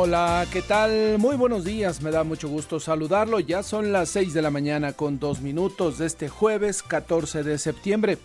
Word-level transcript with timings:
Hola, 0.00 0.46
¿qué 0.52 0.62
tal? 0.62 1.18
Muy 1.18 1.34
buenos 1.34 1.64
días, 1.64 2.02
me 2.02 2.12
da 2.12 2.22
mucho 2.22 2.48
gusto 2.48 2.78
saludarlo. 2.78 3.40
Ya 3.40 3.64
son 3.64 3.90
las 3.90 4.10
6 4.10 4.32
de 4.32 4.42
la 4.42 4.50
mañana 4.52 4.92
con 4.92 5.18
dos 5.18 5.40
minutos 5.40 5.98
de 5.98 6.06
este 6.06 6.28
jueves 6.28 6.84
14 6.84 7.42
de 7.42 7.58
septiembre. 7.58 8.18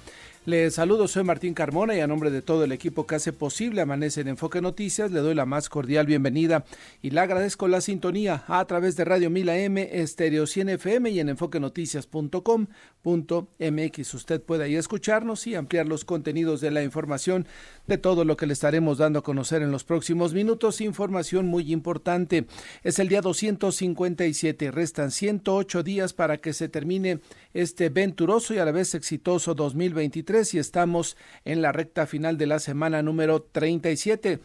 Les 0.46 0.74
saludo, 0.74 1.08
soy 1.08 1.24
Martín 1.24 1.54
Carmona 1.54 1.96
y 1.96 2.02
a 2.02 2.08
nombre 2.08 2.30
de 2.30 2.42
todo 2.42 2.66
el 2.66 2.74
equipo 2.74 3.08
que 3.08 3.16
hace 3.16 3.32
posible 3.32 3.80
Amanece 3.80 4.20
en 4.20 4.28
Enfoque 4.28 4.60
Noticias, 4.60 5.10
le 5.10 5.22
doy 5.22 5.36
la 5.36 5.46
más 5.46 5.70
cordial 5.70 6.06
bienvenida 6.06 6.66
y 7.02 7.12
le 7.12 7.22
agradezco 7.22 7.70
la 7.70 7.80
sintonía 7.80 8.44
a 8.50 8.66
través 8.66 8.98
de 8.98 9.06
Radio 9.06 9.30
Mila 9.30 9.58
M, 9.58 9.88
Estéreo 9.90 10.46
100 10.46 10.68
FM 10.68 11.12
y 11.12 11.22
en 11.22 11.30
enfoquenoticias.com.mx. 11.30 14.14
Usted 14.14 14.42
puede 14.42 14.66
ahí 14.66 14.76
escucharnos 14.76 15.48
y 15.48 15.56
ampliar 15.56 15.88
los 15.88 16.04
contenidos 16.04 16.60
de 16.60 16.72
la 16.72 16.84
información 16.84 17.48
de 17.88 17.98
todo 17.98 18.26
lo 18.26 18.36
que 18.36 18.46
le 18.46 18.52
estaremos 18.52 18.98
dando 18.98 19.20
a 19.20 19.24
conocer 19.24 19.62
en 19.62 19.72
los 19.72 19.86
próximos 19.86 20.34
minutos. 20.34 20.82
Información 20.82 21.48
muy 21.48 21.72
importante. 21.72 22.48
Es 22.84 23.00
el 23.00 23.08
día 23.08 23.22
257, 23.22 24.72
restan 24.72 25.12
108 25.12 25.84
días 25.84 26.12
para 26.12 26.40
que 26.40 26.52
se 26.52 26.68
termine 26.68 27.22
este 27.54 27.88
venturoso 27.88 28.54
y 28.54 28.58
a 28.58 28.66
la 28.66 28.74
vez 28.74 28.94
exitoso 28.94 29.54
2023 29.54 30.33
y 30.34 30.58
estamos 30.58 31.16
en 31.46 31.62
la 31.62 31.72
recta 31.72 32.08
final 32.08 32.40
de 32.40 32.48
la 32.48 32.58
semana 32.58 33.04
número 33.04 33.44
37. 33.44 34.40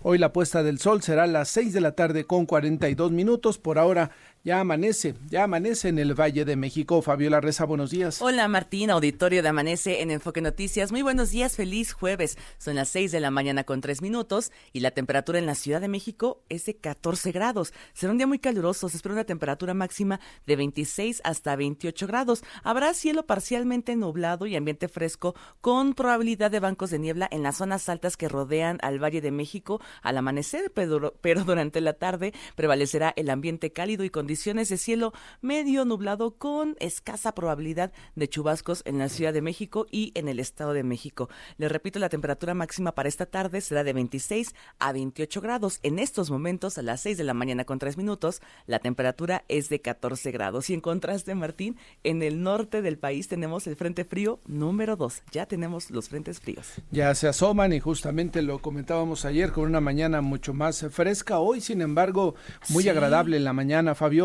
Hoy 0.00 0.16
la 0.16 0.32
puesta 0.32 0.62
del 0.62 0.78
sol 0.78 1.02
será 1.02 1.24
a 1.24 1.26
las 1.26 1.48
6 1.48 1.72
de 1.72 1.80
la 1.80 1.96
tarde 1.96 2.24
con 2.24 2.46
42 2.46 3.10
minutos. 3.10 3.58
Por 3.58 3.80
ahora 3.80 4.12
ya 4.44 4.58
amanece, 4.58 5.14
ya 5.28 5.44
amanece 5.44 5.88
en 5.88 6.00
el 6.00 6.18
Valle 6.18 6.44
de 6.44 6.56
México. 6.56 7.00
Fabiola 7.00 7.40
Reza, 7.40 7.64
buenos 7.64 7.90
días. 7.90 8.20
Hola 8.20 8.48
Martín, 8.48 8.90
auditorio 8.90 9.40
de 9.40 9.48
Amanece 9.48 10.02
en 10.02 10.10
Enfoque 10.10 10.40
Noticias. 10.40 10.90
Muy 10.90 11.02
buenos 11.02 11.30
días, 11.30 11.54
feliz 11.54 11.92
jueves. 11.92 12.36
Son 12.58 12.74
las 12.74 12.88
6 12.88 13.12
de 13.12 13.20
la 13.20 13.30
mañana 13.30 13.62
con 13.62 13.80
3 13.80 14.02
minutos 14.02 14.50
y 14.72 14.80
la 14.80 14.90
temperatura 14.90 15.38
en 15.38 15.46
la 15.46 15.54
Ciudad 15.54 15.80
de 15.80 15.86
México 15.86 16.42
es 16.48 16.64
de 16.64 16.74
14 16.74 17.30
grados. 17.30 17.72
Será 17.92 18.10
un 18.10 18.18
día 18.18 18.26
muy 18.26 18.40
caluroso, 18.40 18.88
se 18.88 18.96
espera 18.96 19.14
una 19.14 19.24
temperatura 19.24 19.74
máxima 19.74 20.18
de 20.44 20.56
26 20.56 21.20
hasta 21.22 21.54
28 21.54 22.06
grados. 22.08 22.42
Habrá 22.64 22.94
cielo 22.94 23.24
parcialmente 23.26 23.94
nublado 23.94 24.46
y 24.46 24.56
ambiente 24.56 24.88
fresco 24.88 25.36
con 25.60 25.94
probabilidad 25.94 26.50
de 26.50 26.58
bancos 26.58 26.90
de 26.90 26.98
niebla 26.98 27.28
en 27.30 27.44
las 27.44 27.58
zonas 27.58 27.88
altas 27.88 28.16
que 28.16 28.28
rodean 28.28 28.78
al 28.82 29.00
Valle 29.00 29.20
de 29.20 29.30
México 29.30 29.80
al 30.02 30.18
amanecer, 30.18 30.72
pero, 30.74 31.14
pero 31.20 31.44
durante 31.44 31.80
la 31.80 31.92
tarde 31.92 32.32
prevalecerá 32.56 33.12
el 33.14 33.30
ambiente 33.30 33.70
cálido 33.70 34.02
y 34.02 34.10
con 34.10 34.26
condiciones 34.32 34.70
de 34.70 34.78
cielo 34.78 35.12
medio 35.42 35.84
nublado 35.84 36.38
con 36.38 36.74
escasa 36.80 37.34
probabilidad 37.34 37.92
de 38.16 38.30
chubascos 38.30 38.80
en 38.86 38.96
la 38.96 39.10
Ciudad 39.10 39.34
de 39.34 39.42
México 39.42 39.86
y 39.90 40.10
en 40.14 40.26
el 40.26 40.40
Estado 40.40 40.72
de 40.72 40.82
México. 40.82 41.28
Les 41.58 41.70
repito, 41.70 41.98
la 41.98 42.08
temperatura 42.08 42.54
máxima 42.54 42.92
para 42.92 43.10
esta 43.10 43.26
tarde 43.26 43.60
será 43.60 43.84
de 43.84 43.92
26 43.92 44.54
a 44.78 44.92
28 44.92 45.42
grados. 45.42 45.80
En 45.82 45.98
estos 45.98 46.30
momentos, 46.30 46.78
a 46.78 46.82
las 46.82 47.02
6 47.02 47.18
de 47.18 47.24
la 47.24 47.34
mañana 47.34 47.66
con 47.66 47.78
3 47.78 47.98
minutos, 47.98 48.40
la 48.64 48.78
temperatura 48.78 49.44
es 49.48 49.68
de 49.68 49.82
14 49.82 50.30
grados. 50.30 50.70
Y 50.70 50.72
en 50.72 50.80
contraste, 50.80 51.34
Martín, 51.34 51.76
en 52.02 52.22
el 52.22 52.42
norte 52.42 52.80
del 52.80 52.96
país 52.96 53.28
tenemos 53.28 53.66
el 53.66 53.76
Frente 53.76 54.06
Frío 54.06 54.40
número 54.46 54.96
2. 54.96 55.24
Ya 55.32 55.44
tenemos 55.44 55.90
los 55.90 56.08
frentes 56.08 56.40
fríos. 56.40 56.80
Ya 56.90 57.14
se 57.14 57.28
asoman 57.28 57.74
y 57.74 57.80
justamente 57.80 58.40
lo 58.40 58.60
comentábamos 58.60 59.26
ayer 59.26 59.52
con 59.52 59.64
una 59.64 59.82
mañana 59.82 60.22
mucho 60.22 60.54
más 60.54 60.86
fresca. 60.90 61.38
Hoy, 61.38 61.60
sin 61.60 61.82
embargo, 61.82 62.34
muy 62.70 62.84
sí. 62.84 62.88
agradable 62.88 63.36
en 63.36 63.44
la 63.44 63.52
mañana, 63.52 63.94
Fabio 63.94 64.21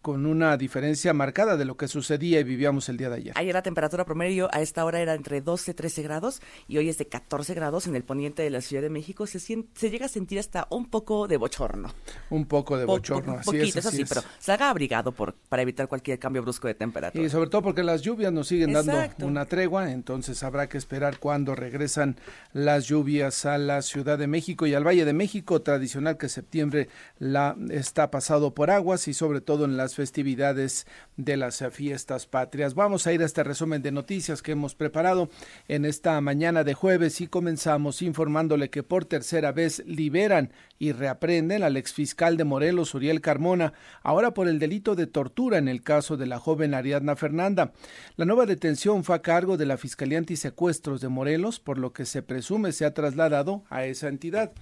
con 0.00 0.26
una 0.26 0.56
diferencia 0.56 1.12
marcada 1.12 1.56
de 1.56 1.64
lo 1.64 1.76
que 1.76 1.88
sucedía 1.88 2.40
y 2.40 2.44
vivíamos 2.44 2.88
el 2.88 2.96
día 2.96 3.08
de 3.10 3.16
ayer. 3.16 3.32
Ayer 3.36 3.54
la 3.54 3.62
temperatura 3.62 4.04
promedio 4.04 4.48
a 4.52 4.60
esta 4.60 4.84
hora 4.84 5.00
era 5.00 5.14
entre 5.14 5.40
12 5.40 5.70
y 5.70 5.74
13 5.74 6.02
grados 6.02 6.40
y 6.68 6.78
hoy 6.78 6.88
es 6.88 6.98
de 6.98 7.06
14 7.06 7.54
grados 7.54 7.86
en 7.86 7.96
el 7.96 8.04
poniente 8.04 8.42
de 8.42 8.50
la 8.50 8.60
Ciudad 8.60 8.82
de 8.82 8.90
México. 8.90 9.26
Se, 9.26 9.38
se 9.38 9.90
llega 9.90 10.06
a 10.06 10.08
sentir 10.08 10.38
hasta 10.38 10.66
un 10.70 10.86
poco 10.86 11.28
de 11.28 11.36
bochorno. 11.36 11.90
Un 12.30 12.46
poco 12.46 12.76
de 12.76 12.84
bochorno, 12.84 13.34
po 13.34 13.38
así 13.38 13.46
poquito, 13.46 13.78
es, 13.78 13.86
así 13.86 14.02
eso 14.02 14.14
sí, 14.14 14.14
pero 14.20 14.22
salga 14.38 14.70
abrigado 14.70 15.12
por, 15.12 15.34
para 15.34 15.62
evitar 15.62 15.88
cualquier 15.88 16.18
cambio 16.18 16.42
brusco 16.42 16.68
de 16.68 16.74
temperatura. 16.74 17.24
Y 17.24 17.30
sobre 17.30 17.50
todo 17.50 17.62
porque 17.62 17.82
las 17.82 18.02
lluvias 18.02 18.32
nos 18.32 18.48
siguen 18.48 18.70
Exacto. 18.70 18.92
dando 18.94 19.26
una 19.26 19.46
tregua, 19.46 19.90
entonces 19.92 20.42
habrá 20.42 20.68
que 20.68 20.78
esperar 20.78 21.18
cuando 21.18 21.54
regresan 21.54 22.16
las 22.52 22.86
lluvias 22.86 23.46
a 23.46 23.58
la 23.58 23.82
Ciudad 23.82 24.18
de 24.18 24.26
México 24.26 24.66
y 24.66 24.74
al 24.74 24.86
Valle 24.86 25.04
de 25.04 25.12
México, 25.12 25.62
tradicional 25.62 26.16
que 26.18 26.28
septiembre 26.28 26.88
la 27.18 27.56
está 27.70 28.10
pasado 28.10 28.54
por 28.54 28.70
y 28.80 29.12
sobre 29.12 29.42
todo 29.42 29.66
en 29.66 29.76
las 29.76 29.94
festividades 29.94 30.86
de 31.18 31.36
las 31.36 31.62
fiestas 31.72 32.26
patrias. 32.26 32.74
Vamos 32.74 33.06
a 33.06 33.12
ir 33.12 33.20
a 33.20 33.26
este 33.26 33.44
resumen 33.44 33.82
de 33.82 33.92
noticias 33.92 34.40
que 34.40 34.52
hemos 34.52 34.74
preparado 34.74 35.28
en 35.68 35.84
esta 35.84 36.18
mañana 36.22 36.64
de 36.64 36.72
jueves 36.72 37.20
y 37.20 37.26
comenzamos 37.26 38.00
informándole 38.00 38.70
que 38.70 38.82
por 38.82 39.04
tercera 39.04 39.52
vez 39.52 39.82
liberan 39.86 40.52
y 40.78 40.92
reaprenden 40.92 41.62
al 41.62 41.76
exfiscal 41.76 42.38
de 42.38 42.44
Morelos, 42.44 42.94
Uriel 42.94 43.20
Carmona, 43.20 43.74
ahora 44.02 44.32
por 44.32 44.48
el 44.48 44.58
delito 44.58 44.94
de 44.94 45.06
tortura 45.06 45.58
en 45.58 45.68
el 45.68 45.82
caso 45.82 46.16
de 46.16 46.26
la 46.26 46.38
joven 46.38 46.72
Ariadna 46.72 47.14
Fernanda. 47.14 47.72
La 48.16 48.24
nueva 48.24 48.46
detención 48.46 49.04
fue 49.04 49.16
a 49.16 49.22
cargo 49.22 49.58
de 49.58 49.66
la 49.66 49.76
Fiscalía 49.76 50.16
Antisecuestros 50.16 51.02
de 51.02 51.08
Morelos, 51.08 51.60
por 51.60 51.76
lo 51.76 51.92
que 51.92 52.06
se 52.06 52.22
presume 52.22 52.72
se 52.72 52.86
ha 52.86 52.94
trasladado 52.94 53.64
a 53.68 53.84
esa 53.84 54.08
entidad. 54.08 54.52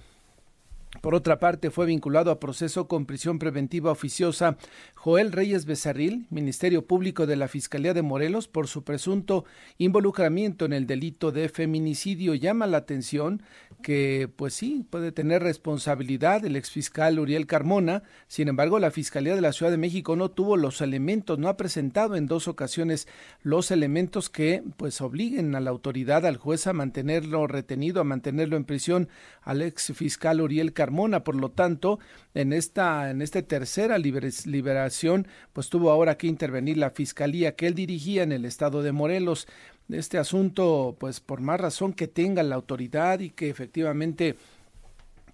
Por 0.99 1.15
otra 1.15 1.39
parte, 1.39 1.71
fue 1.71 1.85
vinculado 1.85 2.31
a 2.31 2.39
proceso 2.39 2.87
con 2.87 3.05
prisión 3.05 3.39
preventiva 3.39 3.91
oficiosa 3.91 4.57
Joel 4.93 5.31
Reyes 5.31 5.65
Becerril, 5.65 6.27
Ministerio 6.29 6.85
Público 6.85 7.25
de 7.25 7.37
la 7.37 7.47
Fiscalía 7.47 7.93
de 7.93 8.01
Morelos, 8.01 8.49
por 8.49 8.67
su 8.67 8.83
presunto 8.83 9.45
involucramiento 9.77 10.65
en 10.65 10.73
el 10.73 10.87
delito 10.87 11.31
de 11.31 11.47
feminicidio. 11.47 12.35
Llama 12.35 12.67
la 12.67 12.77
atención 12.77 13.41
que, 13.81 14.29
pues 14.35 14.53
sí, 14.53 14.85
puede 14.89 15.11
tener 15.11 15.43
responsabilidad 15.43 16.45
el 16.45 16.55
exfiscal 16.55 17.19
Uriel 17.19 17.47
Carmona. 17.47 18.03
Sin 18.27 18.47
embargo, 18.47 18.79
la 18.79 18.91
Fiscalía 18.91 19.35
de 19.35 19.41
la 19.41 19.53
Ciudad 19.53 19.71
de 19.71 19.77
México 19.77 20.15
no 20.15 20.29
tuvo 20.29 20.57
los 20.57 20.81
elementos, 20.81 21.39
no 21.39 21.47
ha 21.47 21.57
presentado 21.57 22.15
en 22.15 22.27
dos 22.27 22.47
ocasiones 22.47 23.07
los 23.41 23.71
elementos 23.71 24.29
que, 24.29 24.63
pues, 24.77 25.01
obliguen 25.01 25.55
a 25.55 25.59
la 25.59 25.69
autoridad, 25.69 26.25
al 26.25 26.37
juez, 26.37 26.67
a 26.67 26.73
mantenerlo 26.73 27.47
retenido, 27.47 28.01
a 28.01 28.05
mantenerlo 28.05 28.57
en 28.57 28.65
prisión 28.65 29.09
al 29.41 29.61
exfiscal 29.61 30.41
Uriel 30.41 30.73
Carmona. 30.73 31.23
Por 31.23 31.35
lo 31.35 31.51
tanto, 31.51 31.99
en 32.33 32.53
esta, 32.53 33.09
en 33.09 33.21
esta 33.21 33.41
tercera 33.41 33.97
liberación, 33.97 35.27
pues 35.53 35.69
tuvo 35.69 35.91
ahora 35.91 36.17
que 36.17 36.27
intervenir 36.27 36.77
la 36.77 36.91
fiscalía 36.91 37.55
que 37.55 37.67
él 37.67 37.75
dirigía 37.75 38.23
en 38.23 38.31
el 38.31 38.45
estado 38.45 38.83
de 38.83 38.91
Morelos. 38.91 39.47
Este 39.89 40.17
asunto, 40.17 40.95
pues 40.99 41.19
por 41.19 41.41
más 41.41 41.59
razón 41.59 41.93
que 41.93 42.07
tenga 42.07 42.43
la 42.43 42.55
autoridad 42.55 43.19
y 43.19 43.29
que 43.31 43.49
efectivamente 43.49 44.37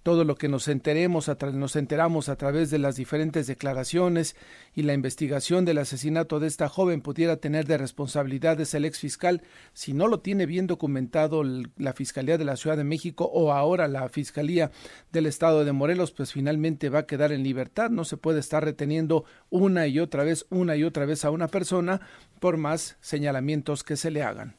todo 0.02 0.24
lo 0.24 0.36
que 0.36 0.48
nos 0.48 0.68
enteremos, 0.68 1.30
nos 1.52 1.76
enteramos 1.76 2.28
a 2.28 2.36
través 2.36 2.70
de 2.70 2.78
las 2.78 2.96
diferentes 2.96 3.46
declaraciones 3.46 4.36
y 4.74 4.82
la 4.82 4.94
investigación 4.94 5.64
del 5.64 5.78
asesinato 5.78 6.40
de 6.40 6.46
esta 6.46 6.68
joven 6.68 7.00
pudiera 7.00 7.36
tener 7.36 7.66
de 7.66 7.78
responsabilidades 7.78 8.74
el 8.74 8.84
ex 8.84 8.98
fiscal, 8.98 9.42
si 9.72 9.92
no 9.92 10.08
lo 10.08 10.20
tiene 10.20 10.46
bien 10.46 10.66
documentado 10.66 11.42
la 11.42 11.92
Fiscalía 11.92 12.38
de 12.38 12.44
la 12.44 12.56
Ciudad 12.56 12.76
de 12.76 12.84
México 12.84 13.24
o 13.24 13.52
ahora 13.52 13.88
la 13.88 14.08
Fiscalía 14.08 14.70
del 15.12 15.26
Estado 15.26 15.64
de 15.64 15.72
Morelos, 15.72 16.12
pues 16.12 16.32
finalmente 16.32 16.88
va 16.88 17.00
a 17.00 17.06
quedar 17.06 17.32
en 17.32 17.42
libertad. 17.42 17.90
No 17.90 18.04
se 18.04 18.16
puede 18.16 18.40
estar 18.40 18.64
reteniendo 18.64 19.24
una 19.50 19.86
y 19.86 19.98
otra 20.00 20.24
vez, 20.24 20.46
una 20.50 20.76
y 20.76 20.84
otra 20.84 21.06
vez 21.06 21.24
a 21.24 21.30
una 21.30 21.48
persona 21.48 22.00
por 22.40 22.56
más 22.56 22.96
señalamientos 23.00 23.84
que 23.84 23.96
se 23.96 24.10
le 24.10 24.22
hagan. 24.22 24.56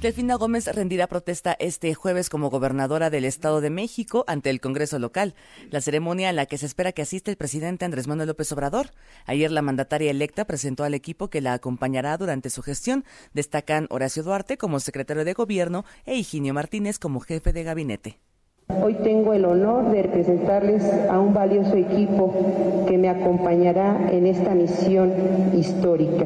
Delfina 0.00 0.36
Gómez 0.36 0.72
rendirá 0.72 1.08
protesta 1.08 1.56
este 1.58 1.92
jueves 1.92 2.30
como 2.30 2.50
gobernadora 2.50 3.10
del 3.10 3.24
Estado 3.24 3.60
de 3.60 3.68
México 3.68 4.22
ante 4.28 4.48
el 4.48 4.60
Congreso 4.60 5.00
local, 5.00 5.34
la 5.70 5.80
ceremonia 5.80 6.28
a 6.28 6.32
la 6.32 6.46
que 6.46 6.56
se 6.56 6.66
espera 6.66 6.92
que 6.92 7.02
asista 7.02 7.32
el 7.32 7.36
presidente 7.36 7.84
Andrés 7.84 8.06
Manuel 8.06 8.28
López 8.28 8.52
Obrador. 8.52 8.90
Ayer 9.26 9.50
la 9.50 9.60
mandataria 9.60 10.12
electa 10.12 10.44
presentó 10.44 10.84
al 10.84 10.94
equipo 10.94 11.30
que 11.30 11.40
la 11.40 11.52
acompañará 11.52 12.16
durante 12.16 12.48
su 12.48 12.62
gestión. 12.62 13.04
Destacan 13.34 13.88
Horacio 13.90 14.22
Duarte 14.22 14.56
como 14.56 14.78
secretario 14.78 15.24
de 15.24 15.32
Gobierno 15.32 15.84
e 16.06 16.14
Higinio 16.14 16.54
Martínez 16.54 17.00
como 17.00 17.18
jefe 17.18 17.52
de 17.52 17.64
gabinete. 17.64 18.20
Hoy 18.68 18.94
tengo 19.02 19.32
el 19.32 19.46
honor 19.46 19.90
de 19.90 20.02
representarles 20.02 20.84
a 21.10 21.18
un 21.18 21.34
valioso 21.34 21.74
equipo 21.74 22.86
que 22.86 22.98
me 22.98 23.08
acompañará 23.08 24.12
en 24.12 24.28
esta 24.28 24.54
misión 24.54 25.12
histórica, 25.58 26.24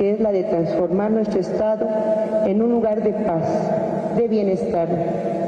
que 0.00 0.12
es 0.12 0.20
la 0.20 0.32
de 0.32 0.44
transformar 0.44 1.10
nuestro 1.10 1.40
Estado 1.40 1.86
en 2.46 2.62
un 2.62 2.70
lugar 2.70 3.02
de 3.02 3.12
paz, 3.12 4.16
de 4.16 4.28
bienestar, 4.28 4.88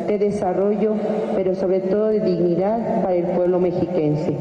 de 0.07 0.19
desarrollo, 0.19 0.95
pero 1.35 1.55
sobre 1.55 1.81
todo 1.81 2.09
de 2.09 2.21
dignidad 2.21 3.03
para 3.03 3.15
el 3.15 3.35
pueblo 3.35 3.59
mexiquense. 3.59 4.37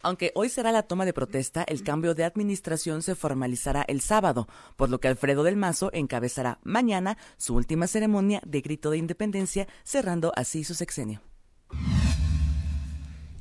Aunque 0.00 0.30
hoy 0.36 0.48
será 0.48 0.70
la 0.70 0.84
toma 0.84 1.04
de 1.06 1.12
protesta, 1.12 1.64
el 1.64 1.82
cambio 1.82 2.14
de 2.14 2.22
administración 2.22 3.02
se 3.02 3.16
formalizará 3.16 3.84
el 3.88 4.00
sábado, 4.00 4.46
por 4.76 4.90
lo 4.90 5.00
que 5.00 5.08
Alfredo 5.08 5.42
del 5.42 5.56
Mazo 5.56 5.90
encabezará 5.92 6.60
mañana 6.62 7.18
su 7.36 7.56
última 7.56 7.88
ceremonia 7.88 8.40
de 8.46 8.60
grito 8.60 8.92
de 8.92 8.98
independencia, 8.98 9.66
cerrando 9.82 10.32
así 10.36 10.62
su 10.62 10.74
sexenio. 10.74 11.20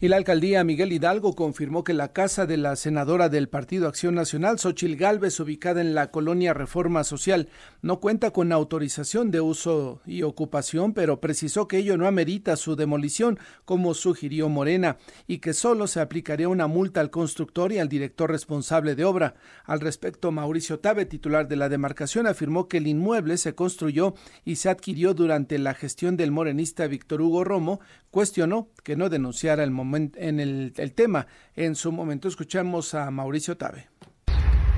Y 0.02 0.08
la 0.08 0.16
alcaldía 0.16 0.64
Miguel 0.64 0.94
Hidalgo 0.94 1.36
confirmó 1.36 1.84
que 1.84 1.94
la 1.94 2.14
casa 2.14 2.46
de 2.46 2.56
la 2.56 2.78
senadora 2.78 3.28
del 3.28 3.50
Partido 3.50 3.86
Acción 3.90 4.16
Nacional, 4.16 4.58
Xochil 4.58 4.96
Gálvez, 4.96 5.38
ubicada 5.42 5.82
en 5.82 5.94
la 5.94 6.10
colonia 6.10 6.54
Reforma 6.54 7.04
Social, 7.04 7.50
no 7.82 8.00
cuenta 8.00 8.32
con 8.32 8.54
autorización 8.54 9.30
de 9.30 9.42
uso 9.42 10.00
y 10.06 10.24
ocupación, 10.24 10.94
pero 10.94 11.20
precisó 11.20 11.68
que 11.68 11.80
ello 11.80 11.98
no 11.98 12.08
amerita 12.08 12.56
su 12.56 12.78
demolición, 12.78 13.40
como 13.66 13.94
sugirió 13.94 14.48
Morena, 14.48 14.96
y 15.28 15.40
que 15.40 15.52
solo 15.52 15.86
se 15.86 16.00
aplicaría 16.00 16.48
una 16.48 16.68
multa 16.68 17.02
al 17.02 17.10
constructor 17.10 17.74
y 17.74 17.80
al 17.80 17.90
director 17.90 18.32
responsable 18.32 18.96
de 18.96 19.04
obra. 19.04 19.36
Al 19.66 19.82
respecto, 19.82 20.32
Mauricio 20.32 20.80
Tabe, 20.80 21.08
titular 21.08 21.50
de 21.50 21.58
la 21.58 21.68
demarcación, 21.68 22.26
afirmó 22.26 22.70
que 22.70 22.78
el 22.78 22.88
inmueble 22.88 23.36
se 23.36 23.54
construyó 23.54 24.14
y 24.46 24.56
se 24.56 24.70
adquirió 24.70 25.14
durante 25.14 25.60
la 25.60 25.74
gestión 25.74 26.16
del 26.16 26.32
morenista 26.32 26.88
Víctor 26.88 27.22
Hugo 27.22 27.44
Romo, 27.44 27.82
cuestionó 28.12 28.70
que 28.84 28.96
no 28.96 29.10
denunciara 29.10 29.64
el 29.64 29.72
en 30.16 30.40
el, 30.40 30.94
tema. 30.96 31.28
En 31.56 31.76
su 31.76 31.92
momento 31.92 32.28
escuchamos 32.28 32.94
a 32.94 33.10
Mauricio 33.12 33.58
Tabe. 33.58 33.90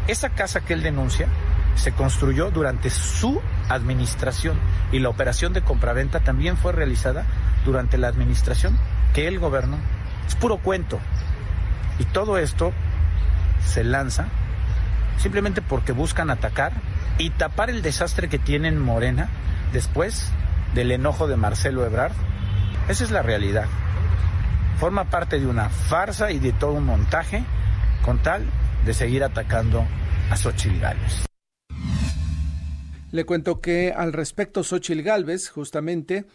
Esa 0.08 0.30
casa 0.30 0.62
que 0.62 0.74
él 0.74 0.84
denuncia 0.84 1.28
se 1.76 1.94
construyó 1.94 2.52
durante 2.52 2.90
su 2.90 3.42
administración 3.70 4.58
y 4.92 5.00
la 5.00 5.10
operación 5.10 5.54
de 5.54 5.62
compraventa 5.62 6.20
también 6.20 6.58
fue 6.58 6.74
realizada 6.74 7.26
durante 7.66 7.98
la 7.98 8.08
administración 8.08 8.78
que 9.14 9.28
él 9.28 9.40
gobernó. 9.40 9.78
Es 10.28 10.36
puro 10.36 10.58
cuento. 10.58 11.00
Y 12.00 12.06
todo 12.06 12.38
esto 12.38 12.74
se 13.66 13.84
lanza 13.84 14.28
simplemente 15.18 15.62
porque 15.62 15.92
buscan 15.92 16.30
atacar 16.30 16.74
y 17.18 17.30
tapar 17.30 17.70
el 17.70 17.82
desastre 17.82 18.28
que 18.28 18.40
tiene 18.40 18.72
Morena 18.72 19.30
después 19.72 20.32
del 20.74 20.92
enojo 20.92 21.28
de 21.28 21.38
Marcelo 21.38 21.86
Ebrard 21.86 22.14
esa 22.90 23.04
es 23.04 23.12
la 23.12 23.22
realidad. 23.22 23.66
Forma 24.80 25.10
parte 25.10 25.40
de 25.40 25.48
una 25.48 25.70
farsa 25.70 26.32
y 26.32 26.40
de 26.40 26.54
todo 26.54 26.74
un 26.74 26.86
montaje 26.86 27.44
con 28.04 28.22
tal 28.22 28.46
de 28.86 28.94
seguir 28.94 29.24
atacando 29.24 29.86
a 30.30 30.36
Xochitl 30.36 30.80
Gálvez. 30.80 31.26
Le 33.12 33.26
cuento 33.26 33.60
que 33.60 33.94
al 33.96 34.14
respecto 34.14 34.64
Xochitl 34.64 35.02
Gálvez 35.02 35.50
justamente 35.50 36.26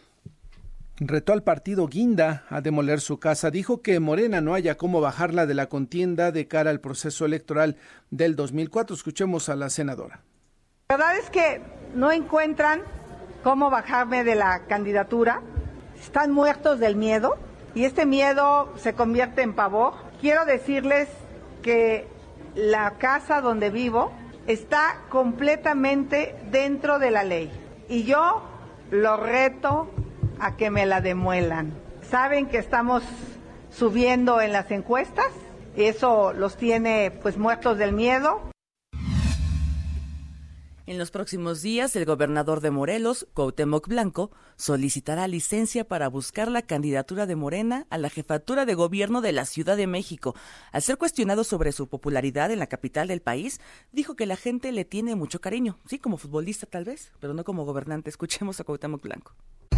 retó 0.99 1.33
al 1.33 1.43
partido 1.43 1.87
Guinda 1.87 2.45
a 2.49 2.61
demoler 2.61 3.01
su 3.01 3.19
casa. 3.19 3.51
Dijo 3.51 3.83
que 3.83 4.01
Morena 4.01 4.41
no 4.41 4.55
haya 4.55 4.77
cómo 4.77 5.01
bajarla 5.01 5.47
de 5.47 5.55
la 5.55 5.67
contienda 5.67 6.33
de 6.33 6.47
cara 6.47 6.71
al 6.71 6.81
proceso 6.81 7.27
electoral 7.27 7.77
del 8.11 8.37
2004. 8.37 8.95
Escuchemos 8.95 9.49
a 9.49 9.57
la 9.57 9.71
senadora. 9.71 10.21
La 10.89 10.97
verdad 10.97 11.19
es 11.19 11.31
que 11.31 11.61
no 11.95 12.13
encuentran 12.13 12.83
cómo 13.43 13.71
bajarme 13.71 14.25
de 14.25 14.35
la 14.35 14.67
candidatura 14.67 15.43
están 16.07 16.31
muertos 16.31 16.79
del 16.79 16.95
miedo 16.95 17.37
y 17.75 17.85
este 17.85 18.07
miedo 18.07 18.73
se 18.77 18.95
convierte 18.95 19.43
en 19.43 19.55
pavor. 19.55 19.95
Quiero 20.21 20.45
decirles 20.45 21.09
que 21.63 22.07
la 22.55 22.93
casa 22.93 23.41
donde 23.41 23.71
vivo 23.71 24.13
está 24.47 25.01
completamente 25.09 26.37
dentro 26.53 27.01
de 27.01 27.11
la 27.11 27.25
ley 27.25 27.51
y 27.89 28.05
yo 28.05 28.45
lo 28.93 29.17
reto 29.17 29.91
a 30.39 30.57
que 30.57 30.71
me 30.71 30.87
la 30.87 31.01
demuelan. 31.01 31.73
Saben 32.09 32.47
que 32.47 32.59
estamos 32.59 33.03
subiendo 33.71 34.41
en 34.41 34.53
las 34.53 34.71
encuestas, 34.71 35.33
eso 35.77 36.33
los 36.33 36.57
tiene 36.57 37.11
pues 37.21 37.37
muertos 37.37 37.79
del 37.79 37.93
miedo. 37.93 38.43
En 40.89 40.99
los 40.99 41.11
próximos 41.11 41.63
días, 41.63 41.97
el 41.97 42.05
gobernador 42.05 42.61
de 42.61 42.71
Morelos, 42.71 43.27
Cuauhtémoc 43.35 43.89
Blanco, 43.89 44.31
solicitará 44.55 45.27
licencia 45.27 45.83
para 45.83 46.09
buscar 46.09 46.49
la 46.49 46.63
candidatura 46.63 47.27
de 47.27 47.35
Morena 47.35 47.89
a 47.91 47.99
la 47.99 48.09
jefatura 48.09 48.65
de 48.67 48.75
gobierno 48.75 49.21
de 49.21 49.33
la 49.33 49.47
Ciudad 49.47 49.77
de 49.77 49.89
México. 49.89 50.37
Al 50.71 50.83
ser 50.83 50.97
cuestionado 50.97 51.43
sobre 51.43 51.73
su 51.73 51.89
popularidad 51.89 52.53
en 52.53 52.61
la 52.61 52.69
capital 52.69 53.09
del 53.09 53.21
país, 53.21 53.61
dijo 53.91 54.15
que 54.15 54.27
la 54.27 54.37
gente 54.37 54.71
le 54.71 54.85
tiene 54.85 55.17
mucho 55.17 55.41
cariño, 55.41 55.77
sí, 55.89 55.99
como 55.99 56.19
futbolista 56.19 56.67
tal 56.67 56.85
vez, 56.85 57.11
pero 57.19 57.35
no 57.35 57.43
como 57.43 57.65
gobernante. 57.65 58.09
Escuchemos 58.09 58.61
a 58.61 58.65
Cuauhtémoc 58.65 59.03
Blanco. 59.03 59.35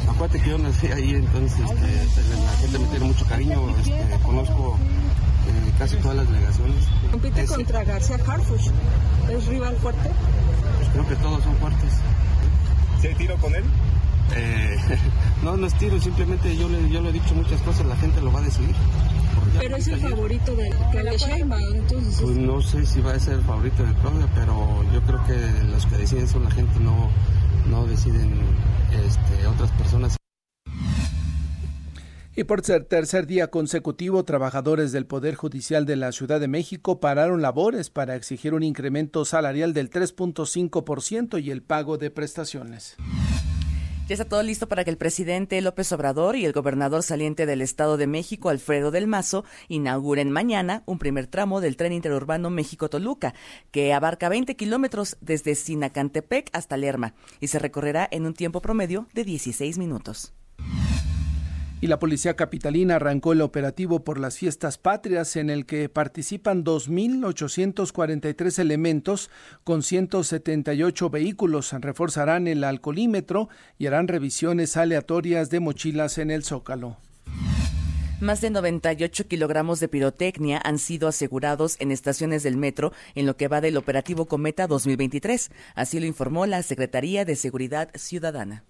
Acuérdate 0.06 0.42
que 0.42 0.50
yo 0.50 0.58
nací 0.58 0.88
ahí, 0.88 1.14
entonces 1.14 1.58
este, 1.70 2.34
la 2.34 2.52
gente 2.52 2.78
me 2.80 2.86
tiene 2.88 3.06
mucho 3.06 3.24
cariño, 3.24 3.76
este, 3.78 4.24
conozco 4.26 4.78
eh, 5.48 5.72
casi 5.78 5.96
todas 5.96 6.18
las 6.18 6.30
delegaciones. 6.30 6.84
Compite 7.10 7.46
contra 7.46 7.84
García 7.84 8.18
Harfuch, 8.26 8.70
¿es 9.30 9.46
rival 9.46 9.76
fuerte? 9.76 10.10
Creo 10.92 11.08
que 11.08 11.16
todos 11.16 11.42
son 11.42 11.56
fuertes. 11.56 11.92
¿Se 13.00 13.14
tiro 13.14 13.36
con 13.36 13.54
él? 13.54 13.64
Eh, 14.34 14.76
no, 15.42 15.56
no 15.56 15.66
es 15.66 15.74
tiro, 15.74 16.00
simplemente 16.00 16.56
yo 16.56 16.68
le, 16.68 16.88
yo 16.90 17.00
le 17.00 17.10
he 17.10 17.12
dicho 17.12 17.34
muchas 17.34 17.60
cosas, 17.62 17.86
la 17.86 17.96
gente 17.96 18.20
lo 18.20 18.32
va 18.32 18.40
a 18.40 18.42
decidir. 18.42 18.74
Pero 19.58 19.76
es 19.76 19.88
el 19.88 20.00
favorito 20.00 20.54
de 20.54 20.70
Claudia 20.90 21.16
Sheinbaum, 21.16 21.74
entonces... 21.74 22.20
Pues 22.20 22.36
no 22.36 22.60
sé 22.60 22.84
si 22.86 23.00
va 23.00 23.12
a 23.12 23.20
ser 23.20 23.34
el 23.34 23.42
favorito 23.42 23.82
de 23.82 23.94
Claudia, 23.94 24.28
pero 24.34 24.84
yo 24.92 25.02
creo 25.02 25.24
que 25.24 25.64
los 25.64 25.86
que 25.86 25.96
deciden 25.96 26.28
son 26.28 26.44
la 26.44 26.50
gente, 26.50 26.78
no, 26.80 27.08
no 27.70 27.86
deciden 27.86 28.34
este, 28.92 29.46
otras 29.46 29.70
personas. 29.72 30.17
Y 32.38 32.44
por 32.44 32.62
tercer 32.62 33.26
día 33.26 33.50
consecutivo, 33.50 34.22
trabajadores 34.22 34.92
del 34.92 35.06
Poder 35.06 35.34
Judicial 35.34 35.84
de 35.86 35.96
la 35.96 36.12
Ciudad 36.12 36.38
de 36.38 36.46
México 36.46 37.00
pararon 37.00 37.42
labores 37.42 37.90
para 37.90 38.14
exigir 38.14 38.54
un 38.54 38.62
incremento 38.62 39.24
salarial 39.24 39.74
del 39.74 39.90
3.5% 39.90 41.42
y 41.42 41.50
el 41.50 41.64
pago 41.64 41.98
de 41.98 42.12
prestaciones. 42.12 42.94
Ya 44.06 44.14
está 44.14 44.24
todo 44.24 44.44
listo 44.44 44.68
para 44.68 44.84
que 44.84 44.90
el 44.90 44.98
presidente 44.98 45.60
López 45.60 45.90
Obrador 45.90 46.36
y 46.36 46.44
el 46.44 46.52
gobernador 46.52 47.02
saliente 47.02 47.44
del 47.44 47.60
Estado 47.60 47.96
de 47.96 48.06
México, 48.06 48.50
Alfredo 48.50 48.92
del 48.92 49.08
Mazo, 49.08 49.44
inauguren 49.66 50.30
mañana 50.30 50.84
un 50.86 51.00
primer 51.00 51.26
tramo 51.26 51.60
del 51.60 51.76
tren 51.76 51.92
interurbano 51.92 52.50
México-Toluca, 52.50 53.34
que 53.72 53.92
abarca 53.92 54.28
20 54.28 54.54
kilómetros 54.54 55.16
desde 55.20 55.56
Sinacantepec 55.56 56.50
hasta 56.52 56.76
Lerma 56.76 57.14
y 57.40 57.48
se 57.48 57.58
recorrerá 57.58 58.06
en 58.12 58.26
un 58.26 58.34
tiempo 58.34 58.62
promedio 58.62 59.08
de 59.12 59.24
16 59.24 59.76
minutos 59.76 60.34
y 61.80 61.86
la 61.86 61.98
Policía 61.98 62.34
Capitalina 62.34 62.96
arrancó 62.96 63.32
el 63.32 63.40
operativo 63.40 64.02
por 64.02 64.18
las 64.18 64.36
fiestas 64.38 64.78
patrias 64.78 65.36
en 65.36 65.48
el 65.48 65.64
que 65.64 65.88
participan 65.88 66.64
2.843 66.64 68.58
elementos 68.58 69.30
con 69.64 69.82
178 69.82 71.10
vehículos. 71.10 71.72
Reforzarán 71.72 72.48
el 72.48 72.64
alcoholímetro 72.64 73.48
y 73.78 73.86
harán 73.86 74.08
revisiones 74.08 74.76
aleatorias 74.76 75.50
de 75.50 75.60
mochilas 75.60 76.18
en 76.18 76.30
el 76.30 76.42
Zócalo. 76.44 76.96
Más 78.20 78.40
de 78.40 78.50
98 78.50 79.28
kilogramos 79.28 79.78
de 79.78 79.86
pirotecnia 79.86 80.60
han 80.64 80.80
sido 80.80 81.06
asegurados 81.06 81.76
en 81.78 81.92
estaciones 81.92 82.42
del 82.42 82.56
metro 82.56 82.92
en 83.14 83.26
lo 83.26 83.36
que 83.36 83.46
va 83.46 83.60
del 83.60 83.76
operativo 83.76 84.26
Cometa 84.26 84.66
2023. 84.66 85.52
Así 85.76 86.00
lo 86.00 86.06
informó 86.06 86.44
la 86.46 86.64
Secretaría 86.64 87.24
de 87.24 87.36
Seguridad 87.36 87.90
Ciudadana. 87.94 88.64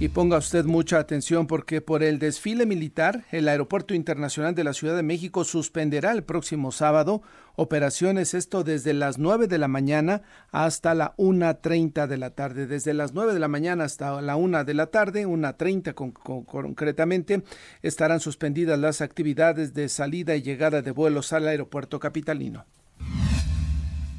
Y 0.00 0.10
ponga 0.10 0.38
usted 0.38 0.64
mucha 0.64 1.00
atención 1.00 1.48
porque 1.48 1.80
por 1.80 2.04
el 2.04 2.20
desfile 2.20 2.66
militar, 2.66 3.24
el 3.32 3.48
Aeropuerto 3.48 3.94
Internacional 3.94 4.54
de 4.54 4.62
la 4.62 4.72
Ciudad 4.72 4.94
de 4.94 5.02
México 5.02 5.42
suspenderá 5.42 6.12
el 6.12 6.22
próximo 6.22 6.70
sábado 6.70 7.20
operaciones, 7.56 8.32
esto 8.32 8.62
desde 8.62 8.94
las 8.94 9.18
9 9.18 9.48
de 9.48 9.58
la 9.58 9.66
mañana 9.66 10.22
hasta 10.52 10.94
la 10.94 11.16
1.30 11.16 12.06
de 12.06 12.16
la 12.16 12.30
tarde. 12.30 12.68
Desde 12.68 12.94
las 12.94 13.12
9 13.12 13.34
de 13.34 13.40
la 13.40 13.48
mañana 13.48 13.82
hasta 13.82 14.22
la 14.22 14.36
1 14.36 14.64
de 14.64 14.74
la 14.74 14.86
tarde, 14.86 15.26
1.30 15.26 15.94
con, 15.94 16.12
concretamente, 16.12 17.42
estarán 17.82 18.20
suspendidas 18.20 18.78
las 18.78 19.00
actividades 19.00 19.74
de 19.74 19.88
salida 19.88 20.36
y 20.36 20.42
llegada 20.42 20.80
de 20.80 20.92
vuelos 20.92 21.32
al 21.32 21.48
aeropuerto 21.48 21.98
capitalino. 21.98 22.64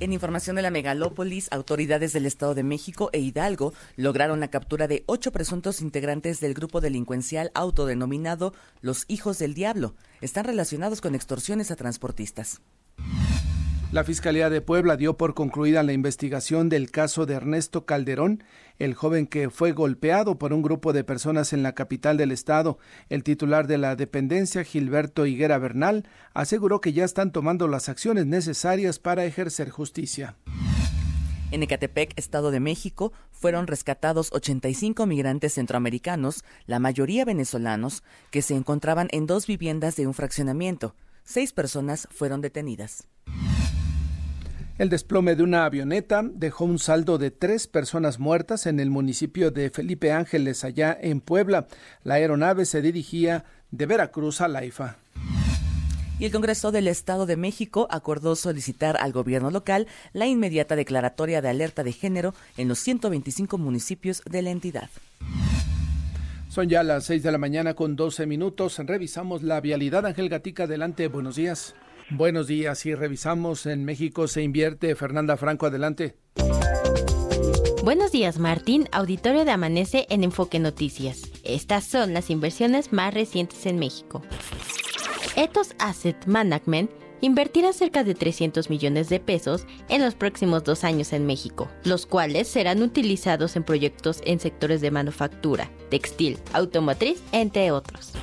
En 0.01 0.13
información 0.13 0.55
de 0.55 0.61
la 0.61 0.71
megalópolis, 0.71 1.49
autoridades 1.51 2.13
del 2.13 2.25
Estado 2.25 2.55
de 2.55 2.63
México 2.63 3.09
e 3.11 3.19
Hidalgo 3.19 3.73
lograron 3.97 4.39
la 4.39 4.47
captura 4.47 4.87
de 4.87 5.03
ocho 5.07 5.33
presuntos 5.33 5.81
integrantes 5.81 6.39
del 6.39 6.53
grupo 6.53 6.79
delincuencial 6.79 7.51
autodenominado 7.53 8.53
Los 8.79 9.03
Hijos 9.09 9.39
del 9.39 9.53
Diablo. 9.53 9.95
Están 10.21 10.45
relacionados 10.45 11.01
con 11.01 11.15
extorsiones 11.15 11.69
a 11.69 11.75
transportistas. 11.75 12.61
La 13.91 14.05
Fiscalía 14.05 14.49
de 14.49 14.61
Puebla 14.61 14.95
dio 14.95 15.17
por 15.17 15.33
concluida 15.33 15.83
la 15.83 15.93
investigación 15.93 16.69
del 16.69 16.91
caso 16.91 17.25
de 17.25 17.33
Ernesto 17.33 17.85
Calderón, 17.85 18.43
el 18.79 18.95
joven 18.95 19.27
que 19.27 19.49
fue 19.49 19.73
golpeado 19.73 20.39
por 20.39 20.53
un 20.53 20.61
grupo 20.61 20.93
de 20.93 21.03
personas 21.03 21.53
en 21.53 21.61
la 21.61 21.75
capital 21.75 22.17
del 22.17 22.31
estado. 22.31 22.79
El 23.09 23.23
titular 23.23 23.67
de 23.67 23.77
la 23.77 23.95
dependencia, 23.95 24.63
Gilberto 24.63 25.25
Higuera 25.25 25.57
Bernal, 25.57 26.07
aseguró 26.33 26.81
que 26.81 26.93
ya 26.93 27.05
están 27.05 27.31
tomando 27.31 27.67
las 27.67 27.89
acciones 27.89 28.25
necesarias 28.25 28.99
para 28.99 29.25
ejercer 29.25 29.69
justicia. 29.69 30.35
En 31.51 31.63
Ecatepec, 31.63 32.13
Estado 32.15 32.51
de 32.51 32.59
México, 32.59 33.11
fueron 33.31 33.65
rescatados 33.67 34.29
85 34.31 35.05
migrantes 35.07 35.55
centroamericanos, 35.55 36.43
la 36.67 36.77
mayoría 36.79 37.25
venezolanos, 37.25 38.03
que 38.29 38.43
se 38.43 38.55
encontraban 38.55 39.07
en 39.11 39.25
dos 39.25 39.47
viviendas 39.47 39.95
de 39.95 40.05
un 40.05 40.13
fraccionamiento. 40.13 40.95
seis 41.23 41.51
personas 41.53 42.07
fueron 42.11 42.41
detenidas. 42.41 43.07
El 44.79 44.87
desplome 44.87 45.35
de 45.35 45.43
una 45.43 45.65
avioneta 45.65 46.21
dejó 46.23 46.63
un 46.63 46.79
saldo 46.79 47.17
de 47.17 47.31
tres 47.31 47.67
personas 47.67 48.17
muertas 48.17 48.65
en 48.65 48.79
el 48.79 48.89
municipio 48.89 49.51
de 49.51 49.69
Felipe 49.71 50.13
Ángeles, 50.13 50.63
allá 50.63 50.97
en 51.01 51.19
Puebla. 51.19 51.67
La 52.05 52.13
aeronave 52.13 52.63
se 52.63 52.81
dirigía 52.81 53.43
de 53.71 53.85
Veracruz 53.85 54.39
a 54.39 54.47
Laifa. 54.47 54.95
Y 56.17 56.23
el 56.23 56.31
Congreso 56.31 56.71
del 56.71 56.87
Estado 56.87 57.25
de 57.25 57.35
México 57.35 57.89
acordó 57.91 58.37
solicitar 58.37 58.95
al 58.95 59.11
gobierno 59.11 59.51
local 59.51 59.85
la 60.13 60.27
inmediata 60.27 60.77
declaratoria 60.77 61.41
de 61.41 61.49
alerta 61.49 61.83
de 61.83 61.91
género 61.91 62.33
en 62.55 62.69
los 62.69 62.79
125 62.79 63.57
municipios 63.57 64.23
de 64.31 64.41
la 64.43 64.51
entidad. 64.51 64.89
Son 66.47 66.69
ya 66.69 66.83
las 66.83 67.03
6 67.03 67.21
de 67.21 67.31
la 67.33 67.37
mañana 67.37 67.73
con 67.73 67.97
12 67.97 68.25
minutos. 68.25 68.79
Revisamos 68.79 69.43
la 69.43 69.59
vialidad. 69.59 70.05
Ángel 70.05 70.29
Gatica, 70.29 70.63
adelante. 70.63 71.09
Buenos 71.09 71.35
días. 71.35 71.75
Buenos 72.11 72.47
días 72.47 72.85
y 72.87 72.95
revisamos 72.95 73.67
en 73.67 73.85
México 73.85 74.27
se 74.27 74.41
invierte. 74.41 74.95
Fernanda 74.95 75.37
Franco, 75.37 75.67
adelante. 75.67 76.15
Buenos 77.83 78.11
días, 78.11 78.39
Martín, 78.39 78.89
auditorio 78.91 79.45
de 79.45 79.51
Amanece 79.51 80.07
en 80.09 80.23
Enfoque 80.23 80.59
Noticias. 80.59 81.21
Estas 81.43 81.85
son 81.85 82.13
las 82.13 82.29
inversiones 82.29 82.91
más 82.91 83.13
recientes 83.13 83.65
en 83.65 83.77
México. 83.77 84.23
Ethos 85.35 85.75
Asset 85.77 86.25
Management 86.25 86.89
invertirá 87.21 87.73
cerca 87.73 88.03
de 88.03 88.15
300 88.15 88.69
millones 88.69 89.09
de 89.09 89.19
pesos 89.19 89.65
en 89.87 90.01
los 90.01 90.15
próximos 90.15 90.63
dos 90.63 90.83
años 90.83 91.13
en 91.13 91.25
México, 91.25 91.69
los 91.83 92.05
cuales 92.05 92.47
serán 92.47 92.81
utilizados 92.81 93.55
en 93.55 93.63
proyectos 93.63 94.21
en 94.25 94.39
sectores 94.39 94.81
de 94.81 94.91
manufactura, 94.91 95.69
textil, 95.89 96.37
automotriz, 96.53 97.21
entre 97.31 97.71
otros. 97.71 98.13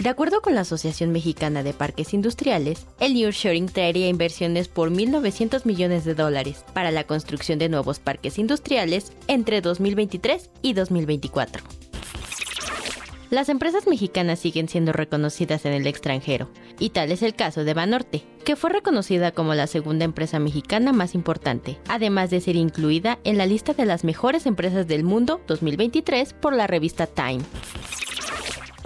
De 0.00 0.08
acuerdo 0.08 0.42
con 0.42 0.56
la 0.56 0.62
Asociación 0.62 1.12
Mexicana 1.12 1.62
de 1.62 1.72
Parques 1.72 2.14
Industriales, 2.14 2.86
el 2.98 3.14
Nearshoring 3.14 3.66
traería 3.66 4.08
inversiones 4.08 4.66
por 4.66 4.90
1.900 4.90 5.64
millones 5.66 6.04
de 6.04 6.14
dólares 6.14 6.64
para 6.72 6.90
la 6.90 7.04
construcción 7.04 7.60
de 7.60 7.68
nuevos 7.68 8.00
parques 8.00 8.38
industriales 8.38 9.12
entre 9.28 9.60
2023 9.60 10.50
y 10.62 10.72
2024. 10.72 11.62
Las 13.30 13.48
empresas 13.48 13.86
mexicanas 13.86 14.40
siguen 14.40 14.68
siendo 14.68 14.92
reconocidas 14.92 15.64
en 15.64 15.72
el 15.72 15.86
extranjero, 15.86 16.50
y 16.78 16.90
tal 16.90 17.10
es 17.10 17.22
el 17.22 17.34
caso 17.34 17.64
de 17.64 17.74
Banorte, 17.74 18.24
que 18.44 18.56
fue 18.56 18.70
reconocida 18.70 19.32
como 19.32 19.54
la 19.54 19.66
segunda 19.66 20.04
empresa 20.04 20.38
mexicana 20.38 20.92
más 20.92 21.14
importante, 21.14 21.78
además 21.88 22.30
de 22.30 22.40
ser 22.40 22.56
incluida 22.56 23.18
en 23.24 23.38
la 23.38 23.46
lista 23.46 23.74
de 23.74 23.86
las 23.86 24.04
mejores 24.04 24.46
empresas 24.46 24.86
del 24.86 25.04
mundo 25.04 25.40
2023 25.46 26.32
por 26.34 26.52
la 26.52 26.66
revista 26.66 27.06
Time. 27.06 27.42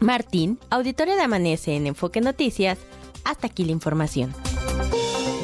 Martín, 0.00 0.58
auditorio 0.70 1.16
de 1.16 1.22
Amanece 1.22 1.74
en 1.74 1.86
Enfoque 1.88 2.20
Noticias. 2.20 2.78
Hasta 3.24 3.48
aquí 3.48 3.64
la 3.64 3.72
información. 3.72 4.32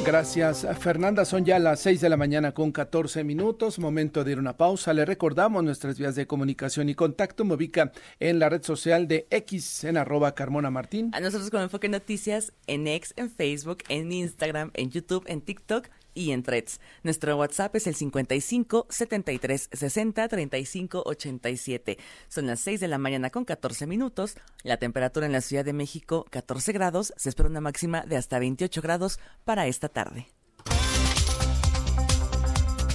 Gracias, 0.05 0.67
Fernanda. 0.79 1.25
Son 1.25 1.43
ya 1.43 1.59
las 1.59 1.79
6 1.81 1.99
de 1.99 2.09
la 2.09 2.15
mañana 2.15 2.53
con 2.53 2.71
14 2.71 3.23
minutos. 3.23 3.79
Momento 3.79 4.23
de 4.23 4.33
ir 4.33 4.37
a 4.37 4.41
una 4.41 4.55
pausa. 4.55 4.93
Le 4.93 5.03
recordamos 5.03 5.63
nuestras 5.63 5.97
vías 5.97 6.15
de 6.15 6.27
comunicación 6.27 6.89
y 6.89 6.95
contacto. 6.95 7.43
Me 7.43 7.55
ubica 7.55 7.91
en 8.19 8.39
la 8.39 8.47
red 8.47 8.63
social 8.63 9.07
de 9.07 9.27
X 9.29 9.83
en 9.83 9.97
arroba 9.97 10.35
Carmona 10.35 10.69
Martín. 10.69 11.09
A 11.13 11.19
nosotros 11.19 11.49
con 11.49 11.61
Enfoque 11.61 11.89
Noticias 11.89 12.53
en 12.67 12.87
X, 12.87 13.13
en 13.17 13.31
Facebook, 13.31 13.79
en 13.89 14.11
Instagram, 14.11 14.71
en 14.75 14.91
YouTube, 14.91 15.23
en 15.27 15.41
TikTok 15.41 15.89
y 16.15 16.31
en 16.31 16.41
threads. 16.41 16.79
Nuestro 17.03 17.37
WhatsApp 17.37 17.75
es 17.75 17.85
el 17.85 17.93
55 17.93 18.87
73 18.89 19.69
60 19.71 20.27
35 20.27 21.03
87. 21.05 21.97
Son 22.27 22.47
las 22.47 22.59
6 22.61 22.79
de 22.79 22.87
la 22.87 22.97
mañana 22.97 23.29
con 23.29 23.45
14 23.45 23.85
minutos. 23.85 24.35
La 24.63 24.77
temperatura 24.77 25.27
en 25.27 25.33
la 25.33 25.41
Ciudad 25.41 25.63
de 25.65 25.73
México 25.73 26.25
14 26.31 26.71
grados. 26.71 27.13
Se 27.17 27.29
espera 27.29 27.49
una 27.49 27.61
máxima 27.61 28.01
de 28.01 28.17
hasta 28.17 28.39
28 28.39 28.81
grados 28.81 29.19
para 29.43 29.67
esta 29.67 29.89
tarde. 29.89 30.27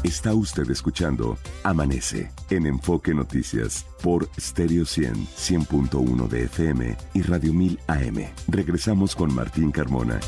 Está 0.03 0.33
usted 0.33 0.69
escuchando 0.71 1.37
Amanece 1.63 2.31
en 2.49 2.65
Enfoque 2.65 3.13
Noticias 3.13 3.85
por 4.03 4.31
Stereo 4.41 4.87
100, 4.87 5.27
100.1 5.27 6.27
de 6.27 6.45
FM 6.45 6.97
y 7.13 7.23
Radio 7.23 7.53
1000 7.53 7.79
AM. 7.87 8.17
Regresamos 8.49 9.15
con 9.15 9.35
Martín 9.35 9.71
Carmona. 9.71 10.19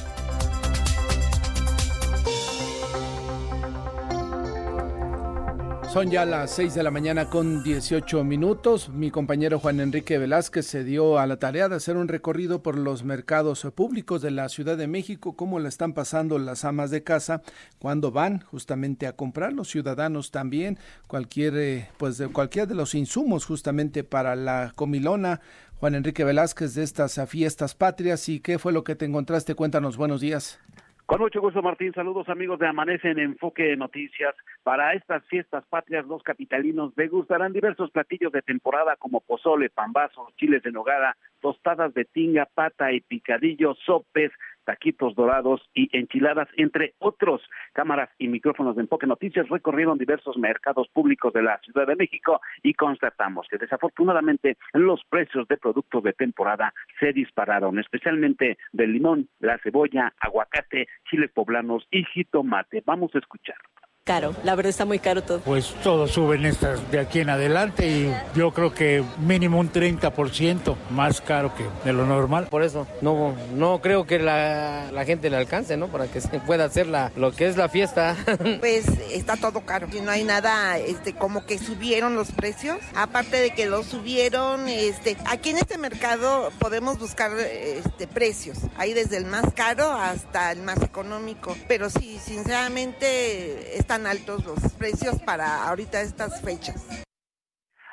Son 5.93 6.11
ya 6.11 6.25
las 6.25 6.53
6 6.53 6.73
de 6.73 6.83
la 6.83 6.91
mañana 6.91 7.29
con 7.29 7.63
18 7.63 8.25
minutos. 8.25 8.89
Mi 8.89 9.11
compañero 9.11 9.59
Juan 9.59 9.79
Enrique 9.79 10.17
Velázquez 10.17 10.65
se 10.65 10.85
dio 10.85 11.19
a 11.19 11.27
la 11.27 11.37
tarea 11.37 11.69
de 11.69 11.77
hacer 11.77 11.99
un 11.99 12.09
recorrido 12.09 12.63
por 12.63 12.79
los 12.79 13.05
mercados 13.05 13.67
públicos 13.75 14.23
de 14.23 14.31
la 14.31 14.49
Ciudad 14.49 14.79
de 14.79 14.87
México, 14.87 15.37
cómo 15.37 15.59
la 15.59 15.69
están 15.69 15.93
pasando 15.93 16.39
las 16.39 16.65
amas 16.65 16.91
de 16.91 17.03
casa 17.03 17.43
cuando 17.79 18.11
van 18.11 18.41
justamente 18.41 19.07
a 19.07 19.13
comprar, 19.17 19.53
los 19.53 19.69
ciudadanos 19.69 20.31
también, 20.31 20.79
cualquier, 21.09 21.59
eh, 21.59 21.91
pues 21.99 22.17
de 22.17 22.29
cualquier 22.29 22.69
de 22.69 22.75
los 22.75 22.95
insumos 22.95 23.45
justamente 23.45 24.03
para 24.03 24.35
la 24.35 24.73
comilona. 24.75 25.43
Juan 25.79 25.95
Enrique 25.95 26.25
Velázquez 26.25 26.75
de 26.75 26.85
estas 26.85 27.21
fiestas 27.29 27.75
patrias 27.75 28.31
y 28.31 28.41
qué 28.41 28.59
fue 28.59 28.73
lo 28.73 28.83
que 28.83 28.97
te 28.97 29.05
encontraste. 29.05 29.55
Cuéntanos, 29.55 29.99
buenos 29.99 30.23
días. 30.23 30.59
Con 31.07 31.21
mucho 31.21 31.41
gusto, 31.41 31.63
Martín. 31.63 31.93
Saludos, 31.93 32.29
amigos 32.29 32.59
de 32.59 32.69
Amanece 32.69 33.11
en 33.11 33.19
Enfoque 33.19 33.65
de 33.65 33.77
Noticias. 33.77 34.35
Para 34.63 34.95
estas 34.95 35.25
fiestas 35.27 35.65
patrias, 35.67 36.07
los 36.07 36.23
capitalinos 36.23 36.95
degustarán 36.95 37.53
diversos 37.53 37.91
platillos 37.91 38.33
de 38.33 38.41
temporada 38.41 38.97
como 38.97 39.21
pozole, 39.21 39.69
pambazos, 39.69 40.35
chiles 40.37 40.63
de 40.63 40.73
nogada, 40.73 41.17
tostadas 41.41 41.93
de 41.93 42.05
tinga, 42.05 42.47
pata 42.47 42.93
y 42.93 43.01
picadillo, 43.01 43.75
sopes, 43.85 44.31
taquitos 44.64 45.14
dorados 45.14 45.61
y 45.75 45.88
enchiladas, 45.97 46.49
entre 46.57 46.95
otros. 46.99 47.42
Cámaras 47.73 48.11
y 48.19 48.28
micrófonos 48.28 48.76
de 48.76 48.83
Enfoque 48.83 49.07
Noticias 49.07 49.49
recorrieron 49.49 49.99
diversos 49.99 50.37
mercados 50.37 50.88
públicos 50.88 51.33
de 51.33 51.42
la 51.42 51.59
Ciudad 51.59 51.87
de 51.87 51.97
México 51.97 52.40
y 52.62 52.75
constatamos 52.75 53.47
que 53.49 53.59
desafortunadamente 53.59 54.57
los 54.73 55.02
precios 55.09 55.47
de 55.49 55.57
productos 55.57 56.02
de 56.02 56.12
temporada 56.12 56.73
se 57.00 57.12
dispararon, 57.12 57.78
especialmente 57.78 58.59
del 58.73 58.92
limón, 58.92 59.28
la 59.40 59.59
cebolla, 59.59 60.12
aguacate, 60.21 60.87
chiles 61.09 61.31
poblanos 61.33 61.87
y 61.90 62.04
jitomate. 62.04 62.83
Vamos 62.85 63.14
a 63.14 63.19
escuchar 63.19 63.57
caro. 64.05 64.35
La 64.43 64.57
verdad 64.57 64.71
está 64.71 64.85
muy 64.85 64.99
caro 64.99 65.23
todo. 65.23 65.39
Pues 65.41 65.75
todo 65.85 66.09
sube 66.09 66.35
en 66.35 66.45
estas 66.45 66.91
de 66.91 66.99
aquí 66.99 67.21
en 67.21 67.31
adelante 67.31 67.87
y 67.87 68.13
yo 68.35 68.51
creo 68.53 68.75
que 68.75 69.05
mínimo 69.19 69.61
un 69.61 69.73
30% 69.73 70.75
más 70.91 71.21
caro 71.21 71.55
que 71.55 71.65
de 71.85 71.93
lo 71.93 72.05
normal. 72.05 72.49
Por 72.51 72.65
eso 72.65 72.85
no, 73.01 73.37
no 73.55 73.81
creo 73.81 74.05
que 74.05 74.19
la, 74.19 74.91
la 74.91 75.05
gente 75.05 75.31
le 75.31 75.37
alcance, 75.37 75.77
¿no? 75.77 75.87
Para 75.87 76.09
que 76.09 76.21
se 76.21 76.41
pueda 76.41 76.65
hacer 76.65 76.89
la, 76.89 77.13
lo 77.15 77.31
que 77.31 77.47
es 77.47 77.57
la 77.57 77.69
fiesta. 77.69 78.17
Pues 78.59 78.87
está 79.11 79.37
todo 79.37 79.61
caro. 79.61 79.89
Y 79.93 80.01
no 80.01 80.11
hay 80.11 80.25
nada, 80.25 80.79
este, 80.79 81.15
como 81.15 81.47
que 81.47 81.59
subieron 81.59 82.15
los 82.15 82.33
precios. 82.33 82.79
Aparte 82.95 83.37
de 83.37 83.51
que 83.55 83.67
los 83.67 83.87
subieron, 83.87 84.69
este, 84.69 85.17
aquí 85.27 85.51
en 85.51 85.59
este 85.59 85.79
mercado 85.79 86.51
podemos 86.59 86.99
buscar 86.99 87.33
este, 87.39 88.07
precios. 88.07 88.59
Hay 88.77 88.95
desde 88.95 89.17
el 89.17 89.27
más 89.27 89.53
caro 89.55 89.91
hasta 89.93 90.53
el 90.53 90.63
más 90.63 90.83
económico. 90.83 91.57
Pero 91.69 91.89
sí, 91.91 92.19
sinceramente 92.25 93.77
está 93.77 93.92
altos 94.01 94.47
los 94.47 94.73
precios 94.79 95.21
para 95.23 95.69
ahorita 95.69 96.01
estas 96.01 96.41
fechas. 96.43 97.05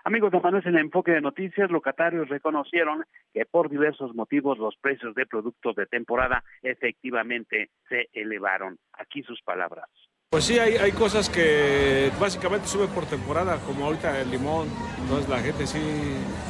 Amigos 0.05 0.31
de 0.31 0.39
Manuel 0.39 0.63
en 0.65 0.75
el 0.75 0.81
enfoque 0.85 1.11
de 1.11 1.21
noticias, 1.21 1.69
locatarios 1.69 2.29
reconocieron 2.29 3.03
que 3.33 3.45
por 3.45 3.69
diversos 3.69 4.15
motivos 4.15 4.57
los 4.57 4.77
precios 4.77 5.13
de 5.13 5.25
productos 5.25 5.75
de 5.75 5.85
temporada 5.87 6.43
efectivamente 6.61 7.69
se 7.89 8.07
elevaron. 8.13 8.79
Aquí 8.93 9.23
sus 9.23 9.41
palabras. 9.41 9.89
Pues 10.31 10.43
sí, 10.43 10.59
hay, 10.59 10.77
hay 10.77 10.91
cosas 10.91 11.27
que 11.27 12.11
básicamente 12.19 12.67
suben 12.67 12.87
por 12.89 13.03
temporada, 13.07 13.57
como 13.65 13.85
ahorita 13.85 14.21
el 14.21 14.29
limón. 14.29 14.67
Entonces 15.01 15.27
la 15.27 15.39
gente 15.39 15.65
sí, 15.65 15.79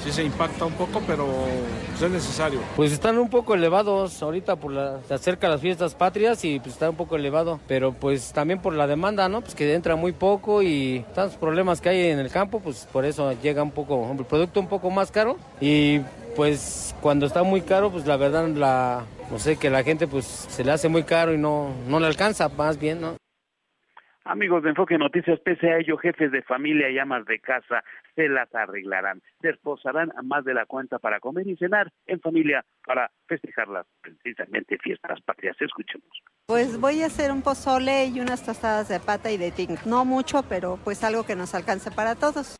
sí 0.04 0.12
se 0.12 0.26
impacta 0.26 0.66
un 0.66 0.74
poco, 0.74 1.02
pero 1.08 1.26
pues 1.88 2.02
es 2.02 2.12
necesario. 2.12 2.60
Pues 2.76 2.92
están 2.92 3.18
un 3.18 3.30
poco 3.30 3.56
elevados 3.56 4.22
ahorita 4.22 4.58
por 4.58 4.74
la, 4.74 5.00
se 5.08 5.14
acerca 5.14 5.48
las 5.48 5.62
fiestas 5.62 5.96
patrias 5.96 6.44
y 6.44 6.60
pues 6.60 6.74
está 6.74 6.90
un 6.90 6.98
poco 6.98 7.16
elevado. 7.16 7.62
Pero 7.70 7.94
pues 7.94 8.34
también 8.34 8.62
por 8.62 8.74
la 8.74 8.86
demanda, 8.86 9.30
¿no? 9.30 9.40
Pues 9.40 9.56
que 9.56 9.74
entra 9.74 9.96
muy 9.96 10.12
poco 10.12 10.62
y 10.62 11.06
tantos 11.16 11.38
problemas 11.38 11.80
que 11.80 11.88
hay 11.88 12.12
en 12.12 12.20
el 12.20 12.30
campo, 12.30 12.60
pues 12.60 12.86
por 12.92 13.06
eso 13.06 13.32
llega 13.42 13.64
un 13.64 13.72
poco, 13.72 14.12
el 14.12 14.26
producto 14.26 14.60
un 14.60 14.68
poco 14.68 14.90
más 14.90 15.10
caro. 15.10 15.38
Y 15.62 16.02
pues 16.36 16.94
cuando 17.00 17.26
está 17.26 17.44
muy 17.44 17.62
caro, 17.62 17.92
pues 17.92 18.06
la 18.06 18.18
verdad 18.18 18.46
la, 18.50 19.06
no 19.32 19.40
sé, 19.40 19.56
que 19.56 19.70
la 19.70 19.84
gente 19.84 20.06
pues 20.06 20.26
se 20.26 20.66
le 20.66 20.74
hace 20.74 20.90
muy 20.90 21.04
caro 21.04 21.34
y 21.34 21.38
no, 21.38 21.70
no 21.88 22.02
le 22.02 22.08
alcanza 22.08 22.50
más 22.50 22.78
bien, 22.78 23.00
¿no? 23.00 23.29
Amigos 24.30 24.62
de 24.62 24.70
Enfoque 24.70 24.96
Noticias, 25.00 25.40
pese 25.40 25.72
a 25.72 25.80
ello, 25.80 25.98
jefes 25.98 26.32
de 26.32 26.44
familia 26.44 26.88
y 26.92 27.00
amas 27.00 27.26
de 27.26 27.40
casa 27.40 27.84
se 28.14 28.30
las 28.30 28.54
arreglarán. 28.54 29.24
Se 29.42 29.50
esposarán 29.50 30.12
a 30.16 30.22
más 30.22 30.46
de 30.46 30.54
la 30.54 30.68
cuenta 30.68 31.00
para 31.00 31.20
comer 31.20 31.48
y 31.48 31.58
cenar 31.58 31.92
en 32.06 32.20
familia 32.20 32.64
para 32.86 33.10
festejar 33.28 33.68
las 33.70 33.88
precisamente 34.04 34.78
fiestas 34.78 35.20
patrias. 35.22 35.60
Escuchemos. 35.60 36.08
Pues 36.46 36.80
voy 36.80 37.02
a 37.02 37.08
hacer 37.08 37.32
un 37.32 37.42
pozole 37.42 38.06
y 38.06 38.20
unas 38.20 38.46
tostadas 38.46 38.88
de 38.88 39.00
pata 39.00 39.32
y 39.32 39.38
de 39.38 39.50
ting. 39.50 39.78
No 39.88 40.06
mucho, 40.06 40.44
pero 40.48 40.78
pues 40.84 41.04
algo 41.04 41.26
que 41.26 41.36
nos 41.36 41.56
alcance 41.56 41.90
para 41.90 42.14
todos. 42.14 42.56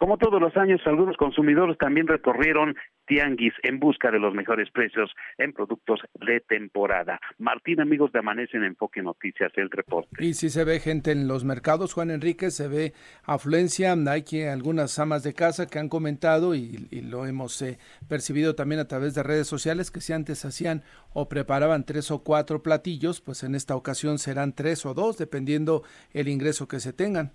Como 0.00 0.16
todos 0.16 0.40
los 0.40 0.56
años, 0.56 0.80
algunos 0.86 1.16
consumidores 1.18 1.78
también 1.78 2.08
recorrieron 2.08 2.74
Tianguis 3.10 3.54
en 3.64 3.80
busca 3.80 4.12
de 4.12 4.20
los 4.20 4.32
mejores 4.34 4.70
precios 4.70 5.10
en 5.36 5.52
productos 5.52 5.98
de 6.24 6.38
temporada. 6.42 7.18
Martín, 7.38 7.80
amigos 7.80 8.12
de 8.12 8.20
Amanece 8.20 8.56
en 8.56 8.62
Enfoque 8.62 9.02
Noticias, 9.02 9.50
el 9.56 9.68
reporte. 9.68 10.24
Y 10.24 10.34
si 10.34 10.48
se 10.48 10.62
ve 10.62 10.78
gente 10.78 11.10
en 11.10 11.26
los 11.26 11.44
mercados, 11.44 11.92
Juan 11.92 12.12
Enrique, 12.12 12.52
se 12.52 12.68
ve 12.68 12.92
afluencia, 13.24 13.96
hay 14.06 14.22
que 14.22 14.48
algunas 14.48 14.96
amas 15.00 15.24
de 15.24 15.34
casa 15.34 15.66
que 15.66 15.80
han 15.80 15.88
comentado 15.88 16.54
y, 16.54 16.88
lo 17.02 17.26
hemos 17.26 17.60
eh, 17.62 17.78
percibido 18.08 18.54
también 18.54 18.80
a 18.80 18.86
través 18.86 19.16
de 19.16 19.24
redes 19.24 19.48
sociales 19.48 19.90
que 19.90 20.00
si 20.00 20.12
antes 20.12 20.44
hacían 20.44 20.84
o 21.12 21.28
preparaban 21.28 21.84
tres 21.84 22.12
o 22.12 22.22
cuatro 22.22 22.62
platillos, 22.62 23.20
pues 23.20 23.42
en 23.42 23.56
esta 23.56 23.74
ocasión 23.74 24.20
serán 24.20 24.54
tres 24.54 24.86
o 24.86 24.94
dos, 24.94 25.18
dependiendo 25.18 25.82
el 26.12 26.28
ingreso 26.28 26.68
que 26.68 26.78
se 26.78 26.92
tengan. 26.92 27.32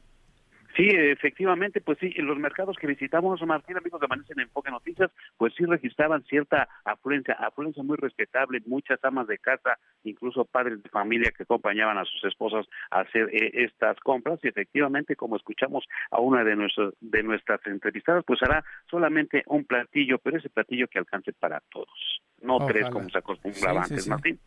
Sí, 0.76 0.90
efectivamente, 0.90 1.80
pues 1.80 1.98
sí, 2.00 2.14
en 2.18 2.26
los 2.26 2.38
mercados 2.38 2.76
que 2.78 2.88
visitamos, 2.88 3.42
Martín, 3.46 3.78
amigos 3.78 4.02
de 4.02 4.08
Amanece 4.08 4.34
en 4.34 4.42
Enfoque 4.42 4.72
Noticias, 4.72 5.10
pues 5.38 5.54
sí 5.56 5.64
registraban 5.64 6.24
cierta 6.26 6.68
afluencia, 6.84 7.36
afluencia 7.36 7.82
muy 7.82 7.96
respetable, 7.96 8.62
muchas 8.66 9.02
amas 9.06 9.28
de 9.28 9.38
casa, 9.38 9.78
incluso 10.04 10.44
padres 10.44 10.84
de 10.84 10.90
familia 10.90 11.32
que 11.32 11.44
acompañaban 11.44 11.98
a 11.98 12.04
sus 12.04 12.26
esposas 12.26 12.66
a 12.92 13.02
hacer 13.02 13.30
eh, 13.32 13.52
estas 13.54 13.98
compras. 14.02 14.40
Y 14.44 14.50
efectivamente, 14.50 15.16
como 15.16 15.38
escuchamos 15.38 15.86
a 16.12 16.20
una 16.20 16.44
de, 16.44 16.58
nuestros, 16.58 16.94
de 17.00 17.24
nuestras 17.24 17.66
entrevistadas, 17.68 18.26
pues 18.26 18.44
hará 18.44 18.64
solamente 18.90 19.44
un 19.48 19.64
platillo, 19.64 20.18
pero 20.18 20.38
ese 20.38 20.50
platillo 20.50 20.88
que 20.90 21.00
alcance 21.00 21.32
para 21.32 21.62
todos, 21.72 22.22
no 22.42 22.66
tres 22.68 22.90
como 22.90 23.10
se 23.10 23.18
acostumbraba 23.18 23.84
antes, 23.84 24.08
Martín. 24.10 24.40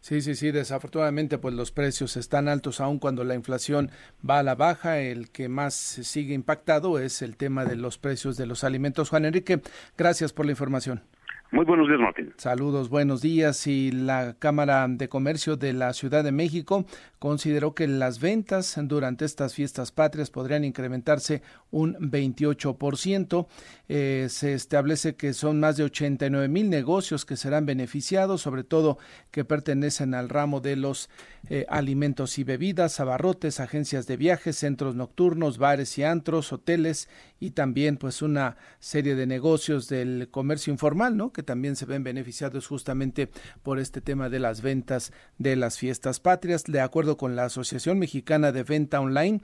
Sí, 0.00 0.20
sí, 0.20 0.34
sí, 0.34 0.50
desafortunadamente 0.50 1.38
pues 1.38 1.54
los 1.54 1.72
precios 1.72 2.16
están 2.16 2.48
altos 2.48 2.80
aún 2.80 2.98
cuando 2.98 3.24
la 3.24 3.34
inflación 3.34 3.90
va 4.28 4.38
a 4.38 4.42
la 4.42 4.54
baja. 4.54 4.98
El 4.98 5.30
que 5.30 5.48
más 5.48 5.74
sigue 5.74 6.34
impactado 6.34 6.98
es 6.98 7.22
el 7.22 7.36
tema 7.36 7.64
de 7.64 7.76
los 7.76 7.98
precios 7.98 8.36
de 8.36 8.46
los 8.46 8.64
alimentos. 8.64 9.10
Juan 9.10 9.24
Enrique, 9.24 9.60
gracias 9.96 10.32
por 10.32 10.46
la 10.46 10.52
información. 10.52 11.02
Muy 11.52 11.64
buenos 11.64 11.86
días, 11.86 12.00
Martín. 12.00 12.34
Saludos, 12.38 12.88
buenos 12.88 13.22
días. 13.22 13.68
Y 13.68 13.92
la 13.92 14.34
Cámara 14.38 14.84
de 14.88 15.08
Comercio 15.08 15.56
de 15.56 15.72
la 15.72 15.92
Ciudad 15.92 16.24
de 16.24 16.32
México 16.32 16.84
consideró 17.20 17.72
que 17.72 17.86
las 17.86 18.18
ventas 18.18 18.76
durante 18.82 19.24
estas 19.24 19.54
fiestas 19.54 19.92
patrias 19.92 20.30
podrían 20.30 20.64
incrementarse 20.64 21.42
un 21.70 21.94
28%. 21.94 23.46
Eh, 23.88 24.26
se 24.28 24.54
establece 24.54 25.14
que 25.14 25.32
son 25.32 25.60
más 25.60 25.76
de 25.76 25.84
89 25.84 26.48
mil 26.48 26.68
negocios 26.68 27.24
que 27.24 27.36
serán 27.36 27.64
beneficiados, 27.64 28.42
sobre 28.42 28.64
todo 28.64 28.98
que 29.30 29.44
pertenecen 29.44 30.14
al 30.14 30.28
ramo 30.28 30.60
de 30.60 30.74
los 30.74 31.08
eh, 31.48 31.64
alimentos 31.68 32.38
y 32.38 32.44
bebidas, 32.44 32.98
abarrotes, 32.98 33.60
agencias 33.60 34.08
de 34.08 34.16
viajes, 34.16 34.56
centros 34.56 34.96
nocturnos, 34.96 35.58
bares 35.58 35.96
y 35.96 36.02
antros, 36.02 36.52
hoteles 36.52 37.08
y 37.38 37.50
también 37.50 37.98
pues 37.98 38.20
una 38.20 38.56
serie 38.80 39.14
de 39.14 39.26
negocios 39.26 39.88
del 39.88 40.28
comercio 40.30 40.72
informal, 40.72 41.16
¿no? 41.16 41.32
Que 41.36 41.42
también 41.42 41.76
se 41.76 41.84
ven 41.84 42.02
beneficiados 42.02 42.66
justamente 42.66 43.28
por 43.62 43.78
este 43.78 44.00
tema 44.00 44.30
de 44.30 44.38
las 44.38 44.62
ventas 44.62 45.12
de 45.36 45.54
las 45.54 45.76
fiestas 45.76 46.18
patrias. 46.18 46.64
De 46.64 46.80
acuerdo 46.80 47.18
con 47.18 47.36
la 47.36 47.44
Asociación 47.44 47.98
Mexicana 47.98 48.52
de 48.52 48.62
Venta 48.62 49.02
Online, 49.02 49.42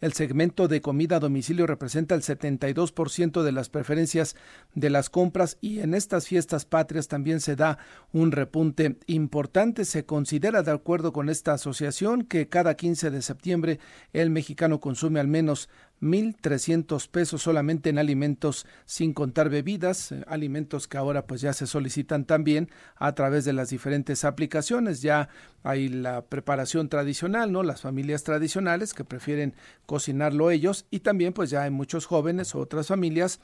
el 0.00 0.12
segmento 0.12 0.68
de 0.68 0.80
comida 0.80 1.16
a 1.16 1.18
domicilio 1.18 1.66
representa 1.66 2.14
el 2.14 2.20
72% 2.20 3.42
de 3.42 3.52
las 3.52 3.70
preferencias 3.70 4.36
de 4.74 4.90
las 4.90 5.08
compras 5.08 5.56
y 5.62 5.80
en 5.80 5.94
estas 5.94 6.28
fiestas 6.28 6.64
patrias 6.64 7.08
también 7.08 7.40
se 7.40 7.56
da 7.56 7.78
un 8.12 8.30
repunte 8.30 8.98
importante. 9.06 9.84
Se 9.86 10.04
considera, 10.04 10.62
de 10.62 10.72
acuerdo 10.72 11.12
con 11.12 11.28
esta 11.28 11.54
asociación, 11.54 12.22
que 12.24 12.48
cada 12.48 12.74
15 12.74 13.10
de 13.10 13.22
septiembre 13.22 13.80
el 14.12 14.30
mexicano 14.30 14.78
consume 14.78 15.20
al 15.20 15.28
menos 15.28 15.70
1.300 16.04 17.08
pesos 17.08 17.42
solamente 17.42 17.90
en 17.90 17.98
alimentos 17.98 18.66
sin 18.84 19.14
contar 19.14 19.48
bebidas, 19.48 20.12
eh, 20.12 20.22
alimentos 20.26 20.86
que 20.86 20.98
ahora 20.98 21.26
pues 21.26 21.40
ya 21.40 21.52
se 21.52 21.66
solicitan 21.66 22.24
también 22.24 22.70
a 22.96 23.14
través 23.14 23.44
de 23.44 23.52
las 23.52 23.70
diferentes 23.70 24.24
aplicaciones. 24.24 25.02
Ya 25.02 25.28
hay 25.62 25.88
la 25.88 26.26
preparación 26.26 26.88
tradicional, 26.88 27.50
¿no? 27.50 27.62
Las 27.62 27.80
familias 27.80 28.22
tradicionales 28.22 28.94
que 28.94 29.04
prefieren 29.04 29.54
cocinarlo 29.86 30.50
ellos 30.50 30.86
y 30.90 31.00
también 31.00 31.32
pues 31.32 31.50
ya 31.50 31.62
hay 31.62 31.70
muchos 31.70 32.06
jóvenes 32.06 32.54
o 32.54 32.60
otras 32.60 32.88
familias 32.88 33.40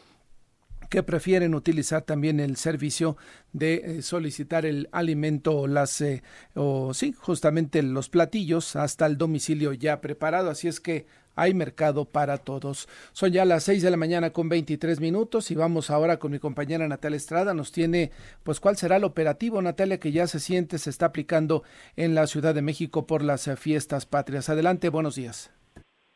que 0.89 1.03
prefieren 1.03 1.55
utilizar 1.55 2.03
también 2.03 2.41
el 2.41 2.57
servicio 2.57 3.17
de 3.53 3.75
eh, 3.75 4.03
solicitar 4.03 4.67
el 4.67 4.89
alimento 4.93 5.57
o 5.57 5.67
las 5.67 6.01
eh, 6.01 6.23
o 6.55 6.93
sí 6.95 7.15
justamente 7.17 7.83
los 7.83 8.09
platillos 8.09 8.77
hasta 8.77 9.07
el 9.07 9.17
domicilio 9.17 9.73
ya 9.73 10.01
preparado 10.01 10.51
así 10.51 10.69
es 10.69 10.81
que 10.81 11.07
hay 11.41 11.55
mercado 11.55 12.05
para 12.05 12.39
todos. 12.39 12.87
Son 13.13 13.33
ya 13.33 13.45
las 13.45 13.65
seis 13.65 13.83
de 13.83 13.91
la 13.91 13.97
mañana 13.97 14.31
con 14.31 14.49
23 14.49 15.01
minutos 15.01 15.51
y 15.51 15.55
vamos 15.55 15.91
ahora 15.91 16.19
con 16.19 16.33
mi 16.33 16.39
compañera 16.39 16.87
Natalia 16.87 17.17
Estrada. 17.17 17.55
Nos 17.55 17.73
tiene, 17.73 18.11
pues, 18.43 18.61
cuál 18.61 18.77
será 18.77 18.97
el 18.97 19.05
operativo, 19.05 19.63
Natalia, 19.63 19.99
que 19.99 20.13
ya 20.13 20.27
se 20.27 20.39
siente, 20.39 20.79
se 20.79 20.91
está 20.91 21.07
aplicando 21.07 21.63
en 21.97 22.15
la 22.15 22.27
Ciudad 22.27 22.55
de 22.55 22.63
México 22.63 23.07
por 23.07 23.23
las 23.23 23.49
eh, 23.49 23.57
fiestas 23.57 24.05
patrias. 24.05 24.51
Adelante, 24.51 24.91
buenos 24.91 25.17
días. 25.17 25.51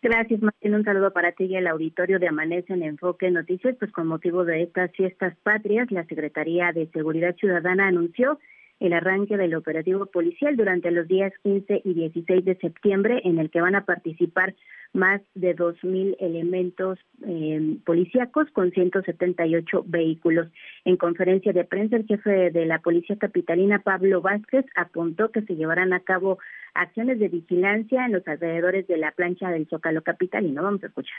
Gracias, 0.02 0.42
Martín. 0.42 0.74
Un 0.74 0.84
saludo 0.84 1.14
para 1.14 1.32
ti 1.32 1.44
y 1.44 1.56
el 1.56 1.66
auditorio 1.66 2.18
de 2.18 2.28
Amanece 2.28 2.74
en 2.74 2.82
Enfoque 2.82 3.30
Noticias. 3.30 3.74
Pues 3.78 3.90
con 3.90 4.06
motivo 4.06 4.44
de 4.44 4.62
estas 4.62 4.92
fiestas 4.92 5.34
patrias, 5.42 5.90
la 5.90 6.04
Secretaría 6.04 6.72
de 6.72 6.86
Seguridad 6.88 7.34
Ciudadana 7.36 7.88
anunció 7.88 8.38
el 8.80 8.92
arranque 8.92 9.36
del 9.36 9.54
operativo 9.54 10.06
policial 10.06 10.56
durante 10.56 10.90
los 10.90 11.08
días 11.08 11.32
15 11.42 11.82
y 11.84 11.94
16 11.94 12.44
de 12.44 12.56
septiembre, 12.56 13.20
en 13.24 13.38
el 13.38 13.50
que 13.50 13.60
van 13.60 13.74
a 13.74 13.84
participar 13.84 14.54
más 14.92 15.20
de 15.34 15.56
2.000 15.56 16.16
elementos 16.20 16.98
eh, 17.26 17.76
policíacos 17.84 18.48
con 18.52 18.70
178 18.70 19.84
vehículos. 19.86 20.48
En 20.84 20.96
conferencia 20.96 21.52
de 21.52 21.64
prensa, 21.64 21.96
el 21.96 22.06
jefe 22.06 22.50
de 22.50 22.64
la 22.64 22.78
Policía 22.78 23.16
Capitalina, 23.16 23.80
Pablo 23.80 24.22
Vázquez, 24.22 24.64
apuntó 24.76 25.30
que 25.30 25.42
se 25.42 25.56
llevarán 25.56 25.92
a 25.92 26.00
cabo 26.00 26.38
acciones 26.74 27.18
de 27.18 27.28
vigilancia 27.28 28.06
en 28.06 28.12
los 28.12 28.26
alrededores 28.28 28.86
de 28.86 28.96
la 28.96 29.10
plancha 29.10 29.50
del 29.50 29.68
Zócalo 29.68 30.02
Capitalino. 30.02 30.62
Vamos 30.62 30.82
a 30.84 30.86
escuchar. 30.86 31.18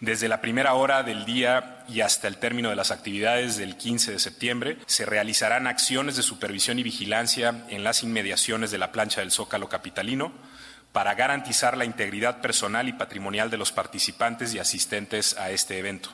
Desde 0.00 0.28
la 0.28 0.42
primera 0.42 0.74
hora 0.74 1.02
del 1.02 1.24
día 1.24 1.82
y 1.88 2.02
hasta 2.02 2.28
el 2.28 2.36
término 2.36 2.68
de 2.68 2.76
las 2.76 2.90
actividades 2.90 3.56
del 3.56 3.78
15 3.78 4.12
de 4.12 4.18
septiembre, 4.18 4.76
se 4.84 5.06
realizarán 5.06 5.66
acciones 5.66 6.16
de 6.16 6.22
supervisión 6.22 6.78
y 6.78 6.82
vigilancia 6.82 7.64
en 7.70 7.82
las 7.82 8.02
inmediaciones 8.02 8.70
de 8.70 8.76
la 8.76 8.92
plancha 8.92 9.22
del 9.22 9.30
Zócalo 9.30 9.70
Capitalino 9.70 10.34
para 10.92 11.14
garantizar 11.14 11.78
la 11.78 11.86
integridad 11.86 12.42
personal 12.42 12.88
y 12.88 12.92
patrimonial 12.92 13.48
de 13.48 13.56
los 13.56 13.72
participantes 13.72 14.52
y 14.52 14.58
asistentes 14.58 15.34
a 15.38 15.50
este 15.50 15.78
evento, 15.78 16.10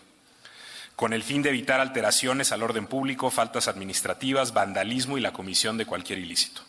con 0.95 1.13
el 1.13 1.25
fin 1.25 1.43
de 1.43 1.49
evitar 1.49 1.81
alteraciones 1.81 2.53
al 2.53 2.63
orden 2.63 2.87
público, 2.87 3.33
faltas 3.33 3.67
administrativas, 3.67 4.55
vandalismo 4.55 5.19
y 5.19 5.23
la 5.23 5.33
comisión 5.33 5.77
de 5.77 5.87
cualquier 5.87 6.21
ilícito. 6.21 6.63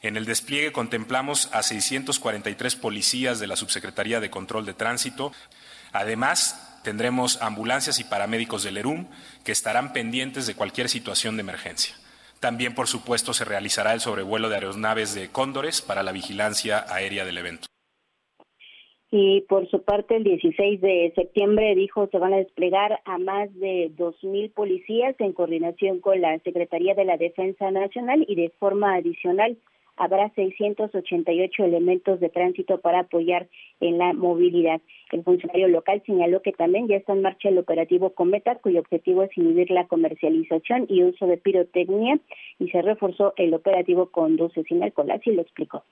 En 0.00 0.16
el 0.16 0.24
despliegue 0.24 0.72
contemplamos 0.72 1.50
a 1.52 1.62
643 1.62 2.74
policías 2.76 3.38
de 3.38 3.46
la 3.46 3.56
Subsecretaría 3.56 4.18
de 4.18 4.30
Control 4.30 4.64
de 4.64 4.74
Tránsito, 4.74 5.32
Además, 5.92 6.80
tendremos 6.82 7.40
ambulancias 7.42 8.00
y 8.00 8.04
paramédicos 8.04 8.62
del 8.64 8.76
ERUM 8.78 9.06
que 9.44 9.52
estarán 9.52 9.92
pendientes 9.92 10.46
de 10.46 10.54
cualquier 10.54 10.88
situación 10.88 11.36
de 11.36 11.42
emergencia. 11.42 11.94
También, 12.40 12.74
por 12.74 12.88
supuesto, 12.88 13.32
se 13.32 13.44
realizará 13.44 13.92
el 13.92 14.00
sobrevuelo 14.00 14.48
de 14.48 14.56
aeronaves 14.56 15.14
de 15.14 15.28
cóndores 15.28 15.80
para 15.80 16.02
la 16.02 16.12
vigilancia 16.12 16.84
aérea 16.88 17.24
del 17.24 17.38
evento. 17.38 17.68
Y 19.14 19.42
por 19.42 19.68
su 19.68 19.82
parte, 19.82 20.16
el 20.16 20.24
16 20.24 20.80
de 20.80 21.12
septiembre 21.14 21.74
dijo 21.74 22.08
se 22.10 22.18
van 22.18 22.32
a 22.32 22.38
desplegar 22.38 23.00
a 23.04 23.18
más 23.18 23.54
de 23.60 23.92
2.000 23.94 24.54
policías 24.54 25.14
en 25.18 25.34
coordinación 25.34 26.00
con 26.00 26.22
la 26.22 26.38
Secretaría 26.38 26.94
de 26.94 27.04
la 27.04 27.18
Defensa 27.18 27.70
Nacional 27.70 28.24
y 28.26 28.34
de 28.36 28.48
forma 28.58 28.94
adicional 28.94 29.58
habrá 29.96 30.30
688 30.34 31.64
elementos 31.64 32.20
de 32.20 32.28
tránsito 32.28 32.78
para 32.80 33.00
apoyar 33.00 33.48
en 33.80 33.98
la 33.98 34.12
movilidad. 34.12 34.80
El 35.10 35.22
funcionario 35.22 35.68
local 35.68 36.02
señaló 36.06 36.42
que 36.42 36.52
también 36.52 36.88
ya 36.88 36.96
está 36.96 37.12
en 37.12 37.22
marcha 37.22 37.48
el 37.48 37.58
operativo 37.58 38.10
Cometa, 38.10 38.56
cuyo 38.56 38.80
objetivo 38.80 39.22
es 39.22 39.36
inhibir 39.36 39.70
la 39.70 39.86
comercialización 39.86 40.86
y 40.88 41.02
uso 41.04 41.26
de 41.26 41.36
pirotecnia, 41.36 42.18
y 42.58 42.68
se 42.70 42.82
reforzó 42.82 43.34
el 43.36 43.54
operativo 43.54 44.10
Conduce 44.10 44.62
sin 44.64 44.82
alcohol. 44.82 45.10
Así 45.10 45.30
lo 45.30 45.42
explicó. 45.42 45.84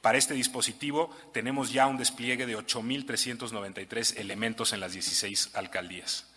Para 0.00 0.18
este 0.18 0.34
dispositivo 0.34 1.10
tenemos 1.32 1.72
ya 1.72 1.86
un 1.86 1.96
despliegue 1.96 2.46
de 2.46 2.56
8.393 2.56 4.20
elementos 4.20 4.72
en 4.72 4.80
las 4.80 4.92
16 4.94 5.54
alcaldías. 5.54 6.31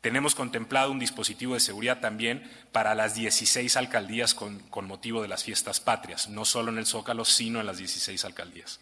Tenemos 0.00 0.34
contemplado 0.34 0.92
un 0.92 0.98
dispositivo 0.98 1.54
de 1.54 1.60
seguridad 1.60 2.00
también 2.00 2.50
para 2.72 2.94
las 2.94 3.14
16 3.14 3.76
alcaldías 3.76 4.34
con, 4.34 4.62
motivo 4.86 5.20
de 5.20 5.28
las 5.28 5.44
fiestas 5.44 5.80
patrias, 5.80 6.28
no 6.28 6.46
solo 6.46 6.70
en 6.70 6.78
el 6.78 6.86
Zócalo, 6.86 7.26
sino 7.26 7.60
en 7.60 7.66
las 7.66 7.76
16 7.76 8.24
alcaldías, 8.24 8.80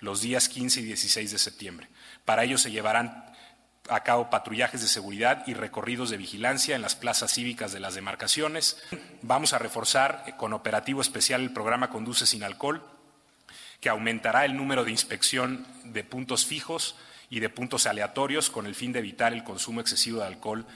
los 0.00 0.22
días 0.22 0.48
15 0.48 0.80
y 0.80 0.84
16 0.84 1.32
de 1.32 1.38
septiembre. 1.38 1.88
Para 2.24 2.44
ello 2.44 2.56
se 2.56 2.70
llevarán 2.70 3.26
a 3.90 4.00
cabo 4.02 4.30
patrullajes 4.30 4.80
de 4.80 4.88
seguridad 4.88 5.44
y 5.46 5.52
recorridos 5.52 6.08
de 6.08 6.16
vigilancia 6.16 6.74
en 6.74 6.80
las 6.80 6.96
plazas 6.96 7.34
cívicas 7.34 7.72
de 7.72 7.80
las 7.80 7.94
demarcaciones. 7.94 8.82
Vamos 9.20 9.52
a 9.52 9.58
reforzar 9.58 10.34
con 10.38 10.54
operativo 10.54 11.02
especial 11.02 11.42
el 11.42 11.52
programa 11.52 11.90
Conduce 11.90 12.24
sin 12.24 12.42
alcohol, 12.42 12.82
que 13.80 13.90
aumentará 13.90 14.46
el 14.46 14.56
número 14.56 14.86
de 14.86 14.92
inspección 14.92 15.66
de 15.84 16.04
puntos 16.04 16.46
fijos 16.46 16.94
y 17.30 17.40
de 17.40 17.48
puntos 17.48 17.86
aleatorios 17.86 18.50
con 18.50 18.66
el 18.66 18.74
fin 18.74 18.92
de 18.92 19.00
evitar 19.00 19.32
el 19.32 19.44
consumo 19.44 19.80
excesivo 19.80 20.20
de 20.20 20.26
alcohol 20.26 20.66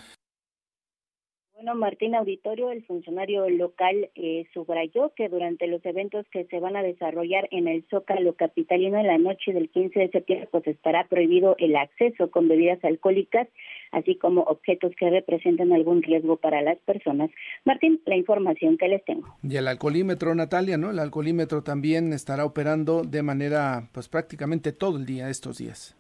Bueno, 1.55 1.75
Martín 1.75 2.15
Auditorio, 2.15 2.71
el 2.71 2.85
funcionario 2.87 3.51
local, 3.51 4.11
eh, 4.15 4.47
subrayó 4.55 5.13
que 5.17 5.29
durante 5.29 5.67
los 5.67 5.85
eventos 5.85 6.25
que 6.31 6.45
se 6.45 6.61
van 6.61 6.77
a 6.77 6.85
desarrollar 6.85 7.49
en 7.51 7.67
el 7.67 7.85
Zócalo 7.91 8.35
Capitalino 8.37 8.97
en 8.97 9.09
la 9.09 9.19
noche 9.19 9.53
del 9.53 9.69
15 9.69 9.99
de 9.99 10.11
septiembre, 10.11 10.49
pues 10.53 10.69
estará 10.69 11.09
prohibido 11.09 11.57
el 11.59 11.75
acceso 11.75 12.31
con 12.31 12.47
bebidas 12.47 12.79
alcohólicas, 12.85 13.49
así 13.91 14.15
como 14.15 14.43
objetos 14.43 14.93
que 14.97 15.11
representen 15.11 15.73
algún 15.73 16.01
riesgo 16.05 16.37
para 16.37 16.63
las 16.63 16.79
personas. 16.79 17.31
Martín, 17.65 18.01
la 18.07 18.17
información 18.17 18.79
que 18.79 18.87
les 18.87 19.05
tengo. 19.05 19.27
Y 19.43 19.57
el 19.57 19.67
alcoholímetro, 19.67 20.37
Natalia, 20.37 20.79
¿no? 20.79 20.91
El 20.91 21.01
alcoholímetro 21.01 21.65
también 21.65 22.13
estará 22.13 22.45
operando 22.45 23.03
de 23.03 23.25
manera, 23.25 23.89
pues 23.93 24.09
prácticamente 24.09 24.71
todo 24.71 24.97
el 24.97 25.07
día 25.07 25.29
estos 25.29 25.59
días. 25.59 25.98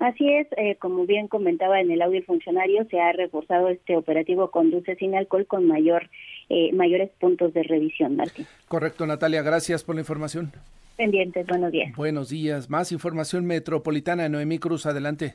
Así 0.00 0.26
es, 0.32 0.46
eh, 0.56 0.76
como 0.76 1.04
bien 1.04 1.28
comentaba 1.28 1.78
en 1.78 1.90
el 1.90 2.00
audio 2.00 2.22
funcionario, 2.22 2.86
se 2.90 2.98
ha 2.98 3.12
reforzado 3.12 3.68
este 3.68 3.98
operativo 3.98 4.50
Conduce 4.50 4.96
sin 4.96 5.14
alcohol 5.14 5.46
con 5.46 5.66
mayor 5.66 6.08
eh, 6.48 6.72
mayores 6.72 7.10
puntos 7.20 7.52
de 7.52 7.62
revisión, 7.62 8.16
Martín. 8.16 8.46
Correcto, 8.66 9.06
Natalia, 9.06 9.42
gracias 9.42 9.84
por 9.84 9.94
la 9.94 10.00
información. 10.00 10.52
Pendientes, 10.96 11.46
buenos 11.46 11.70
días. 11.70 11.94
Buenos 11.94 12.30
días. 12.30 12.70
Más 12.70 12.92
información 12.92 13.44
metropolitana, 13.44 14.28
Noemí 14.30 14.58
Cruz, 14.58 14.86
adelante. 14.86 15.34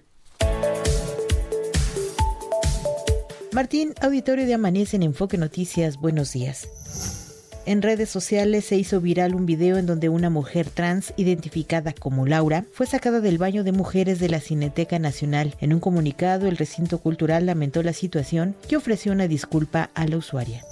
Martín, 3.54 3.93
auditorio 4.01 4.47
de 4.47 4.56
Amanece 4.56 4.97
en 4.97 5.04
Enfoque 5.04 5.38
Noticias, 5.38 5.97
buenos 6.01 6.34
días. 6.34 7.24
En 7.67 7.82
redes 7.82 8.10
sociales 8.12 8.65
se 8.65 8.75
hizo 8.75 9.01
viral 9.01 9.34
un 9.34 9.47
video 9.47 9.78
en 9.78 9.88
donde 9.88 10.08
una 10.08 10.30
mujer 10.30 10.69
trans, 10.69 11.15
identificada 11.17 11.93
como 11.93 12.28
Laura, 12.28 12.63
fue 12.71 12.86
sacada 12.86 13.21
del 13.21 13.39
baño 13.39 13.63
de 13.63 13.71
mujeres 13.71 14.19
de 14.19 14.30
la 14.30 14.39
Cineteca 14.39 14.99
Nacional. 14.99 15.56
En 15.62 15.73
un 15.73 15.80
comunicado, 15.80 16.47
el 16.47 16.58
recinto 16.58 16.99
cultural 16.99 17.47
lamentó 17.47 17.82
la 17.82 17.93
situación 17.93 18.56
y 18.69 18.75
ofreció 18.75 19.13
una 19.13 19.28
disculpa 19.28 19.89
a 19.95 20.06
la 20.06 20.17
usuaria. 20.17 20.63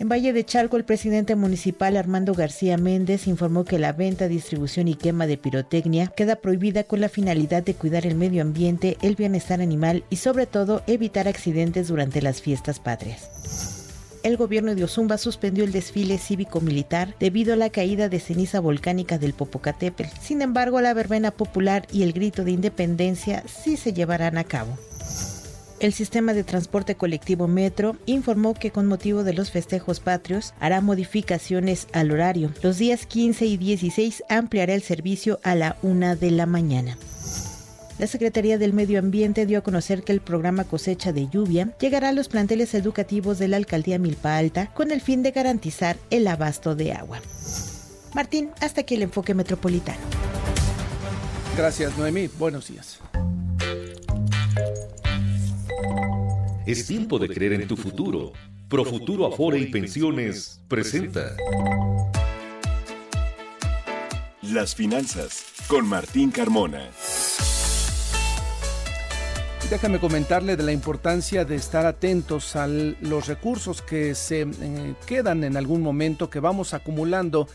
En 0.00 0.08
Valle 0.08 0.32
de 0.32 0.44
Chalco, 0.44 0.76
el 0.76 0.82
presidente 0.82 1.36
municipal 1.36 1.96
Armando 1.96 2.34
García 2.34 2.76
Méndez 2.78 3.28
informó 3.28 3.64
que 3.64 3.78
la 3.78 3.92
venta, 3.92 4.26
distribución 4.26 4.88
y 4.88 4.96
quema 4.96 5.28
de 5.28 5.36
pirotecnia 5.36 6.08
queda 6.08 6.34
prohibida 6.34 6.82
con 6.82 7.00
la 7.00 7.08
finalidad 7.08 7.62
de 7.62 7.74
cuidar 7.74 8.06
el 8.06 8.16
medio 8.16 8.42
ambiente, 8.42 8.96
el 9.02 9.14
bienestar 9.14 9.60
animal 9.60 10.02
y 10.10 10.16
sobre 10.16 10.46
todo 10.46 10.82
evitar 10.88 11.28
accidentes 11.28 11.86
durante 11.86 12.20
las 12.20 12.42
fiestas 12.42 12.80
patrias 12.80 13.71
el 14.22 14.36
gobierno 14.36 14.74
de 14.74 14.84
Ozumba 14.84 15.18
suspendió 15.18 15.64
el 15.64 15.72
desfile 15.72 16.18
cívico-militar 16.18 17.14
debido 17.18 17.52
a 17.52 17.56
la 17.56 17.70
caída 17.70 18.08
de 18.08 18.20
ceniza 18.20 18.60
volcánica 18.60 19.18
del 19.18 19.32
Popocatépetl. 19.32 20.16
Sin 20.20 20.42
embargo, 20.42 20.80
la 20.80 20.94
verbena 20.94 21.30
popular 21.30 21.86
y 21.92 22.02
el 22.02 22.12
grito 22.12 22.44
de 22.44 22.52
independencia 22.52 23.42
sí 23.46 23.76
se 23.76 23.92
llevarán 23.92 24.38
a 24.38 24.44
cabo. 24.44 24.76
El 25.80 25.92
sistema 25.92 26.32
de 26.32 26.44
transporte 26.44 26.94
colectivo 26.94 27.48
Metro 27.48 27.96
informó 28.06 28.54
que 28.54 28.70
con 28.70 28.86
motivo 28.86 29.24
de 29.24 29.32
los 29.32 29.50
festejos 29.50 29.98
patrios 29.98 30.54
hará 30.60 30.80
modificaciones 30.80 31.88
al 31.92 32.12
horario. 32.12 32.52
Los 32.62 32.78
días 32.78 33.04
15 33.04 33.46
y 33.46 33.56
16 33.56 34.22
ampliará 34.28 34.74
el 34.74 34.82
servicio 34.82 35.40
a 35.42 35.56
la 35.56 35.76
una 35.82 36.14
de 36.14 36.30
la 36.30 36.46
mañana. 36.46 36.96
La 37.98 38.06
Secretaría 38.06 38.58
del 38.58 38.72
Medio 38.72 38.98
Ambiente 38.98 39.46
dio 39.46 39.58
a 39.58 39.62
conocer 39.62 40.02
que 40.02 40.12
el 40.12 40.20
programa 40.20 40.64
Cosecha 40.64 41.12
de 41.12 41.28
Lluvia 41.28 41.76
llegará 41.78 42.08
a 42.08 42.12
los 42.12 42.28
planteles 42.28 42.74
educativos 42.74 43.38
de 43.38 43.48
la 43.48 43.58
Alcaldía 43.58 43.98
Milpa 43.98 44.36
Alta 44.36 44.72
con 44.74 44.90
el 44.90 45.00
fin 45.00 45.22
de 45.22 45.30
garantizar 45.30 45.96
el 46.10 46.26
abasto 46.26 46.74
de 46.74 46.92
agua. 46.92 47.20
Martín, 48.14 48.50
hasta 48.60 48.82
aquí 48.82 48.94
el 48.94 49.02
enfoque 49.02 49.34
metropolitano. 49.34 50.00
Gracias, 51.56 51.96
Noemí. 51.98 52.28
Buenos 52.38 52.68
días. 52.68 52.98
Es 56.66 56.86
tiempo 56.86 57.18
de 57.18 57.28
creer 57.28 57.54
en 57.54 57.66
tu 57.66 57.76
futuro. 57.76 58.32
Profuturo 58.68 59.26
Afore 59.26 59.58
y 59.58 59.66
Pensiones 59.66 60.60
presenta 60.66 61.36
Las 64.42 64.74
finanzas 64.74 65.44
con 65.68 65.86
Martín 65.86 66.30
Carmona. 66.30 66.88
Déjame 69.72 70.00
comentarle 70.00 70.54
de 70.54 70.64
la 70.64 70.72
importancia 70.72 71.46
de 71.46 71.54
estar 71.54 71.86
atentos 71.86 72.56
a 72.56 72.66
los 72.66 73.26
recursos 73.26 73.80
que 73.80 74.14
se 74.14 74.42
eh, 74.42 74.94
quedan 75.06 75.44
en 75.44 75.56
algún 75.56 75.80
momento, 75.80 76.28
que 76.28 76.40
vamos 76.40 76.74
acumulando 76.74 77.48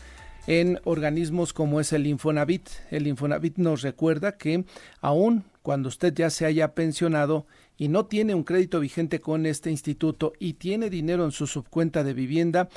en 0.48 0.80
organismos 0.82 1.52
como 1.52 1.78
es 1.78 1.92
el 1.92 2.08
Infonavit. 2.08 2.70
El 2.90 3.06
Infonavit 3.06 3.58
nos 3.58 3.82
recuerda 3.82 4.36
que 4.36 4.64
aún 5.00 5.44
cuando 5.62 5.88
usted 5.88 6.12
ya 6.12 6.28
se 6.30 6.44
haya 6.44 6.74
pensionado 6.74 7.46
y 7.76 7.86
no 7.86 8.06
tiene 8.06 8.34
un 8.34 8.42
crédito 8.42 8.80
vigente 8.80 9.20
con 9.20 9.46
este 9.46 9.70
instituto 9.70 10.32
y 10.40 10.54
tiene 10.54 10.90
dinero 10.90 11.24
en 11.24 11.30
su 11.30 11.46
subcuenta 11.46 12.02
de 12.02 12.14
vivienda, 12.14 12.68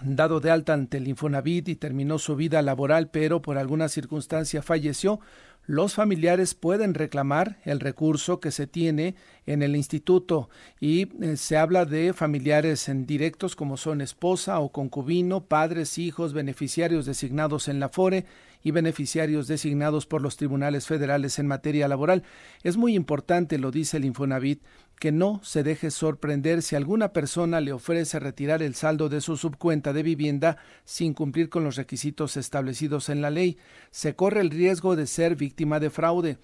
dado 0.01 0.39
de 0.39 0.51
alta 0.51 0.73
ante 0.73 0.97
el 0.97 1.07
Infonavit 1.07 1.69
y 1.69 1.75
terminó 1.75 2.19
su 2.19 2.35
vida 2.35 2.61
laboral, 2.61 3.09
pero 3.09 3.41
por 3.41 3.57
alguna 3.57 3.89
circunstancia 3.89 4.61
falleció, 4.61 5.19
los 5.65 5.93
familiares 5.93 6.55
pueden 6.55 6.93
reclamar 6.93 7.57
el 7.63 7.79
recurso 7.79 8.41
que 8.41 8.51
se 8.51 8.67
tiene 8.67 9.15
en 9.45 9.61
el 9.63 9.77
instituto 9.77 10.49
y 10.81 11.07
eh, 11.23 11.37
se 11.37 11.55
habla 11.55 11.85
de 11.85 12.11
familiares 12.11 12.89
en 12.89 13.05
directos 13.05 13.55
como 13.55 13.77
son 13.77 14.01
esposa 14.01 14.59
o 14.59 14.73
concubino, 14.73 15.45
padres, 15.45 15.97
hijos, 15.97 16.33
beneficiarios 16.33 17.05
designados 17.05 17.69
en 17.69 17.79
la 17.79 17.87
FORE 17.87 18.25
y 18.61 18.71
beneficiarios 18.71 19.47
designados 19.47 20.05
por 20.05 20.21
los 20.21 20.35
tribunales 20.35 20.85
federales 20.85 21.39
en 21.39 21.47
materia 21.47 21.87
laboral. 21.87 22.23
Es 22.63 22.75
muy 22.75 22.95
importante, 22.95 23.57
lo 23.57 23.71
dice 23.71 23.97
el 23.97 24.05
Infonavit, 24.05 24.61
que 25.03 25.11
no 25.11 25.41
se 25.43 25.63
deje 25.63 25.91
sorprender 25.91 26.61
si 26.61 26.77
alguna 26.77 27.11
persona 27.11 27.59
le 27.59 27.73
ofrece 27.73 28.21
retirar 28.21 28.63
el 28.63 28.73
saldo 28.73 29.09
de 29.09 29.19
su 29.19 29.35
subcuenta 29.35 29.91
de 29.91 30.01
vivienda 30.01 30.55
sin 30.85 31.13
cumplir 31.13 31.49
con 31.49 31.65
los 31.65 31.75
requisitos 31.75 32.37
establecidos 32.37 33.09
en 33.09 33.21
la 33.21 33.29
ley. 33.29 33.57
Se 33.91 34.15
corre 34.15 34.39
el 34.39 34.49
riesgo 34.49 34.95
de 34.95 35.05
ser 35.05 35.35
víctima 35.35 35.81
de 35.81 35.89
fraude. 35.89 36.37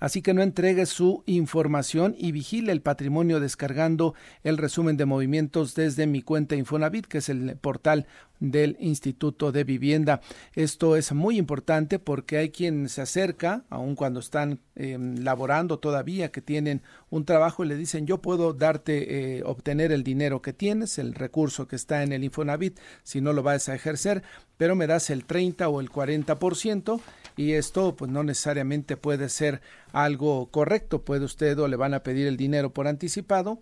Así 0.00 0.22
que 0.22 0.34
no 0.34 0.42
entregue 0.42 0.86
su 0.86 1.22
información 1.26 2.16
y 2.18 2.32
vigile 2.32 2.72
el 2.72 2.82
patrimonio 2.82 3.38
descargando 3.38 4.16
el 4.42 4.58
resumen 4.58 4.96
de 4.96 5.06
movimientos 5.06 5.76
desde 5.76 6.08
mi 6.08 6.20
cuenta 6.20 6.56
Infonavit, 6.56 7.06
que 7.06 7.18
es 7.18 7.28
el 7.28 7.56
portal 7.58 8.08
del 8.42 8.76
Instituto 8.80 9.52
de 9.52 9.64
Vivienda. 9.64 10.20
Esto 10.54 10.96
es 10.96 11.12
muy 11.12 11.38
importante 11.38 11.98
porque 11.98 12.38
hay 12.38 12.50
quien 12.50 12.88
se 12.88 13.02
acerca, 13.02 13.64
aun 13.70 13.94
cuando 13.94 14.20
están 14.20 14.60
em, 14.74 15.16
laborando 15.18 15.78
todavía, 15.78 16.32
que 16.32 16.42
tienen 16.42 16.82
un 17.08 17.24
trabajo 17.24 17.64
y 17.64 17.68
le 17.68 17.76
dicen 17.76 18.06
yo 18.06 18.18
puedo 18.20 18.52
darte, 18.52 19.38
eh, 19.38 19.42
obtener 19.44 19.92
el 19.92 20.02
dinero 20.02 20.42
que 20.42 20.52
tienes, 20.52 20.98
el 20.98 21.14
recurso 21.14 21.68
que 21.68 21.76
está 21.76 22.02
en 22.02 22.12
el 22.12 22.24
Infonavit, 22.24 22.78
si 23.04 23.20
no 23.20 23.32
lo 23.32 23.44
vas 23.44 23.68
a 23.68 23.74
ejercer, 23.76 24.22
pero 24.56 24.74
me 24.74 24.88
das 24.88 25.10
el 25.10 25.24
30 25.24 25.68
o 25.68 25.80
el 25.80 25.90
40% 25.90 27.00
y 27.36 27.52
esto 27.52 27.94
pues 27.94 28.10
no 28.10 28.24
necesariamente 28.24 28.96
puede 28.96 29.28
ser 29.28 29.60
algo 29.92 30.50
correcto, 30.50 31.04
puede 31.04 31.24
usted 31.24 31.58
o 31.58 31.68
le 31.68 31.76
van 31.76 31.94
a 31.94 32.02
pedir 32.02 32.26
el 32.26 32.36
dinero 32.36 32.72
por 32.72 32.88
anticipado 32.88 33.60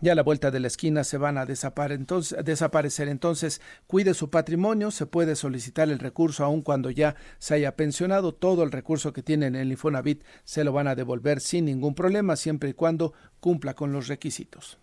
ya 0.00 0.12
a 0.12 0.14
la 0.14 0.22
vuelta 0.22 0.50
de 0.50 0.60
la 0.60 0.66
esquina 0.66 1.04
se 1.04 1.18
van 1.18 1.38
a 1.38 1.46
desaparecer. 1.46 3.08
Entonces, 3.08 3.60
cuide 3.86 4.14
su 4.14 4.30
patrimonio, 4.30 4.90
se 4.90 5.06
puede 5.06 5.36
solicitar 5.36 5.88
el 5.88 5.98
recurso 5.98 6.44
aun 6.44 6.62
cuando 6.62 6.90
ya 6.90 7.16
se 7.38 7.54
haya 7.54 7.76
pensionado. 7.76 8.32
Todo 8.32 8.62
el 8.62 8.72
recurso 8.72 9.12
que 9.12 9.22
tiene 9.22 9.46
en 9.46 9.56
el 9.56 9.70
Infonavit 9.70 10.22
se 10.44 10.64
lo 10.64 10.72
van 10.72 10.88
a 10.88 10.94
devolver 10.94 11.40
sin 11.40 11.66
ningún 11.66 11.94
problema, 11.94 12.36
siempre 12.36 12.70
y 12.70 12.74
cuando 12.74 13.12
cumpla 13.40 13.74
con 13.74 13.92
los 13.92 14.08
requisitos. 14.08 14.78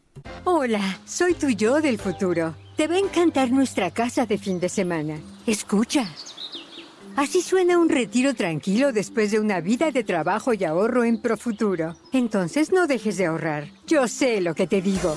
Hola, 0.46 1.00
soy 1.06 1.34
tu 1.34 1.50
yo 1.50 1.82
del 1.82 1.98
futuro. 1.98 2.56
Te 2.78 2.88
va 2.88 2.96
a 2.96 3.00
encantar 3.00 3.52
nuestra 3.52 3.92
casa 3.92 4.26
de 4.26 4.38
fin 4.38 4.60
de 4.60 4.70
semana. 4.70 5.20
Escucha. 5.46 6.08
Así 7.16 7.42
suena 7.42 7.80
un 7.80 7.88
retiro 7.88 8.34
tranquilo 8.34 8.92
después 8.92 9.32
de 9.32 9.40
una 9.40 9.62
vida 9.62 9.90
de 9.90 10.04
trabajo 10.04 10.54
y 10.54 10.66
ahorro 10.66 11.06
en 11.06 11.22
Profuturo. 11.22 11.96
Entonces 12.12 12.74
no 12.74 12.88
dejes 12.88 13.16
de 13.16 13.28
ahorrar. 13.28 13.70
Yo 13.88 14.10
sé 14.10 14.42
lo 14.42 14.54
que 14.54 14.68
te 14.68 14.82
digo. 14.82 15.16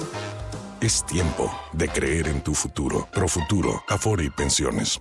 Es 0.80 1.04
tiempo 1.04 1.50
de 1.72 1.88
creer 1.88 2.28
en 2.28 2.40
tu 2.40 2.54
futuro. 2.54 3.08
Profuturo, 3.12 3.82
Afore 3.88 4.24
y 4.26 4.30
Pensiones. 4.30 5.00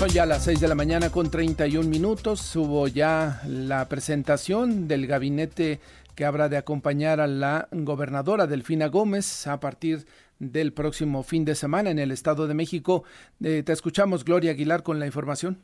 Son 0.00 0.08
ya 0.08 0.26
las 0.26 0.42
6 0.44 0.58
de 0.58 0.66
la 0.66 0.74
mañana 0.74 1.10
con 1.10 1.30
31 1.30 1.88
minutos. 1.88 2.56
Hubo 2.56 2.88
ya 2.88 3.42
la 3.46 3.88
presentación 3.88 4.88
del 4.88 5.06
gabinete 5.06 5.78
que 6.16 6.24
habrá 6.24 6.48
de 6.48 6.56
acompañar 6.56 7.20
a 7.20 7.28
la 7.28 7.68
gobernadora 7.70 8.48
Delfina 8.48 8.88
Gómez 8.88 9.46
a 9.46 9.60
partir 9.60 10.06
del 10.38 10.72
próximo 10.72 11.22
fin 11.22 11.44
de 11.44 11.54
semana 11.54 11.90
en 11.90 11.98
el 11.98 12.10
Estado 12.10 12.46
de 12.46 12.54
México. 12.54 13.04
Eh, 13.42 13.62
te 13.64 13.72
escuchamos, 13.72 14.24
Gloria 14.24 14.52
Aguilar, 14.52 14.82
con 14.82 14.98
la 14.98 15.06
información. 15.06 15.58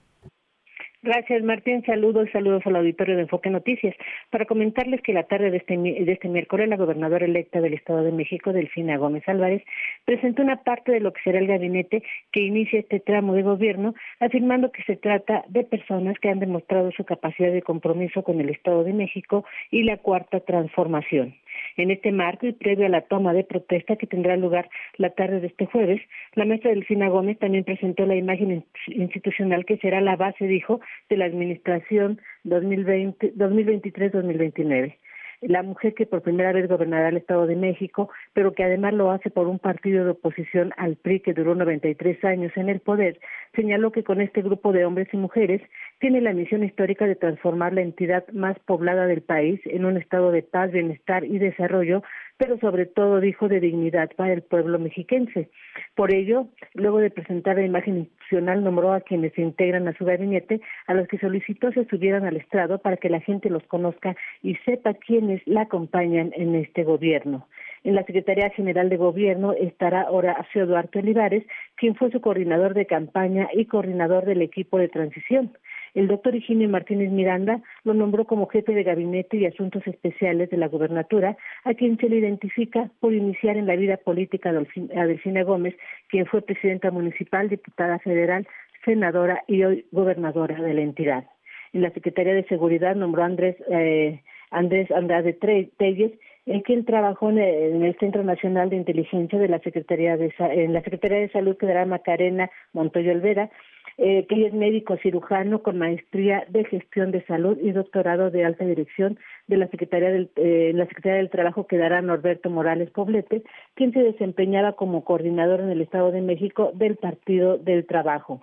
Gracias, 1.04 1.42
Martín. 1.42 1.82
Saludos, 1.84 2.28
saludos 2.32 2.62
al 2.64 2.76
auditorio 2.76 3.16
de 3.16 3.22
Enfoque 3.22 3.50
Noticias. 3.50 3.92
Para 4.30 4.44
comentarles 4.44 5.00
que 5.02 5.12
la 5.12 5.24
tarde 5.24 5.50
de 5.50 5.56
este, 5.56 5.76
de 5.76 6.12
este 6.12 6.28
miércoles, 6.28 6.68
la 6.68 6.76
gobernadora 6.76 7.24
electa 7.24 7.60
del 7.60 7.74
Estado 7.74 8.04
de 8.04 8.12
México, 8.12 8.52
Delfina 8.52 8.98
Gómez 8.98 9.24
Álvarez, 9.26 9.64
presentó 10.04 10.42
una 10.42 10.62
parte 10.62 10.92
de 10.92 11.00
lo 11.00 11.12
que 11.12 11.20
será 11.24 11.40
el 11.40 11.48
gabinete 11.48 12.04
que 12.30 12.42
inicia 12.42 12.78
este 12.78 13.00
tramo 13.00 13.34
de 13.34 13.42
gobierno, 13.42 13.96
afirmando 14.20 14.70
que 14.70 14.84
se 14.84 14.94
trata 14.94 15.42
de 15.48 15.64
personas 15.64 16.16
que 16.20 16.28
han 16.28 16.38
demostrado 16.38 16.92
su 16.92 17.04
capacidad 17.04 17.50
de 17.50 17.62
compromiso 17.62 18.22
con 18.22 18.40
el 18.40 18.50
Estado 18.50 18.84
de 18.84 18.92
México 18.92 19.44
y 19.72 19.82
la 19.82 19.96
cuarta 19.96 20.38
transformación. 20.38 21.34
En 21.76 21.90
este 21.90 22.12
marco 22.12 22.46
y 22.46 22.52
previo 22.52 22.86
a 22.86 22.88
la 22.88 23.02
toma 23.02 23.32
de 23.32 23.42
protesta 23.44 23.96
que 23.96 24.06
tendrá 24.06 24.36
lugar 24.36 24.68
la 24.96 25.10
tarde 25.10 25.40
de 25.40 25.48
este 25.48 25.66
jueves, 25.66 26.00
la 26.34 26.44
maestra 26.44 26.70
Delfina 26.70 27.08
Gómez 27.08 27.38
también 27.38 27.64
presentó 27.64 28.06
la 28.06 28.16
imagen 28.16 28.64
institucional 28.88 29.64
que 29.64 29.78
será 29.78 30.00
la 30.00 30.16
base, 30.16 30.46
dijo, 30.46 30.80
de 31.08 31.16
la 31.16 31.24
administración 31.26 32.20
2023-2029 32.44 34.96
la 35.42 35.62
mujer 35.62 35.94
que 35.94 36.06
por 36.06 36.22
primera 36.22 36.52
vez 36.52 36.68
gobernará 36.68 37.08
el 37.08 37.16
Estado 37.16 37.46
de 37.46 37.56
México, 37.56 38.10
pero 38.32 38.52
que 38.52 38.64
además 38.64 38.94
lo 38.94 39.10
hace 39.10 39.30
por 39.30 39.48
un 39.48 39.58
partido 39.58 40.04
de 40.04 40.12
oposición 40.12 40.72
al 40.76 40.96
PRI 40.96 41.20
que 41.20 41.34
duró 41.34 41.54
93 41.54 42.24
años 42.24 42.52
en 42.56 42.68
el 42.68 42.80
poder, 42.80 43.20
señaló 43.54 43.92
que 43.92 44.04
con 44.04 44.20
este 44.20 44.42
grupo 44.42 44.72
de 44.72 44.84
hombres 44.84 45.08
y 45.12 45.16
mujeres 45.16 45.60
tiene 45.98 46.20
la 46.20 46.32
misión 46.32 46.64
histórica 46.64 47.06
de 47.06 47.16
transformar 47.16 47.72
la 47.72 47.82
entidad 47.82 48.26
más 48.32 48.58
poblada 48.60 49.06
del 49.06 49.22
país 49.22 49.60
en 49.64 49.84
un 49.84 49.96
estado 49.96 50.30
de 50.30 50.42
paz, 50.42 50.70
bienestar 50.70 51.24
y 51.24 51.38
desarrollo 51.38 52.02
pero 52.42 52.58
sobre 52.58 52.86
todo 52.86 53.20
dijo 53.20 53.46
de 53.46 53.60
dignidad 53.60 54.10
para 54.16 54.32
el 54.32 54.42
pueblo 54.42 54.80
mexiquense. 54.80 55.48
Por 55.94 56.12
ello, 56.12 56.48
luego 56.74 56.98
de 56.98 57.08
presentar 57.08 57.54
la 57.54 57.64
imagen 57.64 57.98
institucional, 57.98 58.64
nombró 58.64 58.92
a 58.92 59.00
quienes 59.00 59.32
se 59.34 59.42
integran 59.42 59.86
a 59.86 59.96
su 59.96 60.04
gabinete, 60.04 60.60
a 60.88 60.94
los 60.94 61.06
que 61.06 61.18
solicitó 61.18 61.70
se 61.70 61.84
subieran 61.84 62.26
al 62.26 62.36
estrado 62.36 62.78
para 62.78 62.96
que 62.96 63.10
la 63.10 63.20
gente 63.20 63.48
los 63.48 63.62
conozca 63.68 64.16
y 64.42 64.56
sepa 64.64 64.94
quiénes 64.94 65.40
la 65.46 65.62
acompañan 65.62 66.32
en 66.34 66.56
este 66.56 66.82
gobierno. 66.82 67.46
En 67.84 67.94
la 67.94 68.02
Secretaría 68.02 68.50
General 68.50 68.88
de 68.88 68.96
Gobierno 68.96 69.52
estará 69.52 70.10
Horacio 70.10 70.66
Duarte 70.66 70.98
Olivares, 70.98 71.44
quien 71.76 71.94
fue 71.94 72.10
su 72.10 72.20
coordinador 72.20 72.74
de 72.74 72.86
campaña 72.86 73.50
y 73.54 73.66
coordinador 73.66 74.24
del 74.24 74.42
equipo 74.42 74.78
de 74.78 74.88
transición. 74.88 75.52
El 75.94 76.08
doctor 76.08 76.34
Higinio 76.34 76.68
Martínez 76.68 77.10
Miranda 77.10 77.60
lo 77.84 77.92
nombró 77.92 78.24
como 78.24 78.46
jefe 78.46 78.72
de 78.72 78.82
gabinete 78.82 79.36
y 79.36 79.46
asuntos 79.46 79.86
especiales 79.86 80.48
de 80.48 80.56
la 80.56 80.68
gubernatura, 80.68 81.36
a 81.64 81.74
quien 81.74 81.98
se 81.98 82.08
le 82.08 82.16
identifica 82.16 82.90
por 83.00 83.12
iniciar 83.12 83.56
en 83.56 83.66
la 83.66 83.76
vida 83.76 83.98
política 83.98 84.50
a 84.50 85.06
Delfina 85.06 85.42
Gómez, 85.42 85.74
quien 86.08 86.26
fue 86.26 86.40
presidenta 86.42 86.90
municipal, 86.90 87.48
diputada 87.50 87.98
federal, 87.98 88.46
senadora 88.84 89.44
y 89.46 89.64
hoy 89.64 89.86
gobernadora 89.92 90.60
de 90.60 90.74
la 90.74 90.80
entidad. 90.80 91.24
En 91.72 91.82
la 91.82 91.90
Secretaría 91.90 92.34
de 92.34 92.44
Seguridad 92.44 92.96
nombró 92.96 93.22
a 93.22 93.26
Andrés, 93.26 93.56
eh, 93.70 94.22
Andrés 94.50 94.90
Andrade 94.90 95.32
Telles, 95.32 96.12
en 96.44 96.60
quien 96.62 96.84
trabajó 96.84 97.30
en 97.30 97.38
el, 97.38 97.96
Centro 97.98 98.24
Nacional 98.24 98.68
de 98.68 98.76
Inteligencia 98.76 99.38
de 99.38 99.48
la 99.48 99.60
Secretaría 99.60 100.16
de 100.16 100.34
en 100.38 100.72
la 100.72 100.82
Secretaría 100.82 101.18
de 101.18 101.30
Salud 101.30 101.56
quedará 101.56 101.86
Macarena 101.86 102.50
Montoyo 102.72 103.12
Olvera 103.12 103.50
eh, 103.98 104.26
que 104.26 104.46
es 104.46 104.54
médico 104.54 104.96
cirujano 104.98 105.62
con 105.62 105.78
maestría 105.78 106.44
de 106.48 106.64
gestión 106.64 107.10
de 107.10 107.24
salud 107.26 107.58
y 107.60 107.72
doctorado 107.72 108.30
de 108.30 108.44
alta 108.44 108.64
dirección 108.64 109.18
de 109.46 109.56
la 109.56 109.68
Secretaría 109.68 110.10
del, 110.10 110.30
eh, 110.36 110.72
la 110.74 110.86
Secretaría 110.86 111.18
del 111.18 111.30
Trabajo 111.30 111.66
quedará 111.66 112.00
Norberto 112.02 112.50
Morales 112.50 112.90
Poblete, 112.90 113.42
quien 113.74 113.92
se 113.92 114.00
desempeñaba 114.00 114.72
como 114.72 115.04
coordinador 115.04 115.60
en 115.60 115.70
el 115.70 115.80
Estado 115.80 116.10
de 116.10 116.22
México 116.22 116.72
del 116.74 116.96
Partido 116.96 117.58
del 117.58 117.86
Trabajo. 117.86 118.42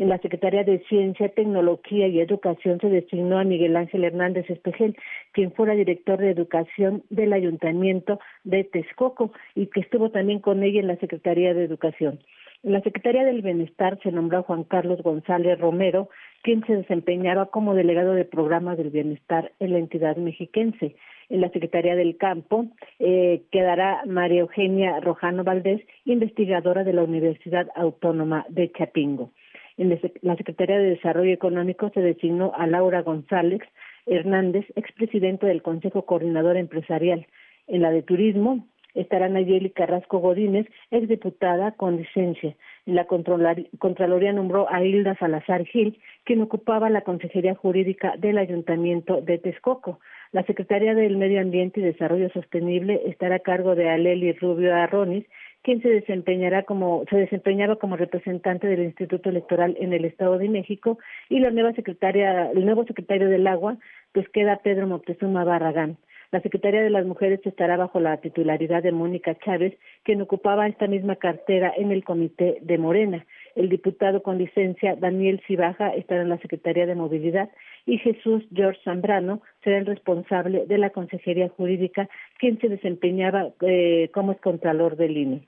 En 0.00 0.08
la 0.08 0.16
Secretaría 0.16 0.64
de 0.64 0.78
Ciencia, 0.88 1.28
Tecnología 1.28 2.08
y 2.08 2.20
Educación 2.20 2.80
se 2.80 2.88
designó 2.88 3.38
a 3.38 3.44
Miguel 3.44 3.76
Ángel 3.76 4.04
Hernández 4.04 4.48
Espejel, 4.48 4.96
quien 5.32 5.52
fuera 5.52 5.74
director 5.74 6.18
de 6.18 6.30
Educación 6.30 7.02
del 7.10 7.34
Ayuntamiento 7.34 8.18
de 8.44 8.64
Texcoco 8.64 9.30
y 9.54 9.66
que 9.66 9.80
estuvo 9.80 10.10
también 10.10 10.38
con 10.38 10.62
ella 10.62 10.80
en 10.80 10.86
la 10.86 10.96
Secretaría 10.96 11.52
de 11.52 11.64
Educación. 11.64 12.18
En 12.62 12.74
la 12.74 12.82
Secretaría 12.82 13.24
del 13.24 13.40
Bienestar 13.40 13.98
se 14.02 14.12
nombró 14.12 14.38
a 14.38 14.42
Juan 14.42 14.64
Carlos 14.64 15.02
González 15.02 15.58
Romero, 15.58 16.10
quien 16.42 16.62
se 16.66 16.76
desempeñará 16.76 17.46
como 17.46 17.74
delegado 17.74 18.12
de 18.12 18.26
programas 18.26 18.76
del 18.76 18.90
bienestar 18.90 19.52
en 19.60 19.72
la 19.72 19.78
entidad 19.78 20.16
mexiquense. 20.18 20.94
En 21.30 21.40
la 21.40 21.48
Secretaría 21.50 21.96
del 21.96 22.18
Campo 22.18 22.66
eh, 22.98 23.44
quedará 23.50 24.02
María 24.04 24.40
Eugenia 24.40 25.00
Rojano 25.00 25.42
Valdés, 25.42 25.80
investigadora 26.04 26.84
de 26.84 26.92
la 26.92 27.02
Universidad 27.02 27.68
Autónoma 27.74 28.44
de 28.50 28.70
Chapingo. 28.72 29.30
En 29.78 29.98
la 30.20 30.36
Secretaría 30.36 30.76
de 30.76 30.90
Desarrollo 30.90 31.32
Económico 31.32 31.88
se 31.94 32.00
designó 32.00 32.52
a 32.54 32.66
Laura 32.66 33.00
González 33.00 33.62
Hernández, 34.04 34.66
expresidente 34.76 35.46
del 35.46 35.62
Consejo 35.62 36.04
Coordinador 36.04 36.58
Empresarial. 36.58 37.26
En 37.66 37.80
la 37.80 37.90
de 37.90 38.02
Turismo 38.02 38.66
estará 38.94 39.28
Nayeli 39.28 39.70
Carrasco 39.70 40.18
Godínez, 40.18 40.66
exdiputada 40.90 41.72
con 41.72 41.96
licencia. 41.96 42.54
La 42.86 43.06
Contraloría 43.06 44.32
nombró 44.32 44.66
a 44.70 44.82
Hilda 44.82 45.16
Salazar 45.16 45.64
Gil, 45.64 45.98
quien 46.24 46.40
ocupaba 46.42 46.90
la 46.90 47.02
Consejería 47.02 47.54
Jurídica 47.54 48.14
del 48.18 48.38
Ayuntamiento 48.38 49.20
de 49.20 49.38
Texcoco. 49.38 50.00
La 50.32 50.44
Secretaría 50.44 50.94
del 50.94 51.16
Medio 51.16 51.40
Ambiente 51.40 51.80
y 51.80 51.82
Desarrollo 51.82 52.30
Sostenible 52.30 53.00
estará 53.06 53.36
a 53.36 53.40
cargo 53.40 53.74
de 53.74 53.90
Aleli 53.90 54.32
Rubio 54.32 54.74
Arronis, 54.74 55.26
quien 55.62 55.82
se 55.82 55.88
desempeñará 55.88 56.62
como 56.62 57.04
se 57.10 57.16
desempeñaba 57.16 57.76
como 57.76 57.96
representante 57.96 58.66
del 58.66 58.84
Instituto 58.84 59.28
Electoral 59.28 59.76
en 59.78 59.92
el 59.92 60.04
Estado 60.04 60.38
de 60.38 60.48
México 60.48 60.98
y 61.28 61.40
la 61.40 61.50
nueva 61.50 61.72
secretaria 61.74 62.50
el 62.50 62.64
nuevo 62.64 62.84
secretario 62.84 63.28
del 63.28 63.46
Agua 63.46 63.76
pues 64.12 64.28
queda 64.30 64.60
Pedro 64.62 64.86
Moctezuma 64.86 65.44
Barragán. 65.44 65.98
La 66.32 66.40
Secretaría 66.42 66.82
de 66.82 66.90
las 66.90 67.04
Mujeres 67.06 67.40
estará 67.44 67.76
bajo 67.76 67.98
la 67.98 68.16
titularidad 68.18 68.84
de 68.84 68.92
Mónica 68.92 69.36
Chávez, 69.38 69.76
quien 70.04 70.22
ocupaba 70.22 70.68
esta 70.68 70.86
misma 70.86 71.16
cartera 71.16 71.72
en 71.76 71.90
el 71.90 72.04
Comité 72.04 72.58
de 72.62 72.78
Morena. 72.78 73.26
El 73.56 73.68
diputado 73.68 74.22
con 74.22 74.38
licencia 74.38 74.94
Daniel 74.94 75.42
Cibaja 75.48 75.88
estará 75.88 76.22
en 76.22 76.28
la 76.28 76.38
Secretaría 76.38 76.86
de 76.86 76.94
Movilidad 76.94 77.50
y 77.84 77.98
Jesús 77.98 78.44
George 78.54 78.80
Zambrano 78.84 79.42
será 79.64 79.78
el 79.78 79.86
responsable 79.86 80.66
de 80.66 80.78
la 80.78 80.90
Consejería 80.90 81.48
Jurídica, 81.48 82.08
quien 82.38 82.60
se 82.60 82.68
desempeñaba 82.68 83.48
eh, 83.62 84.08
como 84.14 84.30
excontralor 84.30 84.96
del 84.96 85.16
INE. 85.16 85.40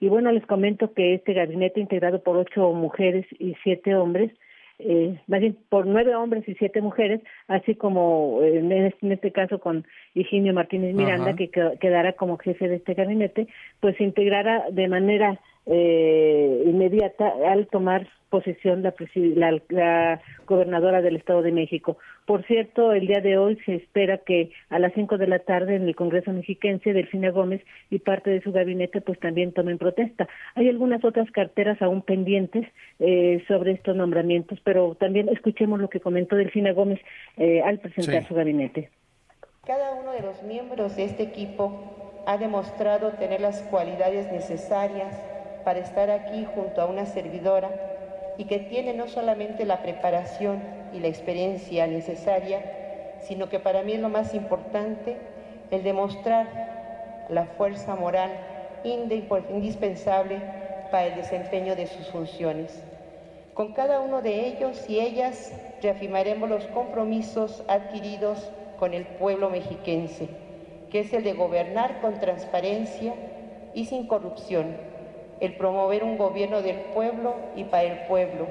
Y 0.00 0.08
bueno, 0.08 0.30
les 0.32 0.44
comento 0.44 0.92
que 0.92 1.14
este 1.14 1.32
gabinete 1.32 1.80
integrado 1.80 2.22
por 2.22 2.36
ocho 2.36 2.72
mujeres 2.72 3.24
y 3.38 3.54
siete 3.62 3.94
hombres 3.94 4.32
eh, 4.78 5.18
más 5.26 5.40
bien 5.40 5.56
por 5.68 5.86
nueve 5.86 6.14
hombres 6.14 6.46
y 6.48 6.54
siete 6.54 6.80
mujeres, 6.82 7.20
así 7.48 7.74
como 7.74 8.40
eh, 8.42 8.58
en, 8.58 9.12
este, 9.12 9.32
caso 9.32 9.58
con 9.58 9.86
Higinio 10.14 10.52
Martínez 10.52 10.94
Miranda, 10.94 11.34
que 11.34 11.50
quedará 11.80 12.12
como 12.12 12.36
jefe 12.38 12.68
de 12.68 12.76
este 12.76 12.94
gabinete, 12.94 13.48
pues 13.80 13.96
se 13.96 14.04
integrará 14.04 14.66
de 14.70 14.88
manera 14.88 15.40
eh, 15.66 16.62
inmediata 16.64 17.32
al 17.50 17.66
tomar 17.66 18.08
posesión 18.30 18.82
la, 18.82 19.60
la, 19.68 20.20
gobernadora 20.46 21.00
del 21.00 21.16
Estado 21.16 21.42
de 21.42 21.52
México. 21.52 21.96
Por 22.26 22.44
cierto, 22.46 22.92
el 22.92 23.06
día 23.06 23.20
de 23.20 23.38
hoy 23.38 23.58
se 23.64 23.76
espera 23.76 24.18
que 24.18 24.50
a 24.68 24.78
las 24.78 24.92
cinco 24.94 25.16
de 25.16 25.26
la 25.26 25.38
tarde 25.38 25.76
en 25.76 25.82
el 25.82 25.96
Congreso 25.96 26.32
mexiquense 26.32 26.92
Delfina 26.92 27.30
Gómez 27.30 27.62
y 27.90 27.98
parte 27.98 28.30
de 28.30 28.42
su 28.42 28.52
gabinete 28.52 29.00
pues 29.00 29.18
también 29.20 29.52
tomen 29.52 29.78
protesta. 29.78 30.28
Hay 30.54 30.68
algunas 30.68 31.04
otras 31.04 31.30
carteras 31.30 31.80
aún 31.80 32.02
pendientes 32.02 32.66
eh, 32.98 33.44
sobre 33.48 33.72
estos 33.72 33.96
nombramientos, 33.96 34.58
pero 34.64 34.96
también 34.96 35.28
escuchemos 35.28 35.80
lo 35.80 35.88
que 35.88 36.00
comentó 36.00 36.36
Delfina 36.36 36.72
Gómez 36.72 37.00
eh, 37.36 37.62
al 37.62 37.78
presentar 37.78 38.26
su 38.26 38.34
gabinete. 38.34 38.90
Cada 39.66 39.94
uno 39.94 40.12
de 40.12 40.22
los 40.22 40.42
miembros 40.42 40.96
de 40.96 41.04
este 41.04 41.24
equipo 41.24 42.22
ha 42.26 42.38
demostrado 42.38 43.12
tener 43.12 43.40
las 43.40 43.62
cualidades 43.62 44.30
necesarias 44.32 45.35
para 45.66 45.80
estar 45.80 46.12
aquí 46.12 46.46
junto 46.54 46.80
a 46.80 46.86
una 46.86 47.06
servidora 47.06 47.72
y 48.38 48.44
que 48.44 48.60
tiene 48.60 48.94
no 48.94 49.08
solamente 49.08 49.64
la 49.64 49.82
preparación 49.82 50.62
y 50.92 51.00
la 51.00 51.08
experiencia 51.08 51.88
necesaria, 51.88 53.16
sino 53.18 53.48
que 53.48 53.58
para 53.58 53.82
mí 53.82 53.94
es 53.94 53.98
lo 53.98 54.08
más 54.08 54.32
importante 54.32 55.16
el 55.72 55.82
demostrar 55.82 57.26
la 57.30 57.46
fuerza 57.46 57.96
moral 57.96 58.30
indispensable 58.84 60.40
para 60.92 61.06
el 61.06 61.16
desempeño 61.16 61.74
de 61.74 61.88
sus 61.88 62.06
funciones. 62.10 62.80
Con 63.52 63.72
cada 63.72 63.98
uno 63.98 64.22
de 64.22 64.46
ellos 64.46 64.88
y 64.88 65.00
ellas 65.00 65.52
reafirmaremos 65.82 66.48
los 66.48 66.64
compromisos 66.68 67.64
adquiridos 67.66 68.52
con 68.78 68.94
el 68.94 69.04
pueblo 69.04 69.50
mexiquense, 69.50 70.28
que 70.92 71.00
es 71.00 71.12
el 71.12 71.24
de 71.24 71.32
gobernar 71.32 72.00
con 72.00 72.20
transparencia 72.20 73.14
y 73.74 73.86
sin 73.86 74.06
corrupción, 74.06 74.94
el 75.40 75.56
promover 75.56 76.04
un 76.04 76.18
gobierno 76.18 76.62
del 76.62 76.76
pueblo 76.94 77.36
y 77.56 77.64
para 77.64 77.84
el 77.84 78.06
pueblo 78.08 78.46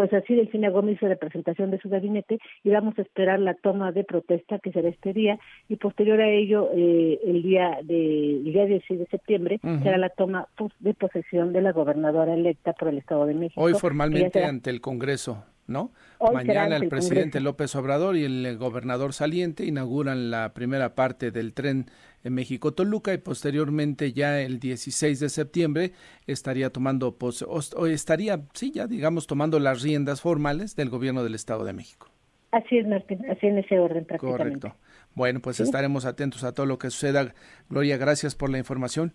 pues 0.00 0.12
así 0.12 0.34
Delfina 0.34 0.70
Gómez 0.70 0.96
hizo 0.96 1.08
la 1.08 1.16
presentación 1.16 1.70
de 1.70 1.78
su 1.78 1.88
gabinete 1.88 2.38
y 2.62 2.70
vamos 2.70 2.98
a 2.98 3.02
esperar 3.02 3.40
la 3.40 3.54
toma 3.54 3.92
de 3.92 4.04
protesta 4.04 4.58
que 4.58 4.72
será 4.72 4.88
este 4.88 5.12
día 5.12 5.38
y 5.68 5.76
posterior 5.76 6.20
a 6.20 6.28
ello 6.28 6.70
eh, 6.74 7.18
el 7.24 7.42
día 7.42 7.78
de 7.82 8.36
el 8.36 8.44
día 8.44 8.66
16 8.66 9.00
de 9.00 9.06
septiembre 9.06 9.60
será 9.82 9.98
la 9.98 10.10
toma 10.10 10.48
de 10.78 10.94
posesión 10.94 11.52
de 11.52 11.62
la 11.62 11.72
gobernadora 11.72 12.34
electa 12.34 12.72
por 12.72 12.88
el 12.88 12.98
Estado 12.98 13.26
de 13.26 13.34
México. 13.34 13.60
Hoy 13.60 13.74
formalmente 13.74 14.44
ante 14.44 14.70
el 14.70 14.80
Congreso. 14.80 15.44
¿no? 15.66 15.92
Mañana 16.32 16.76
el, 16.76 16.88
presidente 16.88 17.38
López 17.38 17.76
Obrador 17.76 18.16
y 18.16 18.24
el 18.24 18.58
gobernador 18.58 19.12
saliente 19.12 19.64
inauguran 19.64 20.28
la 20.28 20.52
primera 20.52 20.96
parte 20.96 21.30
del 21.30 21.54
tren 21.54 21.86
en 22.24 22.34
México-Toluca 22.34 23.12
y 23.14 23.18
posteriormente 23.18 24.12
ya 24.12 24.40
el 24.40 24.60
16 24.60 25.20
de 25.20 25.28
septiembre 25.28 25.92
estaría 26.26 26.70
tomando, 26.70 27.16
o 27.18 27.86
estaría, 27.86 28.42
sí, 28.54 28.72
ya 28.72 28.86
digamos, 28.86 29.26
tomando 29.26 29.58
las 29.58 29.82
riendas 29.82 30.20
formales 30.20 30.76
del 30.76 30.90
gobierno 30.90 31.22
del 31.24 31.34
Estado 31.34 31.64
de 31.64 31.72
México. 31.72 32.08
Así 32.52 32.78
es, 32.78 32.86
Martín, 32.86 33.24
así 33.30 33.46
en 33.46 33.58
ese 33.58 33.78
orden 33.78 34.04
prácticamente. 34.04 34.60
Correcto. 34.60 34.74
Bueno, 35.14 35.40
pues 35.40 35.60
estaremos 35.60 36.04
atentos 36.04 36.44
a 36.44 36.52
todo 36.52 36.66
lo 36.66 36.78
que 36.78 36.90
suceda. 36.90 37.34
Gloria, 37.68 37.96
gracias 37.96 38.34
por 38.34 38.50
la 38.50 38.58
información. 38.58 39.14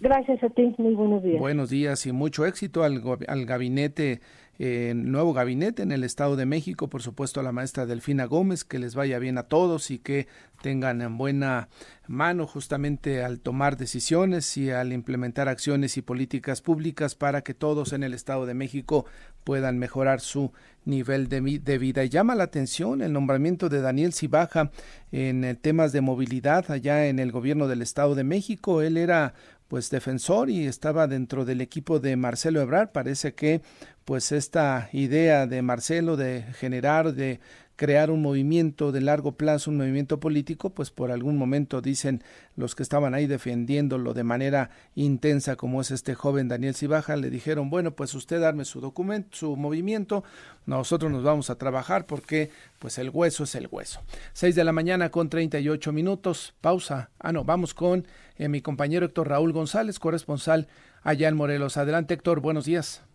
Gracias 0.00 0.42
a 0.44 0.48
ti, 0.50 0.74
muy 0.78 0.94
buenos 0.94 1.24
días. 1.24 1.40
Buenos 1.40 1.70
días 1.70 2.06
y 2.06 2.12
mucho 2.12 2.46
éxito 2.46 2.84
al, 2.84 3.02
al 3.26 3.46
gabinete 3.46 4.20
eh, 4.60 4.92
nuevo 4.96 5.32
gabinete 5.32 5.84
en 5.84 5.92
el 5.92 6.02
Estado 6.02 6.34
de 6.34 6.44
México, 6.44 6.88
por 6.88 7.00
supuesto 7.00 7.38
a 7.38 7.44
la 7.44 7.52
maestra 7.52 7.86
Delfina 7.86 8.24
Gómez, 8.24 8.64
que 8.64 8.80
les 8.80 8.96
vaya 8.96 9.20
bien 9.20 9.38
a 9.38 9.44
todos 9.44 9.92
y 9.92 10.00
que 10.00 10.26
tengan 10.62 11.00
en 11.00 11.16
buena 11.16 11.68
mano 12.08 12.46
justamente 12.46 13.22
al 13.22 13.38
tomar 13.38 13.76
decisiones 13.76 14.56
y 14.56 14.70
al 14.70 14.92
implementar 14.92 15.48
acciones 15.48 15.96
y 15.96 16.02
políticas 16.02 16.60
públicas 16.60 17.14
para 17.14 17.42
que 17.42 17.54
todos 17.54 17.92
en 17.92 18.02
el 18.02 18.14
Estado 18.14 18.46
de 18.46 18.54
México 18.54 19.06
puedan 19.44 19.78
mejorar 19.78 20.20
su 20.20 20.52
nivel 20.84 21.28
de, 21.28 21.60
de 21.62 21.78
vida. 21.78 22.02
Y 22.02 22.08
llama 22.08 22.34
la 22.34 22.44
atención 22.44 23.00
el 23.00 23.12
nombramiento 23.12 23.68
de 23.68 23.80
Daniel 23.80 24.12
Cibaja 24.12 24.72
en 25.12 25.56
temas 25.62 25.92
de 25.92 26.00
movilidad 26.00 26.70
allá 26.70 27.06
en 27.06 27.20
el 27.20 27.30
gobierno 27.30 27.68
del 27.68 27.82
Estado 27.82 28.16
de 28.16 28.24
México. 28.24 28.82
Él 28.82 28.96
era 28.96 29.34
pues 29.68 29.90
defensor 29.90 30.50
y 30.50 30.66
estaba 30.66 31.06
dentro 31.06 31.44
del 31.44 31.60
equipo 31.60 32.00
de 32.00 32.16
Marcelo 32.16 32.60
Ebrard. 32.60 32.90
Parece 32.90 33.34
que 33.34 33.60
pues 34.04 34.32
esta 34.32 34.88
idea 34.92 35.46
de 35.46 35.60
Marcelo 35.62 36.16
de 36.16 36.42
generar, 36.58 37.12
de 37.12 37.40
crear 37.78 38.10
un 38.10 38.20
movimiento 38.20 38.90
de 38.90 39.00
largo 39.00 39.36
plazo, 39.36 39.70
un 39.70 39.76
movimiento 39.76 40.18
político, 40.18 40.70
pues 40.70 40.90
por 40.90 41.12
algún 41.12 41.36
momento 41.36 41.80
dicen 41.80 42.24
los 42.56 42.74
que 42.74 42.82
estaban 42.82 43.14
ahí 43.14 43.28
defendiéndolo 43.28 44.14
de 44.14 44.24
manera 44.24 44.70
intensa 44.96 45.54
como 45.54 45.80
es 45.80 45.92
este 45.92 46.16
joven 46.16 46.48
Daniel 46.48 46.74
Cibaja, 46.74 47.14
le 47.14 47.30
dijeron, 47.30 47.70
bueno, 47.70 47.92
pues 47.92 48.14
usted 48.14 48.40
darme 48.40 48.64
su 48.64 48.80
documento, 48.80 49.28
su 49.30 49.56
movimiento, 49.56 50.24
nosotros 50.66 51.12
nos 51.12 51.22
vamos 51.22 51.50
a 51.50 51.54
trabajar 51.54 52.06
porque 52.06 52.50
pues 52.80 52.98
el 52.98 53.10
hueso 53.10 53.44
es 53.44 53.54
el 53.54 53.68
hueso. 53.70 54.00
Seis 54.32 54.56
de 54.56 54.64
la 54.64 54.72
mañana 54.72 55.10
con 55.10 55.30
treinta 55.30 55.60
y 55.60 55.68
ocho 55.68 55.92
minutos, 55.92 56.54
pausa. 56.60 57.10
Ah, 57.20 57.30
no, 57.30 57.44
vamos 57.44 57.74
con 57.74 58.08
eh, 58.38 58.48
mi 58.48 58.60
compañero 58.60 59.06
Héctor 59.06 59.28
Raúl 59.28 59.52
González, 59.52 60.00
corresponsal 60.00 60.66
allá 61.04 61.28
en 61.28 61.36
Morelos. 61.36 61.76
Adelante 61.76 62.14
Héctor, 62.14 62.40
buenos 62.40 62.64
días. 62.64 63.07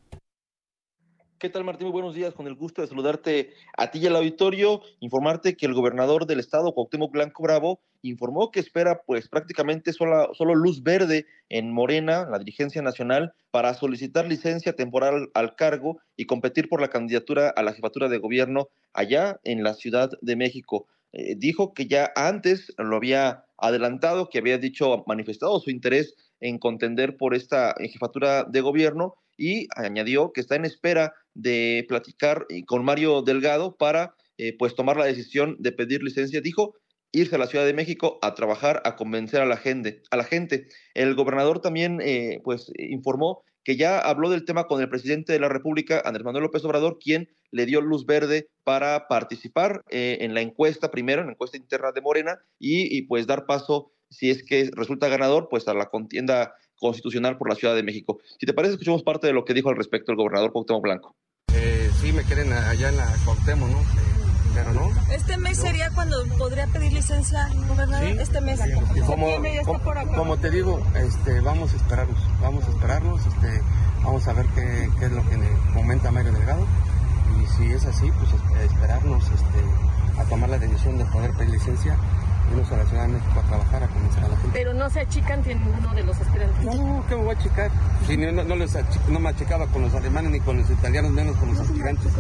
¿Qué 1.43 1.49
tal, 1.49 1.65
Martín? 1.65 1.87
Muy 1.87 1.91
buenos 1.91 2.15
días. 2.15 2.33
Con 2.33 2.47
el 2.47 2.55
gusto 2.55 2.81
de 2.81 2.87
saludarte 2.87 3.49
a 3.75 3.91
ti 3.91 3.99
y 3.99 4.07
al 4.07 4.15
auditorio, 4.15 4.81
informarte 5.01 5.57
que 5.57 5.65
el 5.65 5.73
gobernador 5.73 6.25
del 6.25 6.39
estado, 6.39 6.73
Cuauhtémoc 6.73 7.11
Blanco 7.11 7.43
Bravo, 7.43 7.81
informó 8.01 8.49
que 8.49 8.61
espera 8.61 9.01
pues 9.05 9.27
prácticamente 9.27 9.91
solo, 9.91 10.33
solo 10.35 10.55
luz 10.55 10.83
verde 10.83 11.25
en 11.49 11.69
Morena, 11.73 12.25
la 12.31 12.39
dirigencia 12.39 12.81
nacional, 12.81 13.33
para 13.51 13.73
solicitar 13.73 14.25
licencia 14.25 14.71
temporal 14.71 15.31
al 15.33 15.57
cargo 15.57 15.99
y 16.15 16.27
competir 16.27 16.69
por 16.69 16.79
la 16.79 16.87
candidatura 16.87 17.49
a 17.49 17.61
la 17.61 17.73
jefatura 17.73 18.07
de 18.07 18.19
gobierno 18.19 18.69
allá 18.93 19.41
en 19.43 19.63
la 19.63 19.73
Ciudad 19.73 20.11
de 20.21 20.37
México. 20.37 20.87
Eh, 21.11 21.35
dijo 21.35 21.73
que 21.73 21.87
ya 21.87 22.13
antes 22.15 22.73
lo 22.77 22.95
había 22.95 23.43
adelantado, 23.57 24.29
que 24.29 24.39
había 24.39 24.57
dicho, 24.57 25.03
manifestado 25.07 25.59
su 25.59 25.71
interés 25.71 26.15
en 26.43 26.59
contender 26.59 27.15
por 27.15 27.33
esta 27.33 27.73
jefatura 27.79 28.43
de 28.43 28.59
gobierno 28.59 29.15
y 29.37 29.67
añadió 29.75 30.33
que 30.33 30.41
está 30.41 30.55
en 30.55 30.65
espera 30.65 31.13
de 31.33 31.85
platicar 31.87 32.45
eh, 32.49 32.65
con 32.65 32.83
Mario 32.83 33.21
Delgado 33.21 33.75
para 33.77 34.13
eh, 34.37 34.55
pues 34.59 34.75
tomar 34.75 34.97
la 34.97 35.05
decisión 35.05 35.55
de 35.59 35.71
pedir 35.71 36.03
licencia. 36.03 36.41
Dijo 36.41 36.75
irse 37.13 37.35
a 37.35 37.39
la 37.39 37.47
Ciudad 37.47 37.65
de 37.65 37.73
México 37.73 38.19
a 38.21 38.35
trabajar, 38.35 38.81
a 38.83 38.97
convencer 38.97 39.41
a 39.41 39.45
la 39.45 39.55
gente. 39.55 40.01
A 40.11 40.17
la 40.17 40.25
gente. 40.25 40.67
El 40.93 41.15
gobernador 41.15 41.61
también 41.61 42.01
eh, 42.01 42.41
pues 42.43 42.71
informó 42.77 43.43
que 43.63 43.77
ya 43.77 43.99
habló 43.99 44.29
del 44.29 44.43
tema 44.43 44.65
con 44.65 44.81
el 44.81 44.89
presidente 44.89 45.31
de 45.31 45.39
la 45.39 45.47
República, 45.47 46.01
Andrés 46.03 46.25
Manuel 46.25 46.43
López 46.43 46.65
Obrador, 46.65 46.97
quien 46.99 47.29
le 47.51 47.65
dio 47.65 47.79
luz 47.79 48.05
verde 48.05 48.49
para 48.65 49.07
participar 49.07 49.83
en 49.89 50.33
la 50.33 50.41
encuesta, 50.41 50.91
primero 50.91 51.21
en 51.21 51.27
la 51.27 51.33
encuesta 51.33 51.55
interna 51.55 51.93
de 51.93 52.01
Morena, 52.01 52.39
y, 52.59 52.93
y, 52.97 53.03
pues 53.03 53.25
dar 53.25 53.45
paso, 53.45 53.92
si 54.13 54.29
es 54.29 54.43
que 54.43 54.69
resulta 54.73 55.07
ganador, 55.07 55.47
pues 55.49 55.67
a 55.67 55.73
la 55.73 55.87
contienda 55.87 56.55
constitucional 56.79 57.37
por 57.37 57.49
la 57.49 57.55
Ciudad 57.55 57.75
de 57.75 57.83
México. 57.83 58.19
Si 58.39 58.45
te 58.45 58.53
parece, 58.53 58.73
escuchemos 58.73 59.03
parte 59.03 59.27
de 59.27 59.33
lo 59.33 59.45
que 59.45 59.53
dijo 59.53 59.69
al 59.69 59.75
respecto 59.75 60.11
el 60.11 60.17
gobernador 60.17 60.51
Cuauhtémoc 60.51 60.83
Blanco. 60.83 61.15
Eh, 61.53 61.89
sí, 62.01 62.11
me 62.11 62.23
quieren 62.23 62.51
allá 62.51 62.89
en 62.89 62.97
la 62.97 63.07
Cuauhtémoc, 63.25 63.69
¿no? 63.69 64.13
pero 64.53 64.73
no. 64.73 64.91
Este 65.11 65.37
mes 65.37 65.57
sería 65.57 65.89
cuando 65.91 66.23
podría 66.37 66.67
pedir 66.67 66.93
licencia, 66.93 67.49
gobernador. 67.67 68.21
Este 68.21 68.41
mes. 68.41 68.59
Como, 69.05 69.27
como, 70.15 70.37
te 70.37 70.51
digo, 70.51 70.85
este, 70.95 71.39
vamos 71.39 71.73
a 71.73 71.77
esperarnos, 71.77 72.19
vamos 72.41 72.65
a 72.65 72.69
esperarnos, 72.69 73.25
este, 73.25 73.61
vamos 74.03 74.27
a 74.27 74.33
ver 74.33 74.45
qué, 74.53 74.89
qué 74.99 75.05
es 75.05 75.11
lo 75.11 75.27
que 75.27 75.39
comenta 75.73 76.11
Mario 76.11 76.33
Delgado. 76.33 76.65
Y 77.41 77.45
si 77.57 77.71
es 77.71 77.85
así, 77.85 78.11
pues 78.11 78.29
esperarnos 78.63 79.23
este, 79.23 80.19
a 80.21 80.23
tomar 80.25 80.49
la 80.49 80.59
decisión 80.59 80.97
de 80.97 81.05
poder 81.05 81.31
pedir 81.33 81.53
licencia 81.53 81.97
a 82.53 82.77
la 82.77 82.85
Ciudad 82.85 83.07
de 83.07 83.13
México 83.13 83.39
a 83.39 83.47
trabajar, 83.47 83.83
a 83.83 83.87
comenzar 83.87 84.25
a 84.25 84.27
la 84.27 84.37
gente. 84.37 84.51
Pero 84.53 84.73
no 84.73 84.89
se 84.89 84.99
achican 84.99 85.43
ninguno 85.45 85.93
de 85.95 86.03
los 86.03 86.21
aspirantes. 86.21 86.63
No, 86.63 87.05
¿qué 87.09 87.15
me 87.15 87.23
voy 87.23 87.35
a 87.35 87.39
achicar? 87.39 87.71
Si 88.07 88.15
no, 88.15 88.31
no, 88.31 88.55
les 88.55 88.77
no 89.09 89.19
me 89.19 89.29
achicaba 89.29 89.67
con 89.67 89.81
los 89.81 89.93
alemanes 89.95 90.31
ni 90.31 90.39
con 90.39 90.57
los 90.57 90.69
italianos, 90.69 91.11
menos 91.11 91.35
con 91.37 91.49
los 91.49 91.59
aspirantes. 91.59 92.13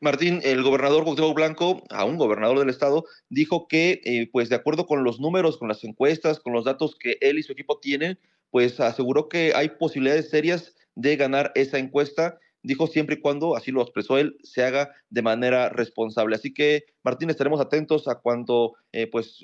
Martín, 0.00 0.40
el 0.42 0.62
gobernador 0.62 1.04
Cuauhtémoc 1.04 1.34
Blanco, 1.34 1.82
a 1.90 2.04
un 2.04 2.16
gobernador 2.16 2.58
del 2.58 2.70
estado, 2.70 3.04
dijo 3.28 3.68
que, 3.68 4.00
eh, 4.04 4.28
pues 4.32 4.48
de 4.48 4.56
acuerdo 4.56 4.86
con 4.86 5.04
los 5.04 5.20
números, 5.20 5.58
con 5.58 5.68
las 5.68 5.84
encuestas, 5.84 6.40
con 6.40 6.52
los 6.52 6.64
datos 6.64 6.96
que 6.96 7.16
él 7.20 7.38
y 7.38 7.42
su 7.42 7.52
equipo 7.52 7.78
tienen, 7.78 8.18
pues 8.50 8.80
aseguró 8.80 9.28
que 9.28 9.52
hay 9.54 9.68
posibilidades 9.68 10.30
serias 10.30 10.74
de 10.96 11.16
ganar 11.16 11.52
esa 11.54 11.78
encuesta 11.78 12.38
dijo 12.62 12.86
siempre 12.86 13.16
y 13.16 13.20
cuando, 13.20 13.56
así 13.56 13.70
lo 13.70 13.82
expresó 13.82 14.18
él, 14.18 14.36
se 14.42 14.64
haga 14.64 14.90
de 15.08 15.22
manera 15.22 15.68
responsable. 15.68 16.36
Así 16.36 16.52
que, 16.52 16.84
Martín, 17.02 17.30
estaremos 17.30 17.60
atentos 17.60 18.08
a 18.08 18.16
cuando, 18.16 18.74
eh, 18.92 19.06
pues, 19.06 19.38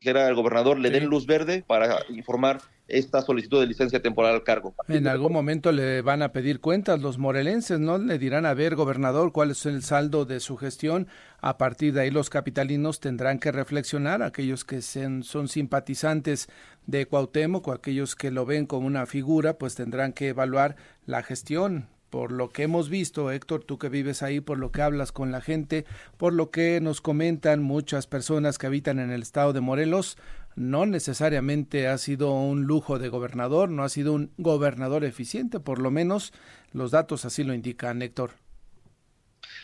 dijera 0.00 0.28
el 0.28 0.34
gobernador, 0.34 0.78
le 0.78 0.90
den 0.90 1.06
luz 1.06 1.26
verde 1.26 1.62
para 1.66 1.98
informar 2.08 2.60
esta 2.88 3.22
solicitud 3.22 3.60
de 3.60 3.66
licencia 3.66 4.02
temporal 4.02 4.34
al 4.34 4.42
cargo. 4.42 4.74
En 4.88 5.06
algún 5.06 5.32
momento 5.32 5.70
le 5.70 6.02
van 6.02 6.22
a 6.22 6.32
pedir 6.32 6.60
cuentas 6.60 7.00
los 7.00 7.18
morelenses, 7.18 7.78
¿no? 7.78 7.98
Le 7.98 8.18
dirán, 8.18 8.46
a 8.46 8.54
ver, 8.54 8.74
gobernador, 8.74 9.30
cuál 9.30 9.52
es 9.52 9.64
el 9.66 9.82
saldo 9.82 10.24
de 10.24 10.40
su 10.40 10.56
gestión. 10.56 11.06
A 11.40 11.56
partir 11.56 11.92
de 11.92 12.00
ahí 12.00 12.10
los 12.10 12.30
capitalinos 12.30 12.98
tendrán 12.98 13.38
que 13.38 13.52
reflexionar, 13.52 14.22
aquellos 14.22 14.64
que 14.64 14.82
son 14.82 15.48
simpatizantes 15.48 16.48
de 16.86 17.06
Cuauhtémoc 17.06 17.68
o 17.68 17.72
aquellos 17.72 18.16
que 18.16 18.30
lo 18.30 18.44
ven 18.44 18.66
como 18.66 18.86
una 18.86 19.06
figura, 19.06 19.58
pues 19.58 19.76
tendrán 19.76 20.12
que 20.12 20.28
evaluar 20.28 20.76
la 21.06 21.22
gestión 21.22 21.88
por 22.10 22.32
lo 22.32 22.50
que 22.50 22.64
hemos 22.64 22.88
visto, 22.88 23.30
Héctor, 23.30 23.64
tú 23.64 23.78
que 23.78 23.88
vives 23.88 24.22
ahí, 24.22 24.40
por 24.40 24.58
lo 24.58 24.72
que 24.72 24.82
hablas 24.82 25.12
con 25.12 25.30
la 25.30 25.40
gente, 25.40 25.86
por 26.18 26.32
lo 26.32 26.50
que 26.50 26.80
nos 26.80 27.00
comentan 27.00 27.62
muchas 27.62 28.06
personas 28.06 28.58
que 28.58 28.66
habitan 28.66 28.98
en 28.98 29.10
el 29.10 29.22
estado 29.22 29.52
de 29.52 29.60
Morelos, 29.60 30.18
no 30.56 30.84
necesariamente 30.84 31.86
ha 31.86 31.96
sido 31.98 32.32
un 32.34 32.64
lujo 32.64 32.98
de 32.98 33.08
gobernador, 33.08 33.70
no 33.70 33.84
ha 33.84 33.88
sido 33.88 34.12
un 34.12 34.30
gobernador 34.36 35.04
eficiente, 35.04 35.60
por 35.60 35.78
lo 35.78 35.90
menos 35.90 36.32
los 36.72 36.90
datos 36.90 37.24
así 37.24 37.44
lo 37.44 37.54
indican, 37.54 38.02
Héctor. 38.02 38.32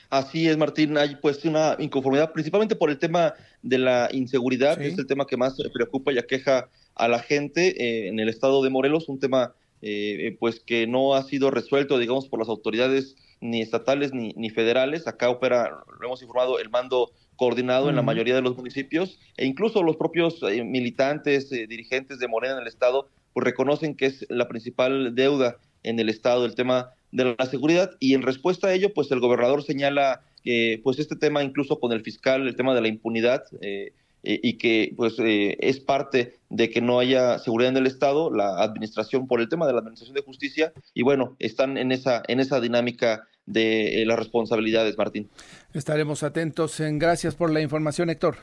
Así 0.08 0.48
es, 0.48 0.56
Martín, 0.56 0.96
hay 0.96 1.16
pues 1.16 1.44
una 1.44 1.76
inconformidad, 1.80 2.32
principalmente 2.32 2.76
por 2.76 2.90
el 2.90 2.98
tema 2.98 3.34
de 3.62 3.78
la 3.78 4.08
inseguridad, 4.12 4.78
que 4.78 4.86
es 4.86 4.98
el 4.98 5.06
tema 5.06 5.26
que 5.26 5.36
más 5.36 5.56
preocupa 5.74 6.12
y 6.12 6.18
aqueja 6.18 6.68
a 6.94 7.08
la 7.08 7.18
gente 7.18 7.82
eh, 7.82 8.08
en 8.08 8.20
el 8.20 8.28
estado 8.28 8.62
de 8.62 8.70
Morelos, 8.70 9.08
un 9.08 9.18
tema 9.18 9.52
eh, 9.82 10.26
eh, 10.26 10.36
pues 10.38 10.60
que 10.60 10.86
no 10.86 11.14
ha 11.14 11.22
sido 11.22 11.50
resuelto, 11.50 11.98
digamos, 11.98 12.28
por 12.28 12.38
las 12.38 12.48
autoridades 12.48 13.16
ni 13.40 13.60
estatales 13.60 14.12
ni, 14.12 14.32
ni 14.36 14.50
federales. 14.50 15.06
Acá 15.06 15.28
opera, 15.28 15.70
lo 16.00 16.06
hemos 16.06 16.22
informado, 16.22 16.58
el 16.58 16.70
mando 16.70 17.12
coordinado 17.36 17.90
en 17.90 17.96
la 17.96 18.02
mayoría 18.02 18.34
de 18.34 18.42
los 18.42 18.56
municipios 18.56 19.18
e 19.36 19.44
incluso 19.44 19.82
los 19.82 19.96
propios 19.96 20.42
eh, 20.42 20.64
militantes, 20.64 21.50
dirigentes 21.50 22.18
de 22.18 22.28
Morena 22.28 22.54
en 22.54 22.62
el 22.62 22.68
estado 22.68 23.08
pues 23.36 23.44
reconocen 23.44 23.94
que 23.94 24.06
es 24.06 24.24
la 24.30 24.48
principal 24.48 25.14
deuda 25.14 25.58
en 25.82 26.00
el 26.00 26.08
Estado 26.08 26.46
el 26.46 26.54
tema 26.54 26.94
de 27.12 27.36
la 27.38 27.44
seguridad 27.44 27.90
y 28.00 28.14
en 28.14 28.22
respuesta 28.22 28.68
a 28.68 28.72
ello, 28.72 28.94
pues 28.94 29.10
el 29.10 29.20
gobernador 29.20 29.62
señala 29.62 30.22
que 30.42 30.80
pues 30.82 30.98
este 30.98 31.16
tema 31.16 31.42
incluso 31.42 31.78
con 31.78 31.92
el 31.92 32.00
fiscal, 32.00 32.48
el 32.48 32.56
tema 32.56 32.74
de 32.74 32.80
la 32.80 32.88
impunidad, 32.88 33.44
eh, 33.60 33.92
eh, 34.26 34.40
y 34.42 34.54
que 34.54 34.92
pues 34.96 35.14
eh, 35.20 35.56
es 35.60 35.78
parte 35.78 36.34
de 36.50 36.68
que 36.68 36.80
no 36.80 36.98
haya 36.98 37.38
seguridad 37.38 37.70
en 37.70 37.76
el 37.76 37.86
Estado, 37.86 38.32
la 38.32 38.60
administración 38.60 39.28
por 39.28 39.40
el 39.40 39.48
tema 39.48 39.68
de 39.68 39.72
la 39.72 39.78
administración 39.78 40.16
de 40.16 40.22
justicia 40.22 40.72
y 40.94 41.02
bueno, 41.02 41.36
están 41.38 41.78
en 41.78 41.92
esa 41.92 42.22
en 42.26 42.40
esa 42.40 42.60
dinámica 42.60 43.28
de 43.46 44.02
las 44.04 44.18
responsabilidades, 44.18 44.98
Martín. 44.98 45.30
Estaremos 45.72 46.24
atentos. 46.24 46.80
En 46.80 46.98
gracias 46.98 47.36
por 47.36 47.52
la 47.52 47.60
información, 47.60 48.10
Héctor. 48.10 48.38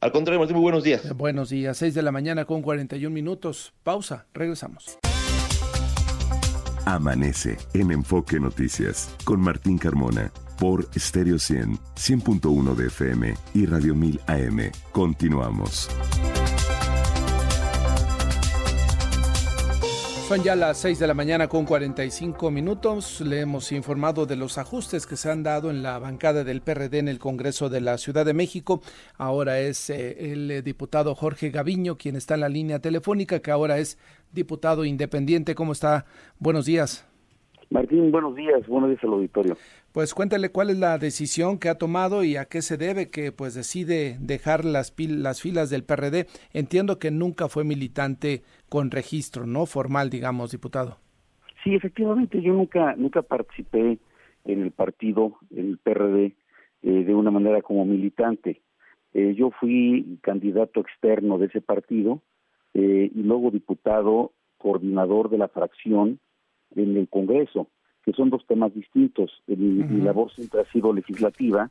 Al 0.00 0.12
contrario, 0.12 0.38
Martín, 0.38 0.56
muy 0.56 0.62
buenos 0.62 0.84
días. 0.84 1.16
Buenos 1.16 1.48
días, 1.48 1.78
6 1.78 1.94
de 1.94 2.02
la 2.02 2.12
mañana 2.12 2.44
con 2.44 2.60
41 2.60 3.12
minutos. 3.12 3.72
Pausa, 3.82 4.26
regresamos. 4.34 4.98
Amanece 6.84 7.56
en 7.72 7.92
Enfoque 7.92 8.38
Noticias 8.38 9.14
con 9.24 9.40
Martín 9.40 9.78
Carmona 9.78 10.30
por 10.60 10.84
Stereo 10.96 11.38
100, 11.38 11.78
100.1 11.96 12.74
de 12.74 12.86
FM 12.88 13.34
y 13.54 13.64
Radio 13.64 13.94
1000 13.94 14.20
AM. 14.26 14.58
Continuamos. 14.92 15.88
Son 20.28 20.44
ya 20.44 20.54
las 20.54 20.76
6 20.78 21.00
de 21.00 21.06
la 21.08 21.14
mañana 21.14 21.48
con 21.48 21.64
45 21.64 22.52
minutos. 22.52 23.20
Le 23.22 23.40
hemos 23.40 23.72
informado 23.72 24.26
de 24.26 24.36
los 24.36 24.58
ajustes 24.58 25.06
que 25.06 25.16
se 25.16 25.30
han 25.30 25.42
dado 25.42 25.70
en 25.70 25.82
la 25.82 25.98
bancada 25.98 26.44
del 26.44 26.60
PRD 26.60 26.98
en 26.98 27.08
el 27.08 27.18
Congreso 27.18 27.68
de 27.68 27.80
la 27.80 27.98
Ciudad 27.98 28.26
de 28.26 28.34
México. 28.34 28.80
Ahora 29.16 29.58
es 29.58 29.90
eh, 29.90 30.32
el 30.32 30.50
eh, 30.50 30.62
diputado 30.62 31.14
Jorge 31.14 31.50
Gaviño 31.50 31.96
quien 31.96 32.14
está 32.14 32.34
en 32.34 32.40
la 32.42 32.48
línea 32.48 32.78
telefónica, 32.78 33.40
que 33.40 33.50
ahora 33.50 33.78
es 33.78 33.98
diputado 34.30 34.84
independiente. 34.84 35.56
¿Cómo 35.56 35.72
está? 35.72 36.04
Buenos 36.38 36.66
días. 36.66 37.10
Martín, 37.70 38.10
buenos 38.10 38.34
días. 38.34 38.66
Buenos 38.66 38.90
días 38.90 39.02
al 39.04 39.10
auditorio. 39.10 39.56
Pues 39.92 40.14
cuéntale 40.14 40.50
cuál 40.50 40.70
es 40.70 40.78
la 40.78 40.98
decisión 40.98 41.58
que 41.58 41.68
ha 41.68 41.74
tomado 41.74 42.22
y 42.22 42.36
a 42.36 42.44
qué 42.44 42.62
se 42.62 42.76
debe 42.76 43.10
que 43.10 43.32
pues 43.32 43.54
decide 43.54 44.16
dejar 44.20 44.64
las, 44.64 44.94
las 44.96 45.42
filas 45.42 45.68
del 45.68 45.82
PRD. 45.82 46.26
Entiendo 46.52 47.00
que 47.00 47.10
nunca 47.10 47.48
fue 47.48 47.64
militante 47.64 48.42
con 48.68 48.92
registro, 48.92 49.46
¿no? 49.46 49.66
Formal, 49.66 50.08
digamos, 50.08 50.52
diputado. 50.52 50.98
Sí, 51.64 51.74
efectivamente, 51.74 52.40
yo 52.40 52.52
nunca 52.52 52.94
nunca 52.96 53.22
participé 53.22 53.98
en 54.44 54.62
el 54.62 54.70
partido, 54.70 55.38
en 55.50 55.70
el 55.70 55.78
PRD, 55.78 56.36
eh, 56.82 57.04
de 57.04 57.14
una 57.14 57.32
manera 57.32 57.60
como 57.60 57.84
militante. 57.84 58.62
Eh, 59.12 59.34
yo 59.36 59.50
fui 59.50 60.18
candidato 60.22 60.80
externo 60.80 61.36
de 61.38 61.46
ese 61.46 61.60
partido 61.60 62.22
eh, 62.74 63.10
y 63.12 63.22
luego 63.24 63.50
diputado 63.50 64.32
coordinador 64.56 65.30
de 65.30 65.38
la 65.38 65.48
fracción 65.48 66.20
en 66.76 66.96
el 66.96 67.08
Congreso 67.08 67.66
que 68.04 68.12
son 68.12 68.30
dos 68.30 68.46
temas 68.46 68.74
distintos. 68.74 69.42
Mi, 69.46 70.00
labor 70.00 70.32
siempre 70.32 70.60
ha 70.60 70.72
sido 70.72 70.92
legislativa, 70.92 71.70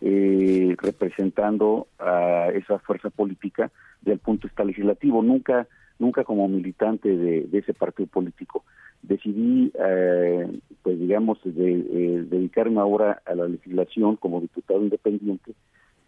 eh, 0.00 0.76
representando 0.78 1.88
a 1.98 2.48
esa 2.54 2.78
fuerza 2.78 3.10
política 3.10 3.70
del 4.02 4.18
punto 4.18 4.42
de 4.42 4.50
vista 4.50 4.64
legislativo, 4.64 5.22
nunca, 5.22 5.66
nunca 5.98 6.24
como 6.24 6.48
militante 6.48 7.16
de, 7.16 7.48
ese 7.58 7.74
partido 7.74 8.08
político. 8.08 8.64
Decidí, 9.02 9.72
eh, 9.78 10.60
pues 10.82 10.98
digamos, 10.98 11.38
de, 11.44 11.72
eh, 11.72 12.24
dedicarme 12.28 12.80
ahora 12.80 13.22
a 13.24 13.34
la 13.34 13.46
legislación 13.46 14.16
como 14.16 14.40
diputado 14.40 14.82
independiente, 14.82 15.52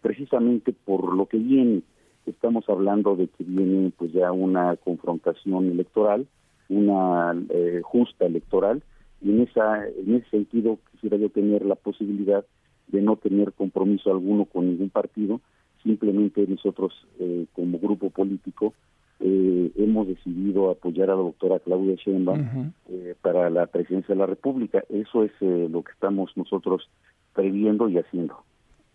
precisamente 0.01 0.73
por 0.73 1.15
lo 1.15 1.25
que 1.25 1.37
viene. 1.37 1.81
Estamos 2.25 2.65
hablando 2.69 3.15
de 3.15 3.27
que 3.27 3.43
viene 3.43 3.91
pues 3.97 4.11
ya 4.11 4.31
una 4.31 4.75
confrontación 4.75 5.71
electoral, 5.71 6.27
una 6.69 7.35
justa 7.81 8.25
electoral, 8.25 8.83
y 9.21 9.29
en, 9.29 9.41
esa, 9.41 9.87
en 9.87 10.15
ese 10.15 10.29
sentido 10.29 10.79
quisiera 10.91 11.17
yo 11.17 11.29
tener 11.29 11.65
la 11.65 11.75
posibilidad 11.75 12.45
de 12.87 13.01
no 13.01 13.15
tener 13.15 13.53
compromiso 13.53 14.11
alguno 14.11 14.45
con 14.45 14.67
ningún 14.67 14.89
partido, 14.89 15.41
simplemente 15.83 16.45
nosotros 16.47 16.93
eh, 17.19 17.45
como 17.53 17.79
grupo 17.79 18.09
político 18.09 18.73
eh, 19.19 19.71
hemos 19.75 20.07
decidido 20.07 20.71
apoyar 20.71 21.09
a 21.09 21.15
la 21.15 21.21
doctora 21.21 21.59
Claudia 21.59 21.95
Sheinbaum 21.95 22.73
eh, 22.89 23.15
para 23.21 23.49
la 23.49 23.67
presidencia 23.67 24.15
de 24.15 24.19
la 24.19 24.25
República. 24.25 24.83
Eso 24.89 25.23
es 25.23 25.31
lo 25.41 25.83
que 25.83 25.91
estamos 25.91 26.31
nosotros 26.35 26.89
previendo 27.33 27.87
y 27.87 27.97
haciendo. 27.97 28.43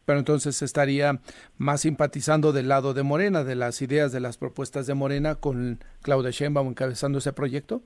Pero 0.04 0.18
entonces 0.20 0.62
estaría 0.62 1.20
más 1.58 1.80
simpatizando 1.80 2.52
del 2.52 2.68
lado 2.68 2.94
de 2.94 3.02
Morena, 3.02 3.44
de 3.44 3.56
las 3.56 3.82
ideas, 3.82 4.12
de 4.12 4.20
las 4.20 4.36
propuestas 4.36 4.86
de 4.86 4.94
Morena, 4.94 5.36
con 5.36 5.80
Claudia 6.02 6.30
Sheinbaum 6.30 6.68
encabezando 6.68 7.18
ese 7.18 7.32
proyecto. 7.32 7.82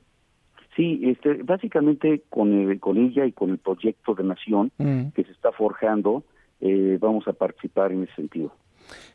Sí, 0.76 1.00
este, 1.04 1.42
básicamente 1.42 2.22
con, 2.28 2.52
el, 2.52 2.80
con 2.80 2.96
ella 2.96 3.26
y 3.26 3.32
con 3.32 3.50
el 3.50 3.58
proyecto 3.58 4.14
de 4.14 4.24
nación 4.24 4.70
mm. 4.78 5.08
que 5.14 5.24
se 5.24 5.32
está 5.32 5.52
forjando, 5.52 6.22
eh, 6.60 6.96
vamos 7.00 7.26
a 7.26 7.32
participar 7.32 7.92
en 7.92 8.04
ese 8.04 8.14
sentido. 8.14 8.52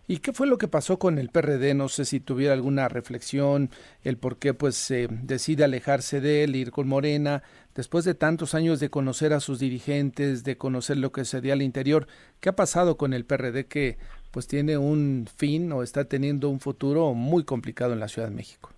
¿Y 0.08 0.18
qué 0.18 0.34
fue 0.34 0.48
lo 0.48 0.58
que 0.58 0.68
pasó 0.68 1.00
con 1.00 1.18
el 1.18 1.30
PRD? 1.30 1.74
No 1.74 1.90
sé 1.90 2.06
si 2.06 2.20
tuviera 2.20 2.54
alguna 2.54 2.88
reflexión, 2.88 3.72
el 4.04 4.18
por 4.18 4.38
qué 4.38 4.54
pues 4.54 4.76
se 4.76 5.08
decide 5.10 5.64
alejarse 5.64 6.22
de 6.22 6.44
él, 6.44 6.56
ir 6.56 6.72
con 6.72 6.88
Morena, 6.88 7.42
después 7.74 8.06
de 8.06 8.14
tantos 8.14 8.54
años 8.54 8.80
de 8.80 8.90
conocer 8.90 9.34
a 9.34 9.40
sus 9.40 9.60
dirigentes, 9.60 10.44
de 10.44 10.58
conocer 10.58 10.98
lo 10.98 11.12
que 11.12 11.26
se 11.26 11.42
dio 11.42 11.54
al 11.54 11.64
interior. 11.64 12.08
¿Qué 12.40 12.50
ha 12.50 12.56
pasado 12.56 12.98
con 12.98 13.14
el 13.14 13.26
PRD 13.26 13.66
que 13.66 13.98
pues 14.30 14.48
tiene 14.48 14.78
un 14.78 15.28
fin 15.36 15.72
o 15.72 15.82
está 15.82 16.06
teniendo 16.06 16.50
un 16.50 16.60
futuro 16.60 17.14
muy 17.14 17.44
complicado 17.44 17.94
en 17.94 18.00
la 18.00 18.08
Ciudad 18.08 18.30
de 18.30 18.36
México? 18.36 18.75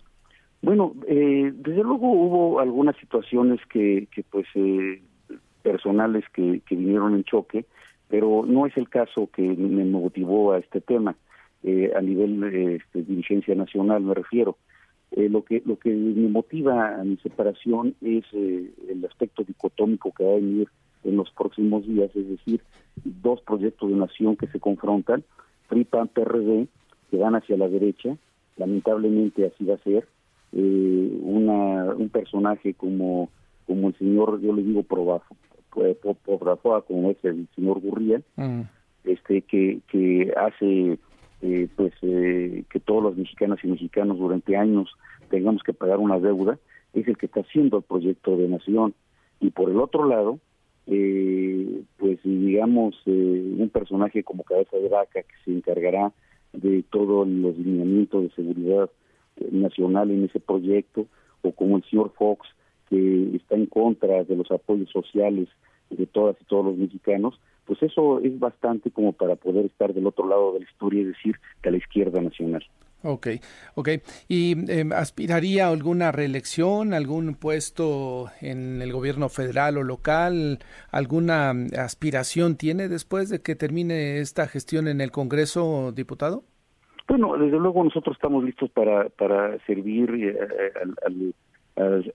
Bueno, 0.61 0.93
eh, 1.07 1.51
desde 1.53 1.83
luego 1.83 2.11
hubo 2.11 2.59
algunas 2.59 2.95
situaciones 2.97 3.59
que, 3.67 4.07
que 4.11 4.23
pues, 4.23 4.47
eh, 4.55 5.01
personales 5.61 6.23
que, 6.33 6.61
vinieron 6.69 7.13
en 7.13 7.23
choque, 7.23 7.65
pero 8.07 8.45
no 8.47 8.65
es 8.65 8.77
el 8.77 8.89
caso 8.89 9.29
que 9.33 9.41
me 9.41 9.83
motivó 9.85 10.53
a 10.53 10.59
este 10.59 10.81
tema. 10.81 11.15
Eh, 11.63 11.91
a 11.95 12.01
nivel 12.01 12.39
de 12.39 12.75
este, 12.75 13.03
dirigencia 13.03 13.55
nacional 13.55 14.01
me 14.01 14.13
refiero. 14.13 14.57
Eh, 15.11 15.29
lo 15.29 15.43
que 15.43 15.61
lo 15.65 15.77
que 15.79 15.89
me 15.89 16.29
motiva 16.29 16.99
a 16.99 17.03
mi 17.03 17.17
separación 17.17 17.95
es 18.01 18.23
eh, 18.33 18.71
el 18.89 19.05
aspecto 19.05 19.43
dicotómico 19.43 20.11
que 20.11 20.23
va 20.23 20.31
a 20.31 20.35
venir 20.35 20.67
en 21.03 21.17
los 21.17 21.31
próximos 21.31 21.87
días, 21.87 22.13
es 22.15 22.29
decir, 22.29 22.61
dos 23.03 23.41
proyectos 23.41 23.89
de 23.89 23.95
nación 23.95 24.35
que 24.35 24.47
se 24.47 24.59
confrontan, 24.59 25.23
PRI, 25.69 25.85
PAN, 25.85 26.09
PRD, 26.09 26.67
que 27.09 27.17
van 27.17 27.35
hacia 27.35 27.57
la 27.57 27.69
derecha, 27.69 28.17
lamentablemente 28.57 29.45
así 29.45 29.65
va 29.65 29.75
a 29.75 29.83
ser, 29.83 30.07
eh, 30.53 31.19
una, 31.21 31.93
un 31.95 32.09
personaje 32.09 32.73
como, 32.73 33.29
como 33.65 33.89
el 33.89 33.97
señor, 33.97 34.41
yo 34.41 34.53
le 34.53 34.63
digo 34.63 34.83
Probafoa, 34.83 36.81
como 36.81 37.11
es 37.11 37.17
el 37.23 37.47
señor 37.55 37.79
Gurría, 37.79 38.21
mm. 38.35 38.61
este 39.05 39.41
que, 39.41 39.79
que 39.87 40.33
hace 40.35 40.99
eh, 41.41 41.67
pues 41.75 41.93
eh, 42.01 42.63
que 42.69 42.79
todos 42.79 43.03
los 43.03 43.17
mexicanas 43.17 43.59
y 43.63 43.67
mexicanos 43.67 44.17
durante 44.17 44.57
años 44.57 44.89
tengamos 45.29 45.61
que 45.63 45.73
pagar 45.73 45.99
una 45.99 46.19
deuda, 46.19 46.57
es 46.93 47.07
el 47.07 47.17
que 47.17 47.27
está 47.27 47.41
haciendo 47.41 47.77
el 47.77 47.83
proyecto 47.83 48.37
de 48.37 48.47
nación. 48.47 48.93
Y 49.39 49.51
por 49.51 49.69
el 49.69 49.77
otro 49.77 50.07
lado, 50.07 50.39
eh, 50.87 51.83
pues 51.97 52.19
digamos, 52.23 52.95
eh, 53.05 53.55
un 53.57 53.69
personaje 53.69 54.23
como 54.23 54.43
cabeza 54.43 54.77
de 54.77 54.89
vaca 54.89 55.21
que 55.21 55.35
se 55.45 55.51
encargará 55.51 56.11
de 56.53 56.83
todos 56.89 57.27
los 57.27 57.57
lineamientos 57.57 58.23
de 58.23 58.29
seguridad 58.31 58.89
nacional 59.51 60.11
en 60.11 60.25
ese 60.25 60.39
proyecto, 60.39 61.07
o 61.41 61.51
como 61.51 61.77
el 61.77 61.83
señor 61.85 62.13
Fox, 62.17 62.47
que 62.89 63.35
está 63.35 63.55
en 63.55 63.65
contra 63.65 64.23
de 64.23 64.35
los 64.35 64.49
apoyos 64.51 64.89
sociales 64.89 65.47
de 65.89 66.05
todas 66.05 66.35
y 66.41 66.45
todos 66.45 66.65
los 66.65 66.77
mexicanos, 66.77 67.39
pues 67.65 67.81
eso 67.83 68.19
es 68.21 68.37
bastante 68.39 68.91
como 68.91 69.13
para 69.13 69.35
poder 69.35 69.65
estar 69.65 69.93
del 69.93 70.07
otro 70.07 70.27
lado 70.27 70.53
de 70.53 70.59
la 70.59 70.65
historia, 70.65 71.01
es 71.01 71.07
decir, 71.07 71.35
de 71.63 71.71
la 71.71 71.77
izquierda 71.77 72.21
nacional. 72.21 72.63
Ok, 73.03 73.27
ok. 73.75 73.89
¿Y 74.27 74.71
em, 74.71 74.91
aspiraría 74.91 75.67
a 75.67 75.69
alguna 75.69 76.11
reelección, 76.11 76.93
algún 76.93 77.35
puesto 77.35 78.31
en 78.41 78.81
el 78.81 78.91
gobierno 78.91 79.29
federal 79.29 79.77
o 79.77 79.83
local? 79.83 80.59
¿Alguna 80.89 81.51
aspiración 81.77 82.55
tiene 82.55 82.89
después 82.89 83.29
de 83.29 83.41
que 83.41 83.55
termine 83.55 84.19
esta 84.19 84.47
gestión 84.47 84.87
en 84.87 84.99
el 84.99 85.11
Congreso, 85.11 85.91
diputado? 85.91 86.43
Bueno, 87.07 87.37
desde 87.37 87.57
luego 87.57 87.83
nosotros 87.83 88.15
estamos 88.17 88.43
listos 88.43 88.69
para, 88.71 89.09
para 89.09 89.57
servir, 89.65 90.09
eh, 90.13 90.71
al, 91.05 91.33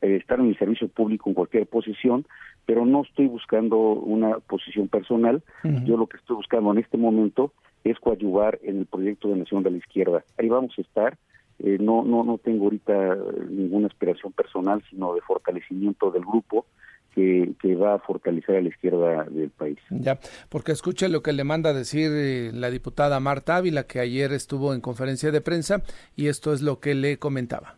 eh, 0.03 0.16
estar 0.16 0.40
en 0.40 0.49
el 0.49 0.59
servicio 0.59 0.88
público 0.88 1.30
en 1.30 1.34
cualquier 1.34 1.66
posición, 1.66 2.26
pero 2.66 2.84
no 2.84 3.03
estoy 3.03 3.26
buscando 3.26 3.76
una 3.78 4.38
posición 4.40 4.88
personal. 4.88 5.43
Yo 5.84 5.97
lo 5.97 6.07
que 6.07 6.16
estoy 6.16 6.36
buscando 6.36 6.72
en 6.72 6.78
este 6.78 6.99
momento 6.99 7.53
es 7.84 7.99
coadyuvar 7.99 8.59
en 8.62 8.80
el 8.80 8.86
proyecto 8.86 9.28
de 9.28 9.36
Nación 9.36 9.62
de 9.62 9.70
la 9.70 9.78
Izquierda. 9.78 10.24
Ahí 10.38 10.49
vamos 10.49 10.74
a 10.78 10.80
estar. 10.82 11.16
Eh, 11.59 11.78
no, 11.80 12.05
no, 12.05 12.24
no 12.24 12.38
tengo 12.38 12.64
ahorita 12.64 13.16
ninguna 13.49 13.86
aspiración 13.86 14.32
personal, 14.32 14.82
sino 14.90 15.14
de 15.14 15.20
fortalecimiento 15.20 16.11
del 16.11 16.24
grupo 16.24 16.66
que, 17.14 17.74
va 17.76 17.94
a 17.94 17.98
fortalecer 17.98 18.56
a 18.56 18.60
la 18.60 18.68
izquierda 18.68 19.24
del 19.24 19.50
país. 19.50 19.78
Ya, 19.90 20.18
porque 20.48 20.72
escuche 20.72 21.08
lo 21.08 21.22
que 21.22 21.32
le 21.32 21.44
manda 21.44 21.72
decir 21.72 22.10
eh, 22.12 22.50
la 22.52 22.70
diputada 22.70 23.20
Marta 23.20 23.56
Ávila, 23.56 23.84
que 23.84 24.00
ayer 24.00 24.32
estuvo 24.32 24.74
en 24.74 24.80
conferencia 24.80 25.30
de 25.30 25.40
prensa, 25.40 25.82
y 26.16 26.28
esto 26.28 26.52
es 26.52 26.62
lo 26.62 26.80
que 26.80 26.94
le 26.94 27.18
comentaba. 27.18 27.76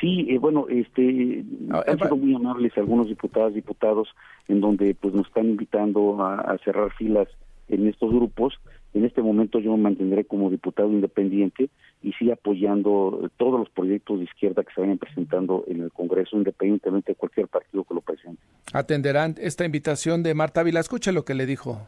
Sí, 0.00 0.26
eh, 0.28 0.38
bueno, 0.38 0.66
este, 0.68 1.44
ah, 1.70 1.82
han 1.86 1.98
sido 1.98 2.16
muy 2.16 2.34
amables 2.34 2.76
algunos 2.76 3.08
diputados, 3.08 3.54
diputados, 3.54 4.08
en 4.46 4.60
donde 4.60 4.94
pues 4.94 5.12
nos 5.12 5.26
están 5.26 5.46
invitando 5.46 6.22
a, 6.22 6.56
cerrar 6.64 6.92
filas 6.92 7.28
en 7.68 7.88
estos 7.88 8.10
grupos. 8.10 8.54
En 8.94 9.04
este 9.04 9.22
momento 9.22 9.58
yo 9.58 9.76
me 9.76 9.82
mantendré 9.82 10.24
como 10.24 10.50
diputado 10.50 10.90
independiente 10.90 11.68
y 12.02 12.12
sí 12.12 12.30
apoyando 12.30 13.30
todos 13.36 13.60
los 13.60 13.70
proyectos 13.70 14.18
de 14.18 14.24
izquierda 14.24 14.62
que 14.62 14.72
se 14.74 14.80
vayan 14.80 14.98
presentando 14.98 15.64
en 15.66 15.82
el 15.82 15.92
Congreso, 15.92 16.36
independientemente 16.36 17.12
de 17.12 17.16
cualquier 17.16 17.48
partido 17.48 17.84
que 17.84 17.94
lo 17.94 18.00
presente. 18.00 18.40
Atenderán 18.72 19.34
esta 19.38 19.64
invitación 19.64 20.22
de 20.22 20.34
Marta 20.34 20.62
Vila. 20.62 20.80
Escuche 20.80 21.12
lo 21.12 21.24
que 21.24 21.34
le 21.34 21.46
dijo. 21.46 21.86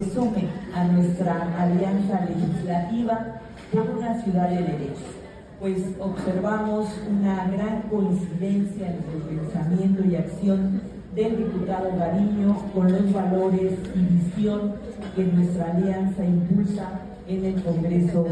Sume 0.00 0.48
a 0.74 0.84
nuestra 0.84 1.62
alianza 1.62 2.26
legislativa 2.26 3.40
por 3.72 3.88
una 3.88 4.22
ciudad 4.22 4.50
de 4.50 4.62
derecho 4.62 5.26
pues 5.60 5.82
observamos 5.98 6.88
una 7.08 7.48
gran 7.48 7.82
coincidencia 7.88 8.88
entre 8.88 9.14
el 9.14 9.38
pensamiento 9.38 10.04
y 10.04 10.16
acción 10.16 10.82
del 11.14 11.36
diputado 11.38 11.96
Gariño 11.96 12.56
con 12.74 12.92
los 12.92 13.12
valores 13.12 13.72
y 13.94 14.00
visión 14.00 14.74
que 15.14 15.24
nuestra 15.24 15.72
alianza 15.72 16.24
impulsa 16.24 17.00
en 17.26 17.44
el 17.46 17.62
Congreso 17.62 18.26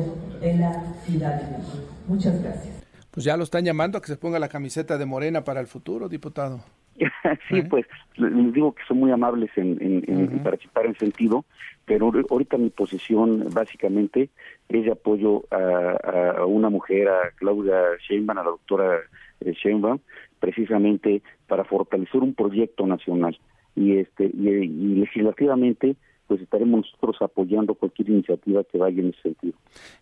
de 0.45 0.59
la 0.59 0.85
Ciudad 1.05 1.41
de 1.41 1.57
México. 1.57 1.79
Muchas 2.07 2.43
gracias. 2.43 2.85
Pues 3.11 3.25
ya 3.25 3.37
lo 3.37 3.45
están 3.45 3.65
llamando 3.65 3.97
a 3.97 4.01
que 4.01 4.09
se 4.09 4.17
ponga 4.17 4.39
la 4.39 4.49
camiseta 4.49 4.99
de 4.99 5.07
Morena 5.07 5.43
para 5.45 5.61
el 5.61 5.67
futuro, 5.67 6.09
diputado. 6.09 6.61
sí, 7.49 7.59
¿Eh? 7.59 7.67
pues 7.69 7.87
les 8.17 8.53
digo 8.53 8.75
que 8.75 8.83
son 8.87 8.99
muy 8.99 9.11
amables 9.11 9.51
en, 9.57 9.79
en, 9.81 10.43
participar 10.43 10.87
en 10.87 10.97
sentido, 10.97 11.45
pero 11.87 12.13
ahorita 12.31 12.59
mi 12.59 12.71
posición 12.71 13.49
básicamente 13.53 14.31
es 14.69 14.85
de 14.85 14.93
apoyo 14.93 15.45
a, 15.51 16.45
una 16.45 16.71
mujer, 16.71 17.09
a 17.09 17.31
Claudia 17.37 17.81
Sheinbaum, 18.07 18.39
a 18.39 18.43
la 18.43 18.51
doctora 18.51 18.99
eh, 19.41 19.53
Sheinbaum, 19.53 19.99
precisamente 20.39 21.23
para 21.47 21.65
fortalecer 21.65 22.21
un 22.21 22.35
proyecto 22.35 22.87
nacional 22.87 23.39
y 23.75 23.97
este 23.97 24.25
y 24.27 24.95
legislativamente 25.01 25.97
pues 26.27 26.41
estaremos 26.41 26.81
nosotros 26.81 27.17
apoyando 27.21 27.75
cualquier 27.75 28.11
iniciativa 28.11 28.65
que 28.65 28.79
vaya 28.79 29.01
en 29.01 29.09
ese 29.09 29.23
sentido. 29.23 29.55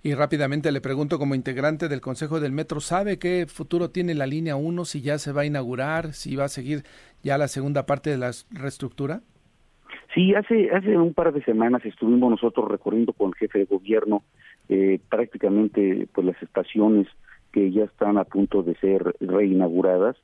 Y 0.03 0.14
rápidamente 0.14 0.70
le 0.73 0.81
pregunto 0.81 1.18
como 1.18 1.35
integrante 1.35 1.89
del 1.89 2.01
Consejo 2.01 2.41
del 2.41 2.53
Metro, 2.53 2.81
¿sabe 2.81 3.18
qué 3.18 3.47
futuro 3.47 3.91
tiene 3.91 4.14
la 4.14 4.27
línea 4.27 4.57
1, 4.57 4.85
si 4.85 5.03
ya 5.03 5.18
se 5.18 5.33
va 5.33 5.43
a 5.43 5.47
inaugurar, 5.47 6.12
si 6.12 6.37
va 6.37 6.45
a 6.45 6.49
seguir 6.49 6.83
ya 7.23 7.39
la 7.39 7.49
segunda 7.49 7.87
parte 7.87 8.11
de 8.11 8.18
la 8.18 8.31
reestructura? 8.51 9.23
Sí, 10.14 10.35
hace, 10.35 10.70
hace 10.70 10.97
un 10.97 11.14
par 11.14 11.33
de 11.33 11.43
semanas 11.43 11.85
estuvimos 11.85 12.31
nosotros 12.31 12.70
recorriendo 12.70 13.12
con 13.12 13.29
el 13.29 13.35
jefe 13.35 13.61
de 13.61 13.64
gobierno 13.64 14.23
eh, 14.68 15.01
prácticamente 15.09 16.07
pues 16.12 16.27
las 16.27 16.43
estaciones 16.43 17.07
que 17.53 17.70
ya 17.70 17.85
están 17.85 18.18
a 18.18 18.25
punto 18.25 18.62
de 18.62 18.75
ser 18.77 19.14
reinauguradas. 19.20 20.16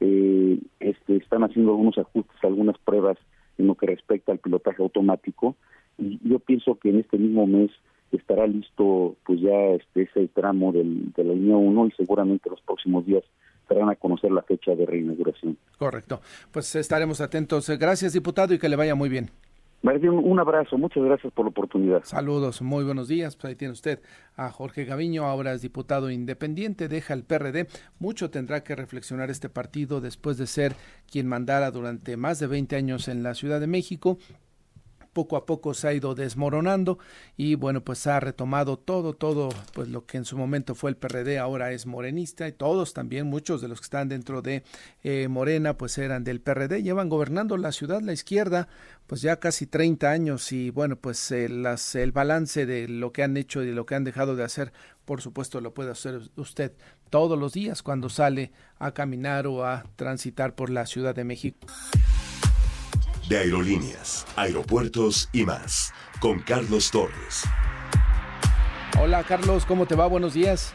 Eh, 0.00 0.58
este, 0.80 1.16
están 1.16 1.44
haciendo 1.44 1.70
algunos 1.72 1.96
ajustes, 1.98 2.36
algunas 2.42 2.76
pruebas 2.78 3.18
en 3.58 3.66
lo 3.66 3.74
que 3.74 3.86
respecta 3.86 4.32
al 4.32 4.38
pilotaje 4.38 4.82
automático 4.82 5.56
y 5.98 6.18
yo 6.28 6.38
pienso 6.38 6.76
que 6.76 6.90
en 6.90 7.00
este 7.00 7.18
mismo 7.18 7.46
mes 7.46 7.70
estará 8.12 8.46
listo 8.46 9.16
pues 9.24 9.40
ya 9.40 9.54
este 9.74 10.02
ese 10.02 10.28
tramo 10.28 10.72
del, 10.72 11.12
de 11.12 11.24
la 11.24 11.34
línea 11.34 11.56
1 11.56 11.86
y 11.86 11.90
seguramente 11.92 12.50
los 12.50 12.60
próximos 12.62 13.06
días 13.06 13.24
estarán 13.62 13.90
a 13.90 13.96
conocer 13.96 14.30
la 14.30 14.42
fecha 14.42 14.74
de 14.74 14.84
reinauguración. 14.86 15.56
Correcto. 15.78 16.20
Pues 16.50 16.74
estaremos 16.76 17.20
atentos. 17.20 17.70
Gracias, 17.78 18.12
diputado, 18.12 18.52
y 18.52 18.58
que 18.58 18.68
le 18.68 18.76
vaya 18.76 18.94
muy 18.94 19.08
bien. 19.08 19.30
Un 19.82 20.38
abrazo, 20.38 20.78
muchas 20.78 21.02
gracias 21.02 21.32
por 21.32 21.44
la 21.44 21.50
oportunidad. 21.50 22.04
Saludos, 22.04 22.62
muy 22.62 22.84
buenos 22.84 23.08
días. 23.08 23.34
Pues 23.34 23.50
ahí 23.50 23.56
tiene 23.56 23.72
usted 23.72 24.00
a 24.36 24.48
Jorge 24.50 24.84
Gaviño, 24.84 25.24
ahora 25.24 25.52
es 25.52 25.60
diputado 25.60 26.10
independiente, 26.10 26.88
deja 26.88 27.14
el 27.14 27.24
PRD. 27.24 27.66
Mucho 27.98 28.30
tendrá 28.30 28.62
que 28.62 28.76
reflexionar 28.76 29.28
este 29.28 29.48
partido 29.48 30.00
después 30.00 30.38
de 30.38 30.46
ser 30.46 30.74
quien 31.10 31.26
mandara 31.26 31.72
durante 31.72 32.16
más 32.16 32.38
de 32.38 32.46
20 32.46 32.76
años 32.76 33.08
en 33.08 33.24
la 33.24 33.34
Ciudad 33.34 33.58
de 33.58 33.66
México 33.66 34.18
poco 35.12 35.36
a 35.36 35.46
poco 35.46 35.74
se 35.74 35.88
ha 35.88 35.92
ido 35.92 36.14
desmoronando 36.14 36.98
y 37.36 37.54
bueno, 37.54 37.82
pues 37.82 38.06
ha 38.06 38.18
retomado 38.20 38.78
todo, 38.78 39.12
todo, 39.12 39.50
pues 39.72 39.88
lo 39.88 40.06
que 40.06 40.16
en 40.16 40.24
su 40.24 40.36
momento 40.36 40.74
fue 40.74 40.90
el 40.90 40.96
PRD 40.96 41.38
ahora 41.38 41.72
es 41.72 41.86
morenista 41.86 42.48
y 42.48 42.52
todos 42.52 42.94
también, 42.94 43.26
muchos 43.26 43.60
de 43.60 43.68
los 43.68 43.80
que 43.80 43.84
están 43.84 44.08
dentro 44.08 44.42
de 44.42 44.62
eh, 45.02 45.28
Morena, 45.28 45.76
pues 45.76 45.98
eran 45.98 46.24
del 46.24 46.40
PRD, 46.40 46.82
llevan 46.82 47.08
gobernando 47.08 47.56
la 47.56 47.72
ciudad, 47.72 48.00
la 48.00 48.12
izquierda, 48.12 48.68
pues 49.06 49.20
ya 49.20 49.38
casi 49.38 49.66
30 49.66 50.10
años 50.10 50.52
y 50.52 50.70
bueno, 50.70 50.96
pues 50.96 51.30
eh, 51.30 51.44
el 51.44 52.12
balance 52.12 52.66
de 52.66 52.88
lo 52.88 53.12
que 53.12 53.22
han 53.22 53.36
hecho 53.36 53.62
y 53.62 53.66
de 53.66 53.72
lo 53.72 53.86
que 53.86 53.94
han 53.94 54.04
dejado 54.04 54.36
de 54.36 54.44
hacer, 54.44 54.72
por 55.04 55.20
supuesto 55.20 55.60
lo 55.60 55.74
puede 55.74 55.90
hacer 55.90 56.20
usted 56.36 56.72
todos 57.10 57.38
los 57.38 57.52
días 57.52 57.82
cuando 57.82 58.08
sale 58.08 58.52
a 58.78 58.92
caminar 58.92 59.46
o 59.46 59.64
a 59.66 59.84
transitar 59.96 60.54
por 60.54 60.70
la 60.70 60.86
Ciudad 60.86 61.14
de 61.14 61.24
México 61.24 61.66
de 63.28 63.38
aerolíneas, 63.38 64.26
aeropuertos 64.36 65.28
y 65.32 65.44
más, 65.44 65.92
con 66.20 66.40
Carlos 66.40 66.90
Torres. 66.90 67.44
Hola 69.00 69.24
Carlos, 69.24 69.64
¿cómo 69.66 69.86
te 69.86 69.94
va? 69.94 70.06
Buenos 70.06 70.34
días. 70.34 70.72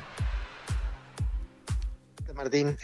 Martín. 2.38 2.78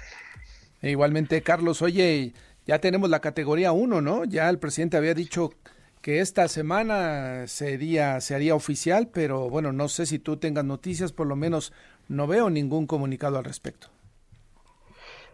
E 0.81 0.91
igualmente, 0.91 1.41
Carlos, 1.43 1.81
oye, 1.81 2.33
ya 2.65 2.79
tenemos 2.79 3.09
la 3.09 3.21
categoría 3.21 3.71
1, 3.71 4.01
¿no? 4.01 4.25
Ya 4.25 4.49
el 4.49 4.59
presidente 4.59 4.97
había 4.97 5.13
dicho 5.13 5.53
que 6.01 6.19
esta 6.19 6.49
semana 6.49 7.47
sería, 7.47 8.19
se 8.19 8.35
haría 8.35 8.55
oficial, 8.55 9.07
pero 9.13 9.49
bueno, 9.49 9.71
no 9.71 9.87
sé 9.87 10.05
si 10.05 10.19
tú 10.19 10.37
tengas 10.37 10.65
noticias, 10.65 11.13
por 11.13 11.27
lo 11.27 11.37
menos 11.37 11.71
no 12.09 12.27
veo 12.27 12.49
ningún 12.49 12.87
comunicado 12.87 13.37
al 13.37 13.45
respecto. 13.45 13.89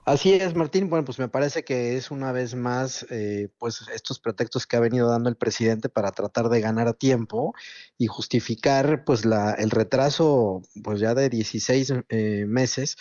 Así 0.10 0.34
es, 0.34 0.55
Martín. 0.55 0.89
Bueno, 0.89 1.05
pues 1.05 1.20
me 1.20 1.28
parece 1.28 1.64
que 1.64 1.95
es 1.95 2.10
una 2.10 2.32
vez 2.32 2.55
más, 2.55 3.05
eh, 3.12 3.49
pues 3.60 3.86
estos 3.93 4.20
pretextos 4.20 4.66
que 4.66 4.76
ha 4.76 4.80
venido 4.80 5.07
dando 5.07 5.30
el 5.30 5.36
presidente 5.36 5.88
para 5.88 6.12
tratar 6.12 6.49
de 6.49 6.62
ganar 6.62 6.95
tiempo 6.95 7.53
y 7.95 8.07
justificar, 8.07 9.03
pues 9.05 9.24
la, 9.24 9.51
el 9.51 9.70
retraso, 9.70 10.64
pues 10.84 10.99
ya 10.99 11.14
de 11.14 11.30
16 11.30 11.93
eh, 12.10 12.45
meses 12.47 12.97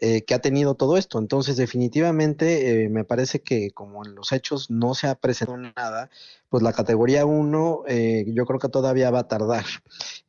eh, 0.00 0.22
que 0.24 0.34
ha 0.34 0.38
tenido 0.38 0.76
todo 0.76 0.96
esto. 0.96 1.18
Entonces, 1.18 1.56
definitivamente, 1.56 2.84
eh, 2.84 2.88
me 2.88 3.04
parece 3.04 3.42
que 3.42 3.72
como 3.72 4.06
en 4.06 4.14
los 4.14 4.30
hechos 4.30 4.70
no 4.70 4.94
se 4.94 5.08
ha 5.08 5.16
presentado 5.16 5.58
nada, 5.58 6.08
pues 6.48 6.62
la 6.62 6.72
categoría 6.72 7.26
1 7.26 7.82
eh, 7.88 8.24
yo 8.28 8.46
creo 8.46 8.58
que 8.58 8.68
todavía 8.68 9.10
va 9.10 9.20
a 9.20 9.28
tardar. 9.28 9.64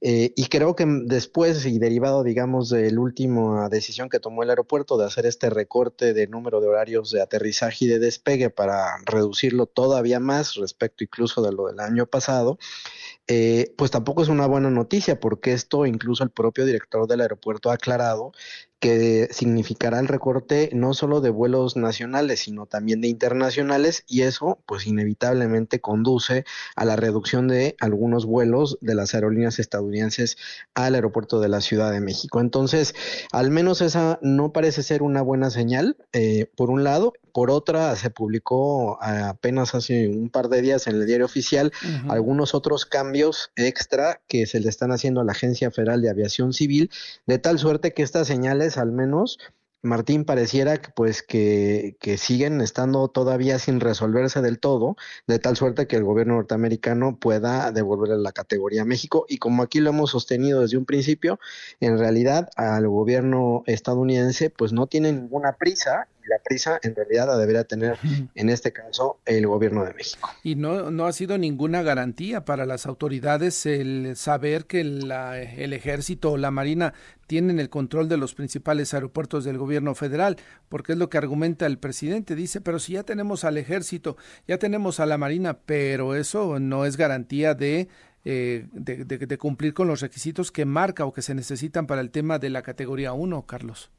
y 0.02 0.46
creo 0.48 0.76
que 0.76 0.86
después, 1.06 1.66
y 1.66 1.78
derivado, 1.80 2.24
digamos, 2.24 2.70
de 2.70 2.92
la 2.92 3.00
última 3.02 3.70
decisión 3.70 4.10
que 4.10 4.20
tomó 4.20 4.44
el 4.44 4.50
aeropuerto 4.50 4.98
de 4.98 5.06
hacer 5.06 5.26
este 5.26 5.50
recorte 5.50 6.14
de 6.14 6.28
número 6.28 6.62
de 6.62 6.68
horarios 6.68 7.12
de 7.12 7.22
aterrizaje 7.22 7.86
y 7.86 7.88
de 7.88 8.00
despegue 8.00 8.50
para 8.50 8.98
reducirlo 9.06 9.66
todavía 9.66 10.20
más 10.20 10.56
respecto 10.56 11.04
incluso 11.04 11.42
de 11.42 11.52
lo 11.52 11.68
del 11.68 11.80
año 11.80 12.06
pasado, 12.06 12.58
pues 13.78 13.92
tampoco 13.92 14.24
es 14.24 14.30
una 14.30 14.48
buena 14.48 14.70
noticia 14.70 15.20
porque 15.20 15.54
esto 15.54 15.86
incluso 15.86 16.24
el 16.24 16.32
propio 16.32 16.66
director 16.66 17.08
del 17.08 17.22
aeropuerto 17.22 17.70
ha 17.70 17.76
aclarado 17.76 18.32
que 18.80 19.28
significará 19.32 20.00
el 20.00 20.08
recorte 20.08 20.70
no 20.74 20.94
solo 20.94 21.20
de 21.22 21.30
vuelos 21.30 21.76
nacionales, 21.76 22.40
sino 22.42 22.66
también 22.66 23.02
de 23.02 23.10
internacionales, 23.10 24.04
y 24.08 24.22
eso 24.22 24.60
pues 24.66 24.88
inevitablemente 24.88 25.82
conduce 25.82 26.09
a 26.76 26.86
la 26.86 26.96
reducción 26.96 27.48
de 27.48 27.76
algunos 27.80 28.26
vuelos 28.26 28.78
de 28.82 28.96
las 28.96 29.14
aerolíneas 29.14 29.60
estadounidenses 29.60 30.38
al 30.74 30.96
aeropuerto 30.96 31.40
de 31.40 31.50
la 31.50 31.62
Ciudad 31.62 31.92
de 31.92 32.02
México. 32.02 32.40
Entonces, 32.40 32.96
al 33.32 33.52
menos 33.52 33.82
esa 33.82 34.20
no 34.22 34.52
parece 34.52 34.82
ser 34.84 35.04
una 35.04 35.22
buena 35.22 35.50
señal, 35.50 35.98
eh, 36.14 36.48
por 36.56 36.70
un 36.70 36.84
lado, 36.84 37.14
por 37.32 37.52
otra, 37.52 37.96
se 37.96 38.10
publicó 38.10 38.98
apenas 39.02 39.76
hace 39.76 40.08
un 40.10 40.30
par 40.30 40.50
de 40.50 40.62
días 40.62 40.88
en 40.88 40.96
el 40.96 41.06
diario 41.06 41.26
oficial 41.26 41.72
algunos 42.08 42.56
otros 42.56 42.86
cambios 42.86 43.52
extra 43.56 44.22
que 44.28 44.48
se 44.48 44.60
le 44.60 44.68
están 44.68 44.92
haciendo 44.92 45.22
a 45.22 45.24
la 45.24 45.34
Agencia 45.34 45.70
Federal 45.70 46.02
de 46.02 46.10
Aviación 46.10 46.54
Civil, 46.54 46.90
de 47.28 47.38
tal 47.38 47.60
suerte 47.60 47.94
que 47.94 48.02
estas 48.02 48.28
señales 48.28 48.78
al 48.78 48.92
menos 48.92 49.38
Martín 49.82 50.26
pareciera 50.26 50.78
que 50.78 50.90
pues 50.94 51.24
que, 51.24 51.96
que, 52.00 52.18
siguen 52.18 52.60
estando 52.60 53.08
todavía 53.08 53.60
sin 53.60 53.80
resolverse 53.80 54.42
del 54.42 54.60
todo, 54.60 54.98
de 55.28 55.40
tal 55.40 55.56
suerte 55.56 55.88
que 55.88 55.96
el 55.96 56.04
gobierno 56.04 56.36
norteamericano 56.36 57.18
pueda 57.18 57.72
devolverle 57.72 58.18
la 58.18 58.34
categoría 58.34 58.82
a 58.82 58.86
México. 58.86 59.26
Y 59.30 59.38
como 59.38 59.64
aquí 59.64 59.80
lo 59.80 59.92
hemos 59.92 60.12
sostenido 60.12 60.62
desde 60.62 60.78
un 60.78 60.86
principio, 60.86 61.40
en 61.80 61.98
realidad 61.98 62.50
al 62.56 62.88
gobierno 62.90 63.64
estadounidense 63.68 64.50
pues 64.50 64.74
no 64.74 64.88
tiene 64.88 65.14
ninguna 65.14 65.54
prisa 65.54 66.08
la 66.30 66.40
prisa 66.40 66.80
en 66.84 66.96
realidad 66.96 67.28
la 67.28 67.38
debería 67.38 67.64
tener 67.64 67.98
en 68.36 68.50
este 68.50 68.72
caso 68.72 69.20
el 69.26 69.48
gobierno 69.48 69.84
de 69.84 69.94
México. 69.94 70.30
Y 70.44 70.56
no, 70.56 70.92
no 70.92 71.06
ha 71.06 71.12
sido 71.12 71.38
ninguna 71.38 71.82
garantía 71.82 72.46
para 72.46 72.66
las 72.66 72.86
autoridades 72.86 73.66
el 73.66 74.16
saber 74.16 74.66
que 74.66 74.84
la, 74.84 75.42
el 75.42 75.74
ejército 75.74 76.32
o 76.32 76.38
la 76.38 76.52
marina 76.52 76.94
tienen 77.28 77.60
el 77.60 77.70
control 77.70 78.10
de 78.10 78.18
los 78.18 78.34
principales 78.34 78.94
aeropuertos 78.94 79.46
del 79.46 79.58
gobierno 79.58 79.94
federal, 79.94 80.38
porque 80.68 80.94
es 80.94 80.98
lo 80.98 81.10
que 81.10 81.18
argumenta 81.18 81.66
el 81.66 81.78
presidente. 81.78 82.36
Dice, 82.36 82.62
pero 82.62 82.80
si 82.80 82.94
ya 82.94 83.04
tenemos 83.04 83.44
al 83.44 83.58
ejército, 83.58 84.18
ya 84.48 84.58
tenemos 84.58 85.00
a 85.00 85.06
la 85.06 85.18
marina, 85.18 85.60
pero 85.66 86.16
eso 86.16 86.60
no 86.60 86.86
es 86.86 86.98
garantía 86.98 87.54
de 87.54 87.88
eh, 88.26 88.68
de, 88.74 89.06
de, 89.06 89.38
cumplir 89.38 89.74
con 89.74 89.88
los 89.88 90.02
requisitos 90.02 90.52
que 90.52 90.66
marca 90.66 91.06
o 91.06 91.14
que 91.14 91.22
se 91.22 91.34
necesitan 91.34 91.88
para 91.88 92.02
el 92.02 92.12
tema 92.12 92.38
de 92.38 92.50
la 92.50 92.64
categoría 92.64 93.14
1, 93.14 93.46
Carlos. 93.46 93.92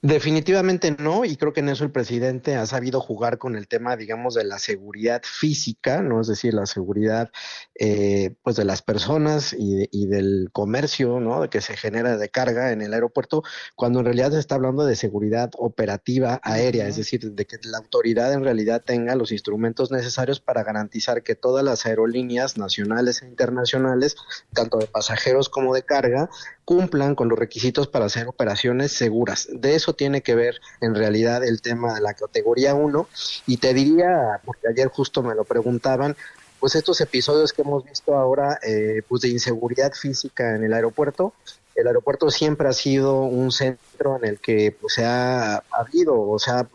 Definitivamente 0.00 0.94
no, 0.96 1.24
y 1.24 1.36
creo 1.36 1.52
que 1.52 1.58
en 1.58 1.70
eso 1.70 1.82
el 1.82 1.90
presidente 1.90 2.54
ha 2.54 2.66
sabido 2.66 3.00
jugar 3.00 3.36
con 3.36 3.56
el 3.56 3.66
tema, 3.66 3.96
digamos, 3.96 4.34
de 4.34 4.44
la 4.44 4.60
seguridad 4.60 5.22
física, 5.24 6.02
no 6.02 6.20
es 6.20 6.28
decir, 6.28 6.54
la 6.54 6.66
seguridad, 6.66 7.32
eh, 7.74 8.36
pues, 8.44 8.54
de 8.54 8.64
las 8.64 8.80
personas 8.80 9.52
y, 9.52 9.88
y, 9.90 10.06
del 10.06 10.50
comercio, 10.52 11.18
¿no? 11.18 11.42
De 11.42 11.48
que 11.48 11.60
se 11.60 11.76
genera 11.76 12.16
de 12.16 12.28
carga 12.28 12.70
en 12.70 12.80
el 12.80 12.94
aeropuerto, 12.94 13.42
cuando 13.74 13.98
en 13.98 14.04
realidad 14.04 14.30
se 14.30 14.38
está 14.38 14.54
hablando 14.54 14.86
de 14.86 14.94
seguridad 14.94 15.50
operativa 15.58 16.40
aérea, 16.44 16.86
es 16.86 16.96
decir, 16.96 17.32
de 17.32 17.44
que 17.44 17.58
la 17.64 17.78
autoridad 17.78 18.32
en 18.32 18.44
realidad 18.44 18.84
tenga 18.86 19.16
los 19.16 19.32
instrumentos 19.32 19.90
necesarios 19.90 20.38
para 20.38 20.62
garantizar 20.62 21.24
que 21.24 21.34
todas 21.34 21.64
las 21.64 21.86
aerolíneas 21.86 22.56
nacionales 22.56 23.22
e 23.22 23.26
internacionales, 23.26 24.14
tanto 24.54 24.78
de 24.78 24.86
pasajeros 24.86 25.48
como 25.48 25.74
de 25.74 25.82
carga, 25.82 26.30
cumplan 26.64 27.14
con 27.14 27.28
los 27.28 27.38
requisitos 27.38 27.88
para 27.88 28.04
hacer 28.04 28.28
operaciones 28.28 28.92
seguras. 28.92 29.48
De 29.50 29.74
eso 29.74 29.87
tiene 29.94 30.22
que 30.22 30.34
ver 30.34 30.60
en 30.80 30.94
realidad 30.94 31.44
el 31.44 31.60
tema 31.60 31.94
de 31.94 32.00
la 32.00 32.14
categoría 32.14 32.74
1 32.74 33.08
y 33.46 33.56
te 33.58 33.74
diría, 33.74 34.40
porque 34.44 34.68
ayer 34.68 34.88
justo 34.88 35.22
me 35.22 35.34
lo 35.34 35.44
preguntaban, 35.44 36.16
pues 36.60 36.74
estos 36.74 37.00
episodios 37.00 37.52
que 37.52 37.62
hemos 37.62 37.84
visto 37.84 38.16
ahora 38.16 38.58
eh, 38.66 39.02
pues 39.08 39.22
de 39.22 39.28
inseguridad 39.28 39.92
física 39.92 40.56
en 40.56 40.64
el 40.64 40.72
aeropuerto, 40.72 41.32
el 41.74 41.86
aeropuerto 41.86 42.30
siempre 42.30 42.68
ha 42.68 42.72
sido 42.72 43.22
un 43.22 43.52
centro 43.52 44.16
en 44.16 44.24
el 44.24 44.38
que 44.40 44.76
pues, 44.80 44.94
se 44.94 45.04
ha 45.04 45.62
habido 45.70 46.20
o 46.20 46.38
se 46.38 46.50
ha 46.50 46.68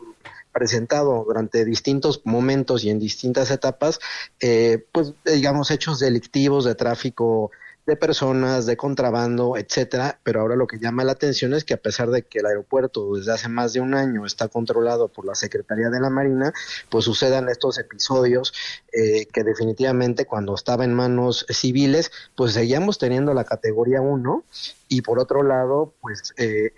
presentado 0.53 1.25
durante 1.25 1.65
distintos 1.65 2.21
momentos 2.23 2.83
y 2.83 2.89
en 2.89 2.99
distintas 2.99 3.51
etapas, 3.51 3.99
eh, 4.39 4.85
pues 4.91 5.13
digamos 5.25 5.71
hechos 5.71 5.99
delictivos 5.99 6.63
de 6.63 6.75
tráfico 6.75 7.51
de 7.85 7.95
personas, 7.97 8.65
de 8.65 8.77
contrabando, 8.77 9.57
etcétera, 9.57 10.19
pero 10.23 10.41
ahora 10.41 10.55
lo 10.55 10.67
que 10.67 10.79
llama 10.79 11.03
la 11.03 11.11
atención 11.11 11.53
es 11.53 11.65
que 11.65 11.73
a 11.73 11.81
pesar 11.81 12.09
de 12.11 12.23
que 12.23 12.39
el 12.39 12.45
aeropuerto 12.45 13.15
desde 13.15 13.33
hace 13.33 13.49
más 13.49 13.73
de 13.73 13.81
un 13.81 13.93
año 13.93 14.25
está 14.25 14.47
controlado 14.47 15.09
por 15.09 15.25
la 15.25 15.35
Secretaría 15.35 15.89
de 15.89 15.99
la 15.99 16.09
Marina, 16.09 16.53
pues 16.89 17.05
sucedan 17.05 17.49
estos 17.49 17.77
episodios 17.77 18.53
eh, 18.93 19.25
que 19.25 19.43
definitivamente 19.43 20.25
cuando 20.25 20.55
estaba 20.55 20.85
en 20.85 20.93
manos 20.93 21.45
civiles, 21.49 22.11
pues 22.35 22.53
seguíamos 22.53 22.97
teniendo 22.97 23.33
la 23.33 23.43
categoría 23.43 24.01
1 24.01 24.43
y 24.87 25.01
por 25.01 25.19
otro 25.19 25.43
lado, 25.43 25.93
pues 26.01 26.33
eh, 26.37 26.71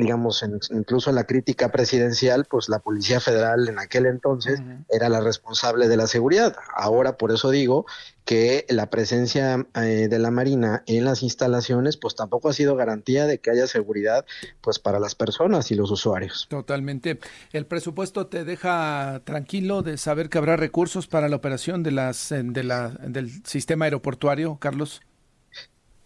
digamos, 0.00 0.44
incluso 0.70 1.10
en 1.10 1.16
la 1.16 1.24
crítica 1.24 1.70
presidencial, 1.70 2.46
pues 2.46 2.68
la 2.68 2.80
Policía 2.80 3.20
Federal 3.20 3.68
en 3.68 3.78
aquel 3.78 4.06
entonces 4.06 4.60
era 4.88 5.08
la 5.08 5.20
responsable 5.20 5.88
de 5.88 5.96
la 5.96 6.06
seguridad. 6.06 6.56
Ahora, 6.74 7.16
por 7.16 7.32
eso 7.32 7.50
digo 7.50 7.86
que 8.24 8.64
la 8.68 8.90
presencia 8.90 9.66
eh, 9.74 10.08
de 10.08 10.18
la 10.18 10.30
Marina 10.30 10.82
en 10.86 11.04
las 11.04 11.22
instalaciones, 11.22 11.96
pues 11.96 12.14
tampoco 12.14 12.48
ha 12.48 12.52
sido 12.52 12.76
garantía 12.76 13.26
de 13.26 13.38
que 13.38 13.50
haya 13.50 13.66
seguridad, 13.66 14.24
pues 14.60 14.78
para 14.78 15.00
las 15.00 15.14
personas 15.14 15.70
y 15.70 15.74
los 15.74 15.90
usuarios. 15.90 16.46
Totalmente. 16.48 17.18
¿El 17.52 17.66
presupuesto 17.66 18.28
te 18.28 18.44
deja 18.44 19.22
tranquilo 19.24 19.82
de 19.82 19.98
saber 19.98 20.28
que 20.28 20.38
habrá 20.38 20.56
recursos 20.56 21.06
para 21.08 21.28
la 21.28 21.36
operación 21.36 21.82
de 21.82 21.90
las, 21.90 22.28
de 22.30 22.64
la, 22.64 22.88
del 22.88 23.30
sistema 23.44 23.86
aeroportuario, 23.86 24.58
Carlos? 24.60 25.02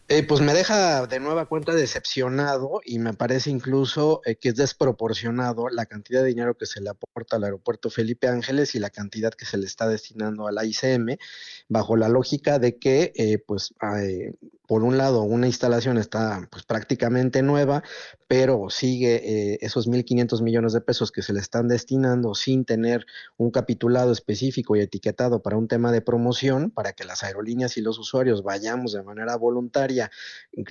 Eh, 0.06 0.22
pues 0.22 0.42
me 0.42 0.52
deja 0.52 1.06
de 1.06 1.18
nueva 1.18 1.46
cuenta 1.46 1.72
decepcionado 1.72 2.82
y 2.84 2.98
me 2.98 3.14
parece 3.14 3.48
incluso 3.48 4.20
eh, 4.26 4.36
que 4.36 4.50
es 4.50 4.56
desproporcionado 4.56 5.70
la 5.70 5.86
cantidad 5.86 6.20
de 6.20 6.28
dinero 6.28 6.58
que 6.58 6.66
se 6.66 6.82
le 6.82 6.90
aporta 6.90 7.36
al 7.36 7.44
aeropuerto 7.44 7.88
Felipe 7.88 8.28
Ángeles 8.28 8.74
y 8.74 8.80
la 8.80 8.90
cantidad 8.90 9.32
que 9.32 9.46
se 9.46 9.56
le 9.56 9.64
está 9.64 9.88
destinando 9.88 10.46
a 10.46 10.52
la 10.52 10.66
ICM, 10.66 11.16
bajo 11.68 11.96
la 11.96 12.10
lógica 12.10 12.58
de 12.58 12.76
que, 12.76 13.12
eh, 13.16 13.38
pues, 13.38 13.72
por 14.66 14.82
un 14.82 14.96
lado, 14.96 15.22
una 15.22 15.46
instalación 15.46 15.98
está 15.98 16.48
pues, 16.50 16.64
prácticamente 16.64 17.42
nueva, 17.42 17.82
pero 18.26 18.70
sigue 18.70 19.52
eh, 19.52 19.58
esos 19.60 19.88
1.500 19.88 20.42
millones 20.42 20.72
de 20.72 20.80
pesos 20.80 21.12
que 21.12 21.22
se 21.22 21.32
le 21.32 21.40
están 21.40 21.68
destinando 21.68 22.34
sin 22.34 22.64
tener 22.64 23.04
un 23.36 23.50
capitulado 23.50 24.10
específico 24.12 24.74
y 24.74 24.80
etiquetado 24.80 25.42
para 25.42 25.56
un 25.56 25.68
tema 25.68 25.92
de 25.92 26.00
promoción, 26.00 26.70
para 26.70 26.94
que 26.94 27.04
las 27.04 27.22
aerolíneas 27.22 27.76
y 27.76 27.82
los 27.82 27.98
usuarios 27.98 28.42
vayamos 28.42 28.92
de 28.92 29.02
manera 29.02 29.36
voluntaria, 29.36 30.10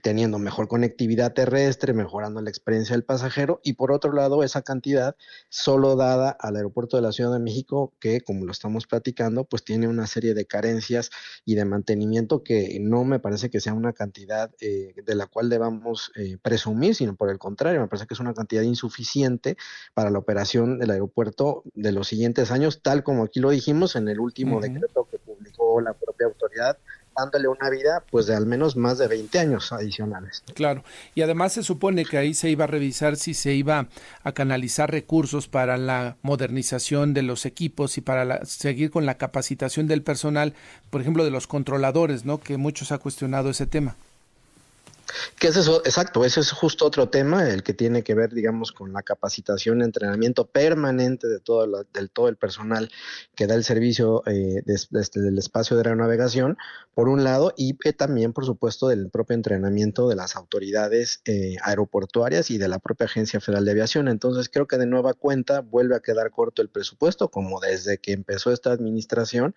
teniendo 0.01 0.39
mejor 0.39 0.67
conectividad 0.67 1.33
terrestre, 1.33 1.93
mejorando 1.93 2.41
la 2.41 2.49
experiencia 2.49 2.95
del 2.95 3.03
pasajero, 3.03 3.59
y 3.63 3.73
por 3.73 3.91
otro 3.91 4.11
lado, 4.11 4.43
esa 4.43 4.63
cantidad 4.63 5.15
solo 5.49 5.95
dada 5.95 6.31
al 6.31 6.55
aeropuerto 6.55 6.97
de 6.97 7.03
la 7.03 7.11
Ciudad 7.11 7.31
de 7.31 7.39
México, 7.39 7.93
que 7.99 8.21
como 8.21 8.45
lo 8.45 8.51
estamos 8.51 8.87
platicando, 8.87 9.45
pues 9.45 9.63
tiene 9.63 9.87
una 9.87 10.07
serie 10.07 10.33
de 10.33 10.45
carencias 10.45 11.11
y 11.45 11.55
de 11.55 11.65
mantenimiento 11.65 12.43
que 12.43 12.79
no 12.81 13.03
me 13.03 13.19
parece 13.19 13.49
que 13.49 13.59
sea 13.59 13.73
una 13.83 13.93
cantidad 13.93 14.51
eh, 14.61 14.93
de 15.03 15.15
la 15.15 15.27
cual 15.27 15.49
debamos 15.49 16.11
eh, 16.15 16.37
presumir, 16.41 16.95
sino 16.95 17.15
por 17.15 17.29
el 17.29 17.37
contrario, 17.37 17.81
me 17.81 17.87
parece 17.87 18.07
que 18.07 18.13
es 18.13 18.19
una 18.19 18.33
cantidad 18.33 18.61
insuficiente 18.61 19.57
para 19.93 20.09
la 20.09 20.19
operación 20.19 20.79
del 20.79 20.91
aeropuerto 20.91 21.63
de 21.73 21.91
los 21.91 22.07
siguientes 22.07 22.51
años, 22.51 22.81
tal 22.81 23.03
como 23.03 23.23
aquí 23.23 23.39
lo 23.39 23.49
dijimos 23.49 23.95
en 23.95 24.07
el 24.07 24.19
último 24.19 24.61
decreto 24.61 25.07
que 25.11 25.19
publicó 25.19 25.81
la 25.81 25.93
propia 25.93 26.27
autoridad 26.27 26.77
dándole 27.15 27.47
una 27.47 27.69
vida 27.69 28.03
pues 28.09 28.25
de 28.25 28.35
al 28.35 28.45
menos 28.45 28.75
más 28.75 28.97
de 28.97 29.07
20 29.07 29.39
años 29.39 29.71
adicionales. 29.71 30.43
Claro, 30.53 30.83
y 31.15 31.21
además 31.21 31.53
se 31.53 31.63
supone 31.63 32.05
que 32.05 32.17
ahí 32.17 32.33
se 32.33 32.49
iba 32.49 32.65
a 32.65 32.67
revisar 32.67 33.15
si 33.15 33.33
se 33.33 33.53
iba 33.53 33.87
a 34.23 34.31
canalizar 34.31 34.91
recursos 34.91 35.47
para 35.47 35.77
la 35.77 36.17
modernización 36.21 37.13
de 37.13 37.23
los 37.23 37.45
equipos 37.45 37.97
y 37.97 38.01
para 38.01 38.45
seguir 38.45 38.91
con 38.91 39.05
la 39.05 39.17
capacitación 39.17 39.87
del 39.87 40.03
personal, 40.03 40.53
por 40.89 41.01
ejemplo, 41.01 41.23
de 41.23 41.31
los 41.31 41.47
controladores, 41.47 42.25
¿no? 42.25 42.39
Que 42.39 42.57
muchos 42.57 42.91
ha 42.91 42.97
cuestionado 42.97 43.49
ese 43.49 43.67
tema. 43.67 43.95
Que 45.39 45.47
es 45.47 45.57
eso, 45.57 45.81
exacto, 45.85 46.25
ese 46.25 46.39
es 46.39 46.51
justo 46.51 46.85
otro 46.85 47.09
tema, 47.09 47.49
el 47.49 47.63
que 47.63 47.73
tiene 47.73 48.03
que 48.03 48.13
ver, 48.13 48.33
digamos, 48.33 48.71
con 48.71 48.93
la 48.93 49.03
capacitación, 49.03 49.81
entrenamiento 49.81 50.45
permanente 50.47 51.27
de 51.27 51.39
todo, 51.39 51.85
del 51.93 52.09
todo 52.09 52.29
el 52.29 52.37
personal 52.37 52.89
que 53.35 53.47
da 53.47 53.55
el 53.55 53.63
servicio 53.63 54.23
eh, 54.25 54.63
del 54.65 55.37
espacio 55.37 55.75
de 55.75 55.81
aeronavegación, 55.81 56.57
por 56.93 57.09
un 57.09 57.23
lado, 57.23 57.53
y 57.57 57.77
eh, 57.83 57.93
también, 57.93 58.33
por 58.33 58.45
supuesto, 58.45 58.87
del 58.87 59.09
propio 59.09 59.35
entrenamiento 59.35 60.07
de 60.07 60.15
las 60.15 60.35
autoridades 60.35 61.21
eh, 61.25 61.55
aeroportuarias 61.63 62.51
y 62.51 62.57
de 62.57 62.67
la 62.67 62.79
propia 62.79 63.05
Agencia 63.05 63.39
Federal 63.39 63.65
de 63.65 63.71
Aviación. 63.71 64.07
Entonces, 64.07 64.49
creo 64.49 64.67
que 64.67 64.77
de 64.77 64.85
nueva 64.85 65.13
cuenta 65.13 65.61
vuelve 65.61 65.95
a 65.95 66.01
quedar 66.01 66.31
corto 66.31 66.61
el 66.61 66.69
presupuesto, 66.69 67.29
como 67.29 67.59
desde 67.59 67.97
que 67.97 68.11
empezó 68.13 68.51
esta 68.51 68.71
administración, 68.71 69.55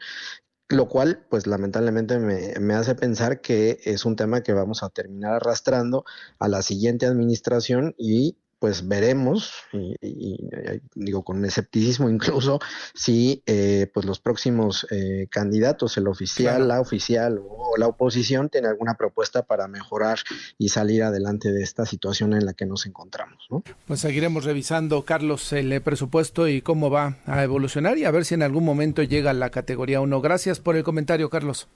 lo 0.69 0.89
cual 0.89 1.25
pues 1.31 1.47
lamentablemente 1.47 2.19
me, 2.19 2.55
me, 2.61 2.75
hace 2.75 2.95
pensar 2.95 3.41
que 3.41 3.79
es 3.85 4.05
un 4.05 4.17
tema 4.17 4.43
que 4.43 4.53
vamos 4.53 4.83
a 4.83 4.89
terminar 4.91 5.35
arrastrando 5.35 6.05
a 6.39 6.49
la 6.49 6.63
siguiente 6.63 7.07
administración 7.07 7.95
y 7.99 8.37
pues 8.59 8.87
veremos, 8.89 9.53
y, 9.73 10.49
digo 10.95 11.23
con 11.23 11.45
escepticismo 11.45 12.09
incluso, 12.11 12.61
si 12.95 13.43
eh, 13.47 13.91
pues 13.93 14.07
los 14.07 14.21
próximos 14.21 14.87
eh, 14.91 15.27
candidatos, 15.31 15.97
el 15.97 16.09
oficial, 16.09 16.69
la 16.69 16.81
oficial 16.81 17.41
o 17.43 17.77
la 17.77 17.87
oposición, 17.87 18.49
tiene 18.49 18.69
alguna 18.69 18.95
propuesta 18.95 19.43
para 19.43 19.69
mejorar 19.69 20.19
y 20.59 20.71
salir 20.71 21.03
adelante 21.03 21.53
de 21.53 21.63
esta 21.63 21.87
situación 21.87 22.33
en 22.33 22.47
la 22.47 22.55
que 22.55 22.67
nos 22.67 22.87
encontramos. 22.87 23.47
¿no? 23.51 23.63
Pues 23.87 24.01
seguiremos 24.01 24.45
revisando, 24.45 25.05
Carlos, 25.05 25.53
el 25.53 25.81
presupuesto 25.83 26.49
y 26.49 26.63
cómo 26.63 26.91
va 26.91 27.19
a 27.27 27.43
evolucionar 27.43 27.99
y 27.99 28.05
a 28.05 28.11
ver 28.11 28.25
si 28.25 28.35
en 28.35 28.43
algún 28.43 28.65
momento 28.65 29.03
llega 29.03 29.31
a 29.31 29.35
la 29.35 29.51
categoría 29.51 30.01
1. 30.01 30.21
Gracias 30.21 30.61
por 30.61 30.77
el 30.77 30.85
comentario, 30.85 31.31
Carlos. 31.31 31.69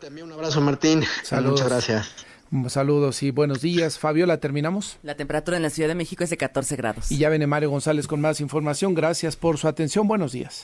También 0.00 0.26
un 0.26 0.32
abrazo, 0.32 0.60
Martín. 0.60 1.02
Saludos. 1.22 1.62
Muchas 1.62 1.68
gracias. 1.68 2.33
Saludos 2.68 3.22
y 3.22 3.30
buenos 3.30 3.60
días. 3.60 3.98
Fabiola, 3.98 4.38
¿terminamos? 4.38 4.98
La 5.02 5.16
temperatura 5.16 5.56
en 5.56 5.62
la 5.62 5.70
Ciudad 5.70 5.88
de 5.88 5.94
México 5.94 6.22
es 6.22 6.30
de 6.30 6.36
14 6.36 6.76
grados. 6.76 7.10
Y 7.10 7.18
ya 7.18 7.28
viene 7.28 7.46
Mario 7.46 7.70
González 7.70 8.06
con 8.06 8.20
más 8.20 8.40
información. 8.40 8.94
Gracias 8.94 9.36
por 9.36 9.58
su 9.58 9.66
atención. 9.66 10.06
Buenos 10.06 10.32
días. 10.32 10.62